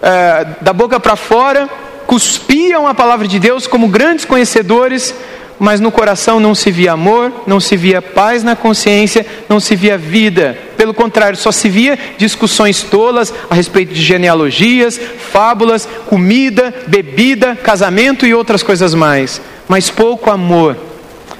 é, 0.02 0.46
da 0.60 0.72
boca 0.72 0.98
para 1.00 1.16
fora, 1.16 1.68
cuspiam 2.06 2.86
a 2.86 2.94
palavra 2.94 3.28
de 3.28 3.38
Deus 3.38 3.66
como 3.66 3.88
grandes 3.88 4.24
conhecedores, 4.24 5.14
mas 5.58 5.80
no 5.80 5.90
coração 5.90 6.38
não 6.38 6.54
se 6.54 6.70
via 6.70 6.92
amor, 6.92 7.32
não 7.46 7.58
se 7.58 7.76
via 7.76 8.00
paz 8.00 8.44
na 8.44 8.54
consciência, 8.54 9.26
não 9.48 9.58
se 9.58 9.74
via 9.74 9.98
vida. 9.98 10.56
Pelo 10.76 10.94
contrário, 10.94 11.36
só 11.36 11.50
se 11.50 11.68
via 11.68 11.98
discussões 12.16 12.82
tolas 12.82 13.34
a 13.50 13.54
respeito 13.54 13.92
de 13.92 14.00
genealogias, 14.00 14.98
fábulas, 15.32 15.88
comida, 16.06 16.72
bebida, 16.86 17.56
casamento 17.56 18.24
e 18.24 18.32
outras 18.32 18.62
coisas 18.62 18.94
mais, 18.94 19.40
mas 19.66 19.90
pouco 19.90 20.30
amor. 20.30 20.76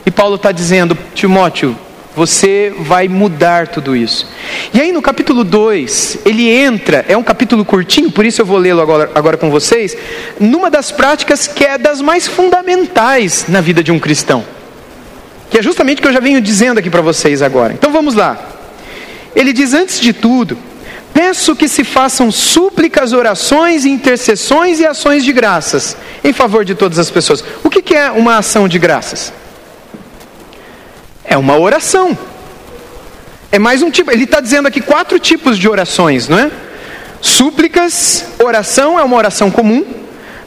E 0.04 0.10
Paulo 0.10 0.34
está 0.34 0.50
dizendo, 0.50 0.98
Timóteo, 1.14 1.76
você 2.18 2.74
vai 2.80 3.06
mudar 3.06 3.68
tudo 3.68 3.94
isso. 3.94 4.26
E 4.74 4.80
aí 4.80 4.90
no 4.90 5.00
capítulo 5.00 5.44
2, 5.44 6.18
ele 6.24 6.50
entra, 6.50 7.04
é 7.08 7.16
um 7.16 7.22
capítulo 7.22 7.64
curtinho, 7.64 8.10
por 8.10 8.26
isso 8.26 8.42
eu 8.42 8.44
vou 8.44 8.58
lê-lo 8.58 8.80
agora, 8.80 9.08
agora 9.14 9.36
com 9.36 9.48
vocês, 9.48 9.96
numa 10.40 10.68
das 10.68 10.90
práticas 10.90 11.46
que 11.46 11.64
é 11.64 11.78
das 11.78 12.00
mais 12.00 12.26
fundamentais 12.26 13.44
na 13.48 13.60
vida 13.60 13.84
de 13.84 13.92
um 13.92 14.00
cristão. 14.00 14.44
Que 15.48 15.58
é 15.58 15.62
justamente 15.62 16.00
o 16.00 16.02
que 16.02 16.08
eu 16.08 16.12
já 16.12 16.18
venho 16.18 16.40
dizendo 16.40 16.78
aqui 16.78 16.90
para 16.90 17.00
vocês 17.00 17.40
agora. 17.40 17.72
Então 17.72 17.92
vamos 17.92 18.14
lá. 18.14 18.36
Ele 19.34 19.52
diz: 19.52 19.72
antes 19.72 20.00
de 20.00 20.12
tudo, 20.12 20.58
peço 21.14 21.54
que 21.54 21.68
se 21.68 21.84
façam 21.84 22.32
súplicas, 22.32 23.12
orações, 23.12 23.84
intercessões 23.84 24.80
e 24.80 24.86
ações 24.86 25.24
de 25.24 25.32
graças 25.32 25.96
em 26.24 26.32
favor 26.32 26.64
de 26.64 26.74
todas 26.74 26.98
as 26.98 27.12
pessoas. 27.12 27.44
O 27.62 27.70
que 27.70 27.94
é 27.94 28.10
uma 28.10 28.38
ação 28.38 28.66
de 28.66 28.76
graças? 28.76 29.32
É 31.28 31.36
uma 31.36 31.58
oração. 31.58 32.16
É 33.52 33.58
mais 33.58 33.82
um 33.82 33.90
tipo. 33.90 34.10
Ele 34.10 34.24
está 34.24 34.40
dizendo 34.40 34.66
aqui 34.66 34.80
quatro 34.80 35.18
tipos 35.18 35.58
de 35.58 35.68
orações, 35.68 36.26
não 36.26 36.38
é? 36.38 36.50
Súplicas, 37.20 38.24
oração 38.38 38.98
é 38.98 39.04
uma 39.04 39.16
oração 39.16 39.50
comum. 39.50 39.84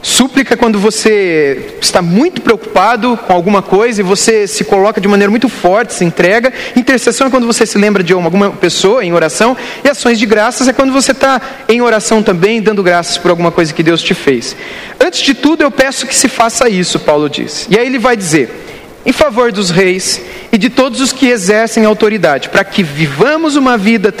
Súplica 0.02 0.54
é 0.54 0.56
quando 0.56 0.80
você 0.80 1.76
está 1.80 2.02
muito 2.02 2.40
preocupado 2.40 3.16
com 3.16 3.32
alguma 3.32 3.62
coisa 3.62 4.00
e 4.00 4.04
você 4.04 4.48
se 4.48 4.64
coloca 4.64 5.00
de 5.00 5.06
maneira 5.06 5.30
muito 5.30 5.48
forte, 5.48 5.94
se 5.94 6.04
entrega. 6.04 6.52
Intercessão 6.74 7.28
é 7.28 7.30
quando 7.30 7.46
você 7.46 7.64
se 7.64 7.78
lembra 7.78 8.02
de 8.02 8.12
alguma 8.12 8.50
pessoa 8.50 9.04
em 9.04 9.12
oração. 9.12 9.56
E 9.84 9.88
ações 9.88 10.18
de 10.18 10.26
graças 10.26 10.66
é 10.66 10.72
quando 10.72 10.92
você 10.92 11.12
está 11.12 11.40
em 11.68 11.80
oração 11.80 12.20
também, 12.20 12.60
dando 12.60 12.82
graças 12.82 13.16
por 13.16 13.30
alguma 13.30 13.52
coisa 13.52 13.72
que 13.72 13.84
Deus 13.84 14.02
te 14.02 14.14
fez. 14.14 14.56
Antes 14.98 15.20
de 15.20 15.34
tudo, 15.34 15.62
eu 15.62 15.70
peço 15.70 16.04
que 16.08 16.14
se 16.16 16.28
faça 16.28 16.68
isso, 16.68 16.98
Paulo 16.98 17.30
diz. 17.30 17.68
E 17.70 17.78
aí 17.78 17.86
ele 17.86 18.00
vai 18.00 18.16
dizer: 18.16 18.71
em 19.04 19.12
favor 19.12 19.50
dos 19.50 19.70
reis 19.70 20.20
e 20.50 20.58
de 20.58 20.70
todos 20.70 21.00
os 21.00 21.12
que 21.12 21.28
exercem 21.28 21.84
autoridade, 21.84 22.48
para 22.48 22.64
que 22.64 22.82
vivamos 22.82 23.56
uma 23.56 23.76
vida 23.76 24.12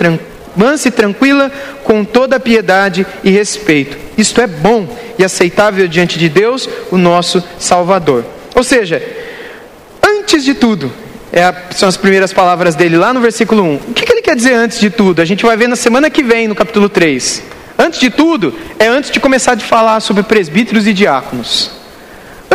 mansa 0.56 0.88
e 0.88 0.90
tranquila, 0.90 1.50
com 1.84 2.04
toda 2.04 2.40
piedade 2.40 3.06
e 3.24 3.30
respeito. 3.30 3.96
Isto 4.16 4.40
é 4.40 4.46
bom 4.46 4.88
e 5.18 5.24
aceitável 5.24 5.86
diante 5.88 6.18
de 6.18 6.28
Deus, 6.28 6.68
o 6.90 6.98
nosso 6.98 7.42
Salvador. 7.58 8.24
Ou 8.54 8.62
seja, 8.62 9.02
antes 10.02 10.44
de 10.44 10.54
tudo, 10.54 10.92
é 11.32 11.42
a, 11.42 11.54
são 11.70 11.88
as 11.88 11.96
primeiras 11.96 12.32
palavras 12.32 12.74
dele 12.74 12.96
lá 12.96 13.12
no 13.12 13.20
versículo 13.20 13.62
1. 13.62 13.74
O 13.76 13.94
que, 13.94 14.04
que 14.04 14.12
ele 14.12 14.22
quer 14.22 14.36
dizer 14.36 14.54
antes 14.54 14.78
de 14.78 14.90
tudo? 14.90 15.22
A 15.22 15.24
gente 15.24 15.44
vai 15.44 15.56
ver 15.56 15.68
na 15.68 15.76
semana 15.76 16.10
que 16.10 16.22
vem, 16.22 16.46
no 16.46 16.54
capítulo 16.54 16.88
3. 16.88 17.42
Antes 17.78 17.98
de 17.98 18.10
tudo, 18.10 18.54
é 18.78 18.86
antes 18.86 19.10
de 19.10 19.18
começar 19.18 19.54
a 19.54 19.58
falar 19.58 20.00
sobre 20.00 20.22
presbíteros 20.22 20.86
e 20.86 20.92
diáconos. 20.92 21.81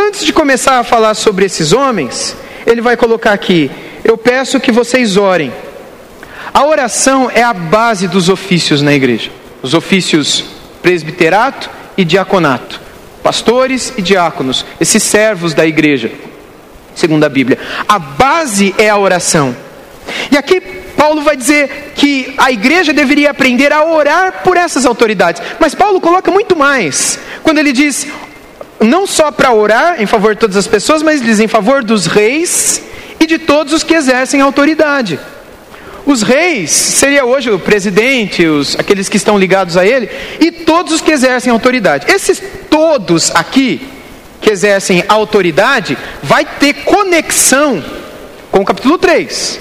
Antes 0.00 0.24
de 0.24 0.32
começar 0.32 0.78
a 0.78 0.84
falar 0.84 1.14
sobre 1.14 1.44
esses 1.44 1.72
homens, 1.72 2.36
ele 2.64 2.80
vai 2.80 2.96
colocar 2.96 3.32
aqui: 3.32 3.68
Eu 4.04 4.16
peço 4.16 4.60
que 4.60 4.70
vocês 4.70 5.16
orem. 5.16 5.52
A 6.54 6.64
oração 6.64 7.28
é 7.34 7.42
a 7.42 7.52
base 7.52 8.06
dos 8.06 8.28
ofícios 8.28 8.80
na 8.80 8.94
igreja. 8.94 9.30
Os 9.60 9.74
ofícios 9.74 10.44
presbiterato 10.80 11.68
e 11.96 12.04
diaconato. 12.04 12.80
Pastores 13.24 13.92
e 13.98 14.02
diáconos, 14.02 14.64
esses 14.80 15.02
servos 15.02 15.52
da 15.52 15.66
igreja, 15.66 16.12
segundo 16.94 17.24
a 17.24 17.28
Bíblia. 17.28 17.58
A 17.88 17.98
base 17.98 18.72
é 18.78 18.88
a 18.88 18.96
oração. 18.96 19.54
E 20.30 20.36
aqui 20.38 20.60
Paulo 20.96 21.22
vai 21.22 21.36
dizer 21.36 21.92
que 21.96 22.34
a 22.38 22.52
igreja 22.52 22.92
deveria 22.92 23.30
aprender 23.30 23.72
a 23.72 23.84
orar 23.84 24.42
por 24.44 24.56
essas 24.56 24.86
autoridades. 24.86 25.42
Mas 25.58 25.74
Paulo 25.74 26.00
coloca 26.00 26.30
muito 26.30 26.56
mais. 26.56 27.18
Quando 27.42 27.58
ele 27.58 27.72
diz: 27.72 28.06
não 28.80 29.06
só 29.06 29.30
para 29.30 29.52
orar 29.52 30.00
em 30.00 30.06
favor 30.06 30.34
de 30.34 30.40
todas 30.40 30.56
as 30.56 30.66
pessoas, 30.66 31.02
mas 31.02 31.20
diz 31.20 31.40
em 31.40 31.48
favor 31.48 31.82
dos 31.82 32.06
reis 32.06 32.82
e 33.20 33.26
de 33.26 33.38
todos 33.38 33.72
os 33.72 33.82
que 33.82 33.94
exercem 33.94 34.40
autoridade. 34.40 35.18
Os 36.06 36.22
reis 36.22 36.70
seria 36.70 37.24
hoje 37.24 37.50
o 37.50 37.58
presidente, 37.58 38.46
os, 38.46 38.78
aqueles 38.78 39.08
que 39.08 39.16
estão 39.16 39.38
ligados 39.38 39.76
a 39.76 39.84
ele, 39.84 40.08
e 40.40 40.50
todos 40.50 40.94
os 40.94 41.00
que 41.00 41.10
exercem 41.10 41.52
autoridade. 41.52 42.10
Esses 42.10 42.42
todos 42.70 43.30
aqui 43.34 43.86
que 44.40 44.50
exercem 44.50 45.04
autoridade 45.08 45.98
vai 46.22 46.44
ter 46.44 46.72
conexão 46.84 47.84
com 48.50 48.60
o 48.60 48.64
capítulo 48.64 48.96
3, 48.96 49.60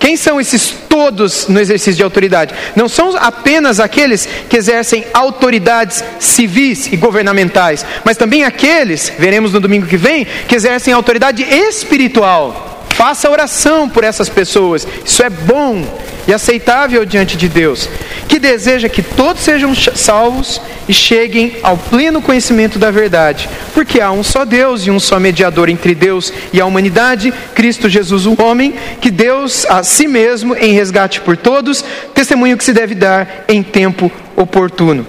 Quem 0.00 0.16
são 0.16 0.40
esses 0.40 0.70
todos 0.88 1.46
no 1.46 1.60
exercício 1.60 1.92
de 1.94 2.02
autoridade? 2.02 2.54
Não 2.74 2.88
são 2.88 3.14
apenas 3.18 3.78
aqueles 3.78 4.26
que 4.48 4.56
exercem 4.56 5.04
autoridades 5.12 6.02
civis 6.18 6.90
e 6.90 6.96
governamentais, 6.96 7.84
mas 8.02 8.16
também 8.16 8.42
aqueles, 8.42 9.12
veremos 9.18 9.52
no 9.52 9.60
domingo 9.60 9.86
que 9.86 9.98
vem, 9.98 10.26
que 10.48 10.56
exercem 10.56 10.94
autoridade 10.94 11.42
espiritual. 11.42 12.79
Faça 13.00 13.30
oração 13.30 13.88
por 13.88 14.04
essas 14.04 14.28
pessoas. 14.28 14.86
Isso 15.06 15.22
é 15.22 15.30
bom 15.30 15.82
e 16.28 16.34
aceitável 16.34 17.06
diante 17.06 17.34
de 17.34 17.48
Deus, 17.48 17.88
que 18.28 18.38
deseja 18.38 18.90
que 18.90 19.02
todos 19.02 19.42
sejam 19.42 19.74
salvos 19.74 20.60
e 20.86 20.92
cheguem 20.92 21.56
ao 21.62 21.78
pleno 21.78 22.20
conhecimento 22.20 22.78
da 22.78 22.90
verdade, 22.90 23.48
porque 23.72 24.02
há 24.02 24.12
um 24.12 24.22
só 24.22 24.44
Deus 24.44 24.86
e 24.86 24.90
um 24.90 25.00
só 25.00 25.18
mediador 25.18 25.70
entre 25.70 25.94
Deus 25.94 26.30
e 26.52 26.60
a 26.60 26.66
humanidade, 26.66 27.32
Cristo 27.54 27.88
Jesus, 27.88 28.26
o 28.26 28.36
homem, 28.38 28.74
que 29.00 29.10
Deus 29.10 29.64
a 29.64 29.82
si 29.82 30.06
mesmo 30.06 30.54
em 30.54 30.74
resgate 30.74 31.22
por 31.22 31.38
todos, 31.38 31.82
testemunho 32.12 32.58
que 32.58 32.64
se 32.64 32.74
deve 32.74 32.94
dar 32.94 33.46
em 33.48 33.62
tempo 33.62 34.12
oportuno. 34.36 35.06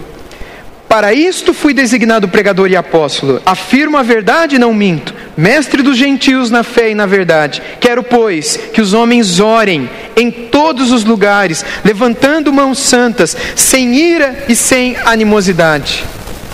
Para 0.88 1.12
isto 1.12 1.54
fui 1.54 1.72
designado 1.72 2.28
pregador 2.28 2.70
e 2.70 2.76
apóstolo. 2.76 3.40
Afirmo 3.46 3.96
a 3.96 4.02
verdade 4.02 4.56
e 4.56 4.58
não 4.58 4.74
minto. 4.74 5.14
Mestre 5.36 5.82
dos 5.82 5.96
gentios 5.96 6.50
na 6.50 6.62
fé 6.62 6.90
e 6.90 6.94
na 6.94 7.06
verdade. 7.06 7.62
Quero, 7.80 8.02
pois, 8.02 8.56
que 8.72 8.80
os 8.80 8.92
homens 8.92 9.40
orem 9.40 9.88
em 10.14 10.30
todos 10.30 10.92
os 10.92 11.04
lugares, 11.04 11.64
levantando 11.84 12.52
mãos 12.52 12.78
santas, 12.78 13.36
sem 13.56 13.94
ira 13.94 14.44
e 14.48 14.54
sem 14.54 14.96
animosidade. 15.04 16.04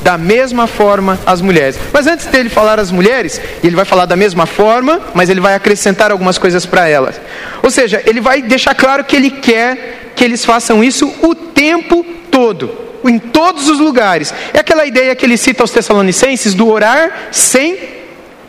Da 0.03 0.17
mesma 0.17 0.69
forma 0.69 1.19
as 1.27 1.41
mulheres. 1.43 1.77
Mas 1.93 2.07
antes 2.07 2.27
dele 2.27 2.49
falar 2.49 2.79
as 2.79 2.93
mulheres, 2.93 3.41
ele 3.65 3.75
vai 3.75 3.85
falar 3.85 4.07
da 4.07 4.15
mesma 4.15 4.47
forma, 4.47 5.01
mas 5.13 5.29
ele 5.29 5.41
vai 5.41 5.55
acrescentar 5.55 6.13
algumas 6.13 6.39
coisas 6.39 6.65
para 6.65 6.89
elas. 6.89 7.21
Ou 7.63 7.71
seja, 7.71 8.01
ele 8.07 8.21
vai 8.21 8.41
deixar 8.41 8.75
claro 8.75 9.03
que 9.03 9.17
ele 9.17 9.31
quer 9.31 10.13
que 10.15 10.25
eles 10.25 10.45
façam 10.45 10.83
isso 10.83 11.13
o 11.21 11.35
tempo 11.35 12.07
todo 12.31 12.87
em 13.05 13.19
todos 13.19 13.69
os 13.69 13.79
lugares. 13.79 14.33
É 14.53 14.61
aquela 14.61 14.87
ideia 14.87 15.15
que 15.15 15.27
ele 15.27 15.37
cita 15.37 15.63
aos 15.63 15.71
Tessalonicenses 15.71 16.55
do 16.55 16.69
orar 16.69 17.29
sem 17.33 17.98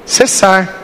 cessar. 0.09 0.75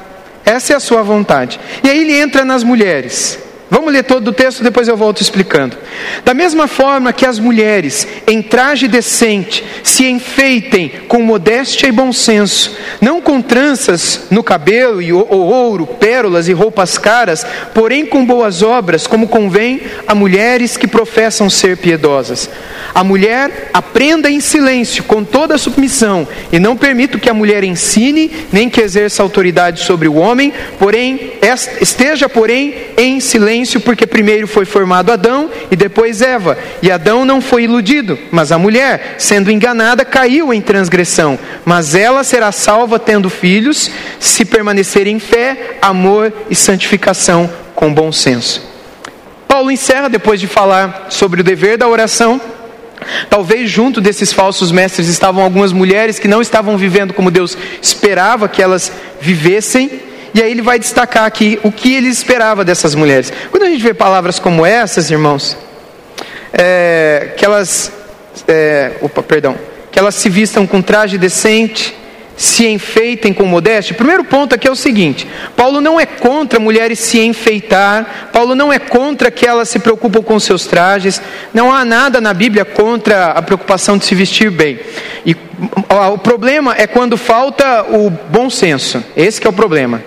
Essa 0.46 0.74
é 0.74 0.76
a 0.76 0.80
sua 0.80 1.02
vontade. 1.02 1.60
E 1.84 1.90
aí 1.90 2.00
ele 2.02 2.16
entra 2.16 2.46
nas 2.46 2.64
mulheres. 2.64 3.40
Vamos 3.76 3.92
ler 3.92 4.04
todo 4.04 4.30
o 4.30 4.32
texto, 4.32 4.64
depois 4.64 4.88
eu 4.88 4.96
volto 4.96 5.20
explicando. 5.20 5.76
Da 6.24 6.34
mesma 6.34 6.66
forma 6.66 7.12
que 7.12 7.26
as 7.26 7.38
mulheres, 7.38 8.08
em 8.26 8.42
traje 8.42 8.88
decente, 8.88 9.66
se 9.84 10.06
enfeitem 10.06 10.90
com 11.10 11.22
modéstia 11.22 11.88
e 11.88 11.92
bom 11.92 12.14
senso, 12.14 12.74
não 13.02 13.20
com 13.20 13.42
tranças 13.42 14.28
no 14.32 14.42
cabelo 14.42 15.02
e 15.02 15.12
ouro, 15.12 15.86
pérolas 15.86 16.48
e 16.48 16.54
roupas 16.54 16.98
caras, 16.98 17.46
porém 17.74 18.06
com 18.06 18.26
boas 18.26 18.62
obras, 18.62 19.08
como 19.08 19.28
convém 19.28 19.82
a 20.08 20.16
mulheres 20.16 20.78
que 20.78 20.88
professam 20.88 21.50
ser 21.50 21.76
piedosas. 21.76 22.50
A 22.94 23.04
mulher 23.04 23.72
aprenda 23.74 24.32
em 24.32 24.40
silêncio, 24.40 25.04
com 25.04 25.22
toda 25.22 25.58
submissão, 25.58 26.26
e 26.50 26.60
não 26.60 26.78
permito 26.78 27.20
que 27.20 27.30
a 27.30 27.34
mulher 27.34 27.62
ensine, 27.62 28.32
nem 28.54 28.70
que 28.70 28.80
exerça 28.80 29.22
autoridade 29.22 29.82
sobre 29.82 30.08
o 30.08 30.16
homem, 30.16 30.54
porém 30.80 31.34
esteja, 31.82 32.30
porém, 32.30 32.74
em 32.96 33.20
silêncio, 33.20 33.65
porque 33.80 34.06
primeiro 34.06 34.48
foi 34.48 34.66
formado 34.66 35.12
Adão 35.12 35.50
e 35.72 35.76
depois 35.76 36.22
Eva. 36.22 36.58
E 36.82 36.92
Adão 36.92 37.26
não 37.26 37.42
foi 37.42 37.64
iludido, 37.64 38.18
mas 38.32 38.52
a 38.52 38.58
mulher, 38.58 39.16
sendo 39.18 39.52
enganada, 39.52 40.06
caiu 40.06 40.54
em 40.54 40.62
transgressão. 40.62 41.38
Mas 41.64 41.96
ela 41.96 42.24
será 42.24 42.52
salva 42.52 43.00
tendo 43.00 43.30
filhos, 43.30 43.90
se 44.20 44.46
permanecer 44.46 45.08
em 45.08 45.20
fé, 45.20 45.78
amor 45.82 46.32
e 46.50 46.56
santificação 46.56 47.50
com 47.74 47.94
bom 47.94 48.12
senso. 48.12 48.62
Paulo 49.48 49.72
encerra 49.72 50.10
depois 50.10 50.40
de 50.40 50.48
falar 50.48 51.08
sobre 51.10 51.42
o 51.42 51.44
dever 51.44 51.78
da 51.78 51.88
oração 51.88 52.40
Talvez 53.30 53.70
junto 53.70 54.02
desses 54.02 54.32
falsos 54.32 54.72
mestres 54.72 55.08
estavam 55.08 55.44
algumas 55.44 55.72
mulheres 55.72 56.20
que 56.20 56.28
não 56.28 56.42
estavam 56.42 56.78
vivendo 56.78 57.14
como 57.14 57.32
Deus 57.32 57.58
esperava 57.82 58.48
que 58.48 58.62
elas 58.62 58.92
vivessem. 59.20 60.02
E 60.36 60.44
aí 60.44 60.52
ele 60.52 60.62
vai 60.62 60.78
destacar 60.78 61.24
aqui 61.24 61.58
o 61.64 61.72
que 61.72 61.94
ele 61.96 62.10
esperava 62.10 62.66
dessas 62.66 62.94
mulheres. 62.94 63.32
Quando 63.50 63.64
a 63.64 63.68
gente 63.68 63.82
vê 63.82 63.94
palavras 63.94 64.38
como 64.38 64.66
essas, 64.66 65.10
irmãos, 65.10 65.58
é, 66.52 67.32
que 67.38 67.46
elas, 67.46 67.90
é, 68.46 68.92
opa, 69.02 69.24
perdão, 69.24 69.56
que 69.90 69.98
elas 69.98 70.14
se 70.14 70.28
vistam 70.28 70.68
com 70.68 70.82
traje 70.82 71.18
decente, 71.18 71.96
se 72.36 72.68
enfeitem 72.68 73.32
com 73.32 73.46
modéstia? 73.46 73.94
O 73.94 73.96
primeiro 73.96 74.26
ponto 74.26 74.54
aqui 74.54 74.68
é 74.68 74.72
o 74.72 74.76
seguinte: 74.76 75.26
Paulo 75.56 75.80
não 75.80 75.98
é 75.98 76.06
contra 76.06 76.60
mulheres 76.60 77.00
se 77.00 77.18
enfeitar, 77.22 78.30
Paulo 78.34 78.56
não 78.56 78.74
é 78.74 78.78
contra 78.78 79.32
que 79.32 79.48
elas 79.48 79.70
se 79.70 79.80
preocupam 79.80 80.22
com 80.22 80.38
seus 80.38 80.66
trajes, 80.66 81.22
não 81.54 81.72
há 81.72 81.86
nada 81.86 82.20
na 82.20 82.34
Bíblia 82.34 82.66
contra 82.66 83.28
a 83.28 83.42
preocupação 83.42 83.98
de 83.98 84.04
se 84.04 84.14
vestir 84.14 84.52
bem. 84.52 84.82
E 85.26 85.34
o 86.14 86.18
problema 86.18 86.76
é 86.78 86.86
quando 86.86 87.16
falta 87.16 87.84
o 87.84 88.10
bom 88.10 88.50
senso, 88.50 89.02
esse 89.16 89.42
é 89.48 89.50
o 89.50 89.54
problema. 89.54 90.04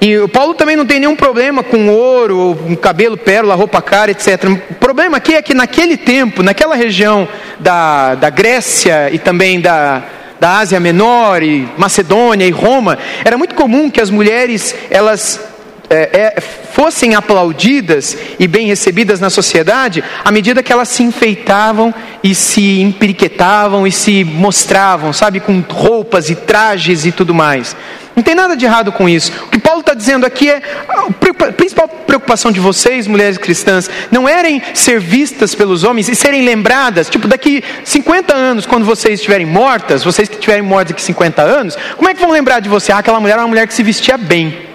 E 0.00 0.18
o 0.18 0.28
Paulo 0.28 0.54
também 0.54 0.76
não 0.76 0.84
tem 0.84 1.00
nenhum 1.00 1.16
problema 1.16 1.62
com 1.62 1.88
ouro, 1.88 2.56
cabelo, 2.80 3.16
pérola, 3.16 3.54
roupa 3.54 3.80
cara, 3.80 4.10
etc. 4.10 4.44
O 4.70 4.74
problema 4.74 5.16
aqui 5.16 5.34
é 5.34 5.40
que 5.40 5.54
naquele 5.54 5.96
tempo, 5.96 6.42
naquela 6.42 6.76
região 6.76 7.26
da, 7.58 8.14
da 8.14 8.28
Grécia 8.28 9.10
e 9.10 9.18
também 9.18 9.58
da, 9.58 10.02
da 10.38 10.58
Ásia 10.58 10.78
Menor 10.78 11.42
e 11.42 11.66
Macedônia 11.78 12.46
e 12.46 12.50
Roma, 12.50 12.98
era 13.24 13.38
muito 13.38 13.54
comum 13.54 13.90
que 13.90 14.00
as 14.00 14.10
mulheres 14.10 14.74
elas 14.90 15.55
é, 15.88 16.34
é, 16.36 16.40
fossem 16.40 17.14
aplaudidas 17.14 18.16
e 18.38 18.46
bem 18.46 18.66
recebidas 18.66 19.20
na 19.20 19.30
sociedade 19.30 20.02
à 20.24 20.30
medida 20.30 20.62
que 20.62 20.72
elas 20.72 20.88
se 20.88 21.02
enfeitavam 21.02 21.94
e 22.22 22.34
se 22.34 22.80
empiriquetavam 22.80 23.86
e 23.86 23.92
se 23.92 24.24
mostravam, 24.24 25.12
sabe, 25.12 25.40
com 25.40 25.60
roupas 25.60 26.28
e 26.30 26.34
trajes 26.34 27.06
e 27.06 27.12
tudo 27.12 27.34
mais. 27.34 27.76
Não 28.16 28.22
tem 28.22 28.34
nada 28.34 28.56
de 28.56 28.64
errado 28.64 28.90
com 28.90 29.06
isso. 29.06 29.30
O 29.46 29.50
que 29.50 29.58
Paulo 29.58 29.80
está 29.80 29.92
dizendo 29.92 30.24
aqui 30.24 30.48
é 30.48 30.62
a 30.88 31.52
principal 31.52 31.86
preocupação 31.86 32.50
de 32.50 32.58
vocês, 32.58 33.06
mulheres 33.06 33.36
cristãs, 33.36 33.90
não 34.10 34.26
erem 34.26 34.62
ser 34.72 34.98
vistas 34.98 35.54
pelos 35.54 35.84
homens 35.84 36.08
e 36.08 36.16
serem 36.16 36.42
lembradas, 36.42 37.10
tipo, 37.10 37.28
daqui 37.28 37.62
50 37.84 38.34
anos, 38.34 38.64
quando 38.64 38.86
vocês 38.86 39.20
estiverem 39.20 39.44
mortas, 39.44 40.02
vocês 40.02 40.28
que 40.28 40.36
estiverem 40.36 40.62
mortas 40.62 40.92
daqui 40.92 41.02
50 41.02 41.42
anos, 41.42 41.76
como 41.96 42.08
é 42.08 42.14
que 42.14 42.20
vão 42.20 42.30
lembrar 42.30 42.60
de 42.60 42.70
você? 42.70 42.90
Ah, 42.90 42.98
aquela 42.98 43.20
mulher 43.20 43.34
era 43.34 43.42
uma 43.42 43.48
mulher 43.48 43.66
que 43.66 43.74
se 43.74 43.82
vestia 43.82 44.16
bem. 44.16 44.65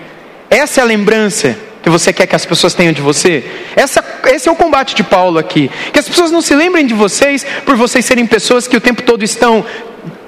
Essa 0.52 0.82
é 0.82 0.84
a 0.84 0.86
lembrança 0.86 1.58
que 1.82 1.90
você 1.90 2.12
quer 2.12 2.28
que 2.28 2.36
as 2.36 2.46
pessoas 2.46 2.74
tenham 2.74 2.92
de 2.92 3.02
você? 3.02 3.42
Essa, 3.74 4.04
esse 4.26 4.50
é 4.50 4.52
o 4.52 4.56
combate 4.56 4.94
de 4.94 5.02
Paulo 5.02 5.40
aqui. 5.40 5.72
Que 5.94 6.00
as 6.00 6.10
pessoas 6.10 6.30
não 6.30 6.42
se 6.42 6.54
lembrem 6.54 6.86
de 6.86 6.94
vocês 6.94 7.46
por 7.66 7.78
vocês 7.78 8.04
serem 8.04 8.28
pessoas 8.28 8.68
que 8.68 8.76
o 8.76 8.82
tempo 8.82 9.02
todo 9.02 9.24
estão 9.24 9.66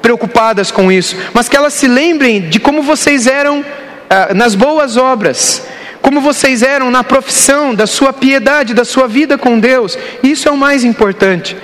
preocupadas 0.02 0.72
com 0.72 0.90
isso, 0.90 1.18
mas 1.34 1.50
que 1.50 1.58
elas 1.58 1.74
se 1.74 1.88
lembrem 1.88 2.48
de 2.48 2.58
como 2.58 2.82
vocês 2.82 3.28
eram 3.28 3.66
ah, 4.10 4.34
nas 4.34 4.56
boas 4.56 4.96
obras, 4.96 5.68
como 6.02 6.22
vocês 6.22 6.64
eram 6.64 6.90
na 6.90 7.04
profissão 7.04 7.76
da 7.76 7.86
sua 7.86 8.14
piedade, 8.14 8.74
da 8.74 8.86
sua 8.86 9.10
vida 9.10 9.38
com 9.38 9.60
Deus. 9.60 9.98
Isso 10.24 10.48
é 10.48 10.52
o 10.52 10.58
mais 10.58 10.86
importante. 10.86 11.58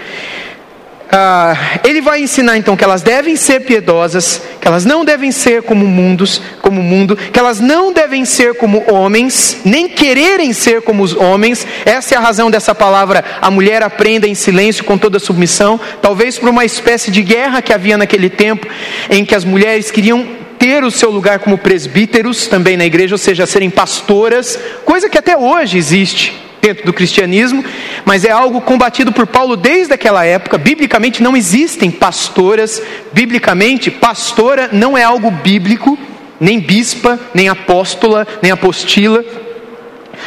Ah, 1.11 1.79
ele 1.83 2.01
vai 2.01 2.21
ensinar 2.21 2.55
então 2.57 2.77
que 2.77 2.83
elas 2.83 3.01
devem 3.01 3.35
ser 3.35 3.61
piedosas, 3.61 4.43
que 4.61 4.67
elas 4.67 4.85
não 4.85 5.03
devem 5.03 5.31
ser 5.31 5.63
como 5.63 5.87
mundos, 5.87 6.39
como 6.61 6.83
mundo, 6.83 7.15
que 7.15 7.39
elas 7.39 7.59
não 7.59 7.91
devem 7.91 8.25
ser 8.25 8.53
como 8.53 8.83
homens, 8.91 9.61
nem 9.65 9.89
quererem 9.89 10.53
ser 10.53 10.83
como 10.83 11.01
os 11.01 11.15
homens. 11.15 11.65
Essa 11.83 12.13
é 12.13 12.17
a 12.17 12.21
razão 12.21 12.51
dessa 12.51 12.75
palavra. 12.75 13.25
A 13.41 13.49
mulher 13.49 13.81
aprenda 13.81 14.27
em 14.27 14.35
silêncio 14.35 14.83
com 14.83 14.99
toda 14.99 15.17
submissão, 15.17 15.79
talvez 15.99 16.37
por 16.37 16.49
uma 16.49 16.63
espécie 16.63 17.09
de 17.09 17.23
guerra 17.23 17.61
que 17.61 17.73
havia 17.73 17.97
naquele 17.97 18.29
tempo, 18.29 18.67
em 19.09 19.25
que 19.25 19.33
as 19.33 19.43
mulheres 19.43 19.89
queriam 19.89 20.27
ter 20.59 20.83
o 20.83 20.91
seu 20.91 21.09
lugar 21.09 21.39
como 21.39 21.57
presbíteros 21.57 22.45
também 22.45 22.77
na 22.77 22.85
igreja, 22.85 23.15
ou 23.15 23.19
seja, 23.19 23.47
serem 23.47 23.69
pastoras, 23.71 24.59
coisa 24.85 25.09
que 25.09 25.17
até 25.17 25.35
hoje 25.35 25.75
existe 25.77 26.48
dentro 26.61 26.85
do 26.85 26.93
cristianismo, 26.93 27.63
mas 28.05 28.25
é 28.25 28.31
algo 28.31 28.61
combatido 28.61 29.11
por 29.11 29.27
Paulo 29.27 29.55
desde 29.55 29.93
aquela 29.93 30.25
época. 30.25 30.57
Biblicamente 30.57 31.23
não 31.23 31.35
existem 31.35 31.89
pastoras, 31.89 32.81
biblicamente, 33.11 33.91
pastora 33.91 34.69
não 34.71 34.97
é 34.97 35.03
algo 35.03 35.31
bíblico, 35.31 35.97
nem 36.39 36.59
bispa, 36.59 37.19
nem 37.33 37.49
apóstola, 37.49 38.27
nem 38.41 38.51
apostila. 38.51 39.23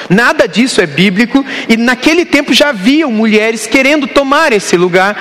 Nada 0.09 0.49
disso 0.49 0.81
é 0.81 0.87
bíblico, 0.87 1.45
e 1.69 1.77
naquele 1.77 2.25
tempo 2.25 2.55
já 2.55 2.71
haviam 2.71 3.11
mulheres 3.11 3.67
querendo 3.67 4.07
tomar 4.07 4.53
esse 4.53 4.77
lugar, 4.77 5.17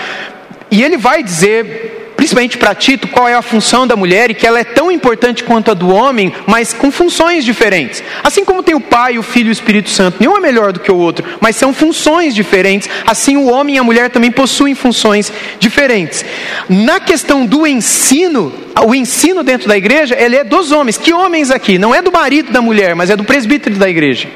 e 0.70 0.82
ele 0.82 0.98
vai 0.98 1.22
dizer 1.22 1.91
principalmente 2.22 2.56
para 2.56 2.76
Tito, 2.76 3.08
qual 3.08 3.28
é 3.28 3.34
a 3.34 3.42
função 3.42 3.88
da 3.88 3.96
mulher 3.96 4.30
e 4.30 4.36
que 4.36 4.46
ela 4.46 4.60
é 4.60 4.64
tão 4.64 4.92
importante 4.92 5.44
quanto 5.44 5.72
a 5.72 5.74
do 5.74 5.90
homem, 5.90 6.32
mas 6.46 6.72
com 6.72 6.92
funções 6.92 7.44
diferentes. 7.44 8.04
Assim 8.24 8.46
como 8.46 8.62
tem 8.62 8.76
o 8.76 8.80
Pai, 8.80 9.18
o 9.18 9.24
Filho 9.24 9.48
e 9.48 9.50
o 9.50 9.52
Espírito 9.52 9.90
Santo, 9.90 10.18
nenhum 10.20 10.38
é 10.38 10.40
melhor 10.40 10.72
do 10.72 10.80
que 10.80 10.92
o 10.92 10.96
outro, 10.96 11.26
mas 11.40 11.56
são 11.56 11.74
funções 11.74 12.36
diferentes. 12.36 12.88
Assim 13.08 13.38
o 13.38 13.50
homem 13.50 13.74
e 13.74 13.80
a 13.80 13.84
mulher 13.84 14.12
também 14.12 14.30
possuem 14.30 14.76
funções 14.76 15.34
diferentes. 15.60 16.24
Na 16.70 17.00
questão 17.00 17.44
do 17.44 17.66
ensino, 17.66 18.54
o 18.86 18.94
ensino 18.94 19.42
dentro 19.42 19.68
da 19.68 19.76
igreja, 19.76 20.16
ele 20.16 20.36
é 20.36 20.44
dos 20.44 20.72
homens. 20.72 21.00
Que 21.00 21.12
homens 21.12 21.50
aqui? 21.50 21.80
Não 21.80 21.96
é 21.96 22.04
do 22.04 22.12
marido 22.12 22.52
da 22.52 22.62
mulher, 22.62 22.94
mas 22.94 23.10
é 23.10 23.16
do 23.16 23.24
presbítero 23.24 23.78
da 23.78 23.90
igreja. 23.90 24.30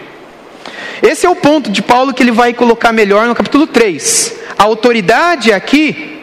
esse 1.04 1.24
é 1.24 1.30
o 1.30 1.36
ponto 1.36 1.70
de 1.70 1.84
Paulo 1.84 2.16
que 2.16 2.24
ele 2.24 2.32
vai 2.32 2.52
colocar 2.52 2.92
melhor 2.92 3.28
no 3.28 3.36
capítulo 3.36 3.68
3. 3.68 4.34
A 4.58 4.64
autoridade 4.64 5.54
aqui, 5.54 6.15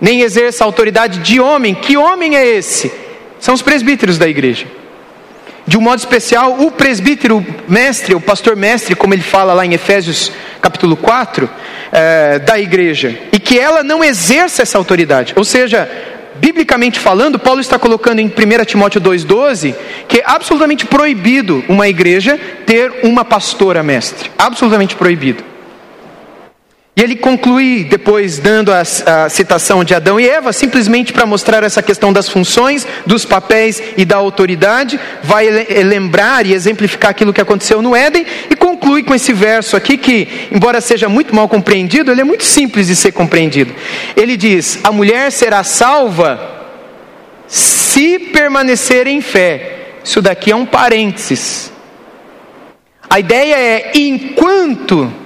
nem 0.00 0.22
exerça 0.22 0.64
autoridade 0.64 1.18
de 1.20 1.40
homem. 1.40 1.74
Que 1.74 1.96
homem 1.96 2.36
é 2.36 2.46
esse? 2.46 2.92
São 3.40 3.54
os 3.54 3.62
presbíteros 3.62 4.18
da 4.18 4.28
igreja. 4.28 4.66
De 5.66 5.76
um 5.76 5.80
modo 5.80 5.98
especial, 5.98 6.60
o 6.60 6.70
presbítero 6.70 7.44
mestre, 7.66 8.14
o 8.14 8.20
pastor 8.20 8.54
mestre, 8.54 8.94
como 8.94 9.14
ele 9.14 9.22
fala 9.22 9.52
lá 9.52 9.66
em 9.66 9.74
Efésios 9.74 10.30
capítulo 10.60 10.96
4, 10.96 11.50
é, 11.92 12.34
eh, 12.34 12.38
da 12.38 12.58
igreja. 12.58 13.18
E 13.32 13.38
que 13.40 13.58
ela 13.58 13.82
não 13.82 14.02
exerça 14.02 14.62
essa 14.62 14.78
autoridade. 14.78 15.32
Ou 15.36 15.44
seja, 15.44 15.90
biblicamente 16.36 17.00
falando, 17.00 17.38
Paulo 17.38 17.60
está 17.60 17.78
colocando 17.78 18.20
em 18.20 18.26
1 18.26 18.64
Timóteo 18.64 19.00
2,12 19.00 19.74
que 20.06 20.18
é 20.18 20.22
absolutamente 20.24 20.86
proibido 20.86 21.64
uma 21.68 21.88
igreja 21.88 22.38
ter 22.64 23.00
uma 23.02 23.24
pastora 23.24 23.82
mestre. 23.82 24.30
Absolutamente 24.38 24.94
proibido. 24.94 25.55
E 26.98 27.02
ele 27.02 27.14
conclui 27.14 27.84
depois 27.84 28.38
dando 28.38 28.72
a, 28.72 28.80
a 28.80 29.28
citação 29.28 29.84
de 29.84 29.94
Adão 29.94 30.18
e 30.18 30.26
Eva, 30.26 30.50
simplesmente 30.50 31.12
para 31.12 31.26
mostrar 31.26 31.62
essa 31.62 31.82
questão 31.82 32.10
das 32.10 32.26
funções, 32.26 32.86
dos 33.04 33.22
papéis 33.22 33.82
e 33.98 34.04
da 34.06 34.16
autoridade, 34.16 34.98
vai 35.22 35.46
lembrar 35.82 36.46
e 36.46 36.54
exemplificar 36.54 37.10
aquilo 37.10 37.34
que 37.34 37.40
aconteceu 37.40 37.82
no 37.82 37.94
Éden 37.94 38.24
e 38.48 38.56
conclui 38.56 39.02
com 39.02 39.14
esse 39.14 39.34
verso 39.34 39.76
aqui 39.76 39.98
que, 39.98 40.48
embora 40.50 40.80
seja 40.80 41.06
muito 41.06 41.34
mal 41.34 41.50
compreendido, 41.50 42.10
ele 42.10 42.22
é 42.22 42.24
muito 42.24 42.44
simples 42.44 42.86
de 42.86 42.96
ser 42.96 43.12
compreendido. 43.12 43.74
Ele 44.16 44.34
diz: 44.34 44.80
"A 44.82 44.90
mulher 44.90 45.30
será 45.30 45.62
salva 45.62 46.40
se 47.46 48.18
permanecer 48.18 49.06
em 49.06 49.20
fé". 49.20 49.98
Isso 50.02 50.22
daqui 50.22 50.50
é 50.50 50.56
um 50.56 50.64
parênteses. 50.64 51.70
A 53.10 53.20
ideia 53.20 53.54
é 53.54 53.92
enquanto 53.94 55.25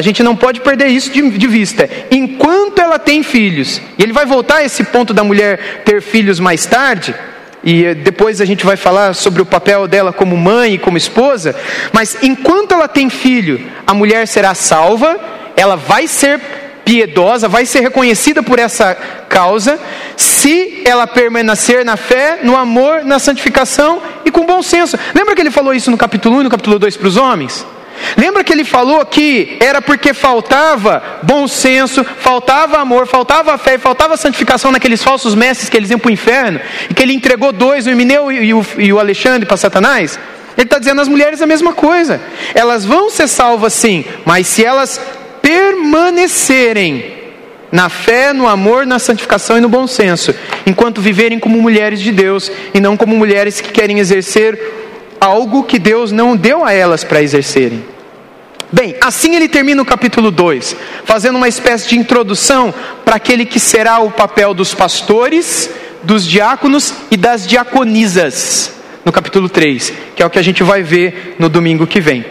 a 0.00 0.02
gente 0.02 0.22
não 0.22 0.34
pode 0.34 0.60
perder 0.60 0.86
isso 0.86 1.10
de, 1.10 1.28
de, 1.28 1.46
vista. 1.46 1.86
Enquanto 2.10 2.80
ela 2.80 2.98
tem 2.98 3.22
filhos, 3.22 3.82
e 3.98 4.02
ele 4.02 4.14
vai 4.14 4.24
voltar 4.24 4.56
a 4.56 4.64
esse 4.64 4.82
ponto 4.84 5.12
da 5.12 5.22
mulher 5.22 5.82
ter 5.84 6.00
filhos 6.00 6.40
mais 6.40 6.64
tarde, 6.64 7.14
e 7.62 7.84
eh, 7.84 7.94
depois 7.94 8.40
a 8.40 8.46
gente 8.46 8.64
vai 8.64 8.78
falar 8.78 9.14
sobre 9.14 9.42
o 9.42 9.44
papel 9.44 9.86
dela 9.86 10.10
como 10.10 10.38
mãe 10.38 10.72
e 10.72 10.78
como 10.78 10.96
esposa, 10.96 11.54
mas 11.92 12.16
enquanto 12.22 12.72
ela 12.72 12.88
tem 12.88 13.10
filho, 13.10 13.60
a 13.86 13.92
mulher 13.92 14.26
será 14.26 14.54
salva, 14.54 15.20
ela 15.54 15.76
vai 15.76 16.06
ser 16.06 16.40
piedosa, 16.82 17.46
vai 17.46 17.66
ser 17.66 17.80
reconhecida 17.80 18.42
por 18.42 18.58
essa 18.58 18.94
causa, 19.28 19.78
se 20.16 20.80
ela 20.82 21.06
permanecer 21.06 21.84
na 21.84 21.98
fé, 21.98 22.38
no 22.42 22.56
amor, 22.56 23.04
na 23.04 23.18
santificação 23.18 24.00
e 24.24 24.30
com 24.30 24.46
bom 24.46 24.62
senso. 24.62 24.98
Lembra 25.14 25.34
que 25.34 25.42
ele 25.42 25.50
falou 25.50 25.74
isso 25.74 25.90
no 25.90 25.98
capítulo 25.98 26.36
1 26.36 26.40
e 26.40 26.44
no 26.44 26.50
capítulo 26.50 26.78
2 26.78 26.96
para 26.96 27.06
os 27.06 27.18
homens? 27.18 27.66
Lembra 28.16 28.42
que 28.42 28.52
ele 28.52 28.64
falou 28.64 29.04
que 29.04 29.56
era 29.60 29.80
porque 29.80 30.12
faltava 30.14 31.02
bom 31.22 31.46
senso, 31.46 32.04
faltava 32.04 32.78
amor, 32.78 33.06
faltava 33.06 33.56
fé, 33.58 33.78
faltava 33.78 34.16
santificação 34.16 34.72
naqueles 34.72 35.02
falsos 35.02 35.34
mestres 35.34 35.68
que 35.68 35.76
eles 35.76 35.90
iam 35.90 35.98
para 35.98 36.08
o 36.08 36.12
inferno, 36.12 36.60
e 36.88 36.94
que 36.94 37.02
ele 37.02 37.12
entregou 37.12 37.52
dois, 37.52 37.86
o 37.86 37.90
Emineu 37.90 38.30
e 38.30 38.52
o, 38.54 38.64
e 38.78 38.92
o 38.92 38.98
Alexandre, 38.98 39.46
para 39.46 39.56
Satanás? 39.56 40.18
Ele 40.56 40.66
está 40.66 40.78
dizendo 40.78 41.00
às 41.00 41.08
mulheres 41.08 41.40
a 41.40 41.46
mesma 41.46 41.72
coisa. 41.72 42.20
Elas 42.54 42.84
vão 42.84 43.08
ser 43.08 43.28
salvas 43.28 43.72
sim, 43.72 44.04
mas 44.24 44.46
se 44.46 44.64
elas 44.64 45.00
permanecerem 45.40 47.18
na 47.72 47.88
fé, 47.88 48.32
no 48.32 48.48
amor, 48.48 48.84
na 48.84 48.98
santificação 48.98 49.56
e 49.56 49.60
no 49.60 49.68
bom 49.68 49.86
senso, 49.86 50.34
enquanto 50.66 51.00
viverem 51.00 51.38
como 51.38 51.60
mulheres 51.60 52.00
de 52.00 52.10
Deus 52.10 52.50
e 52.74 52.80
não 52.80 52.96
como 52.96 53.14
mulheres 53.16 53.60
que 53.60 53.70
querem 53.70 53.98
exercer 53.98 54.89
algo 55.20 55.64
que 55.64 55.78
Deus 55.78 56.10
não 56.10 56.36
deu 56.36 56.64
a 56.64 56.72
elas 56.72 57.04
para 57.04 57.22
exercerem. 57.22 57.84
Bem, 58.72 58.94
assim 59.00 59.34
ele 59.34 59.48
termina 59.48 59.82
o 59.82 59.84
capítulo 59.84 60.30
2, 60.30 60.76
fazendo 61.04 61.36
uma 61.36 61.48
espécie 61.48 61.88
de 61.88 61.98
introdução 61.98 62.72
para 63.04 63.16
aquele 63.16 63.44
que 63.44 63.58
será 63.58 63.98
o 63.98 64.12
papel 64.12 64.54
dos 64.54 64.74
pastores, 64.74 65.68
dos 66.04 66.24
diáconos 66.24 66.94
e 67.10 67.16
das 67.16 67.46
diaconisas, 67.46 68.72
no 69.04 69.10
capítulo 69.10 69.48
3, 69.48 69.92
que 70.14 70.22
é 70.22 70.26
o 70.26 70.30
que 70.30 70.38
a 70.38 70.42
gente 70.42 70.62
vai 70.62 70.82
ver 70.82 71.34
no 71.38 71.48
domingo 71.48 71.86
que 71.86 72.00
vem. 72.00 72.24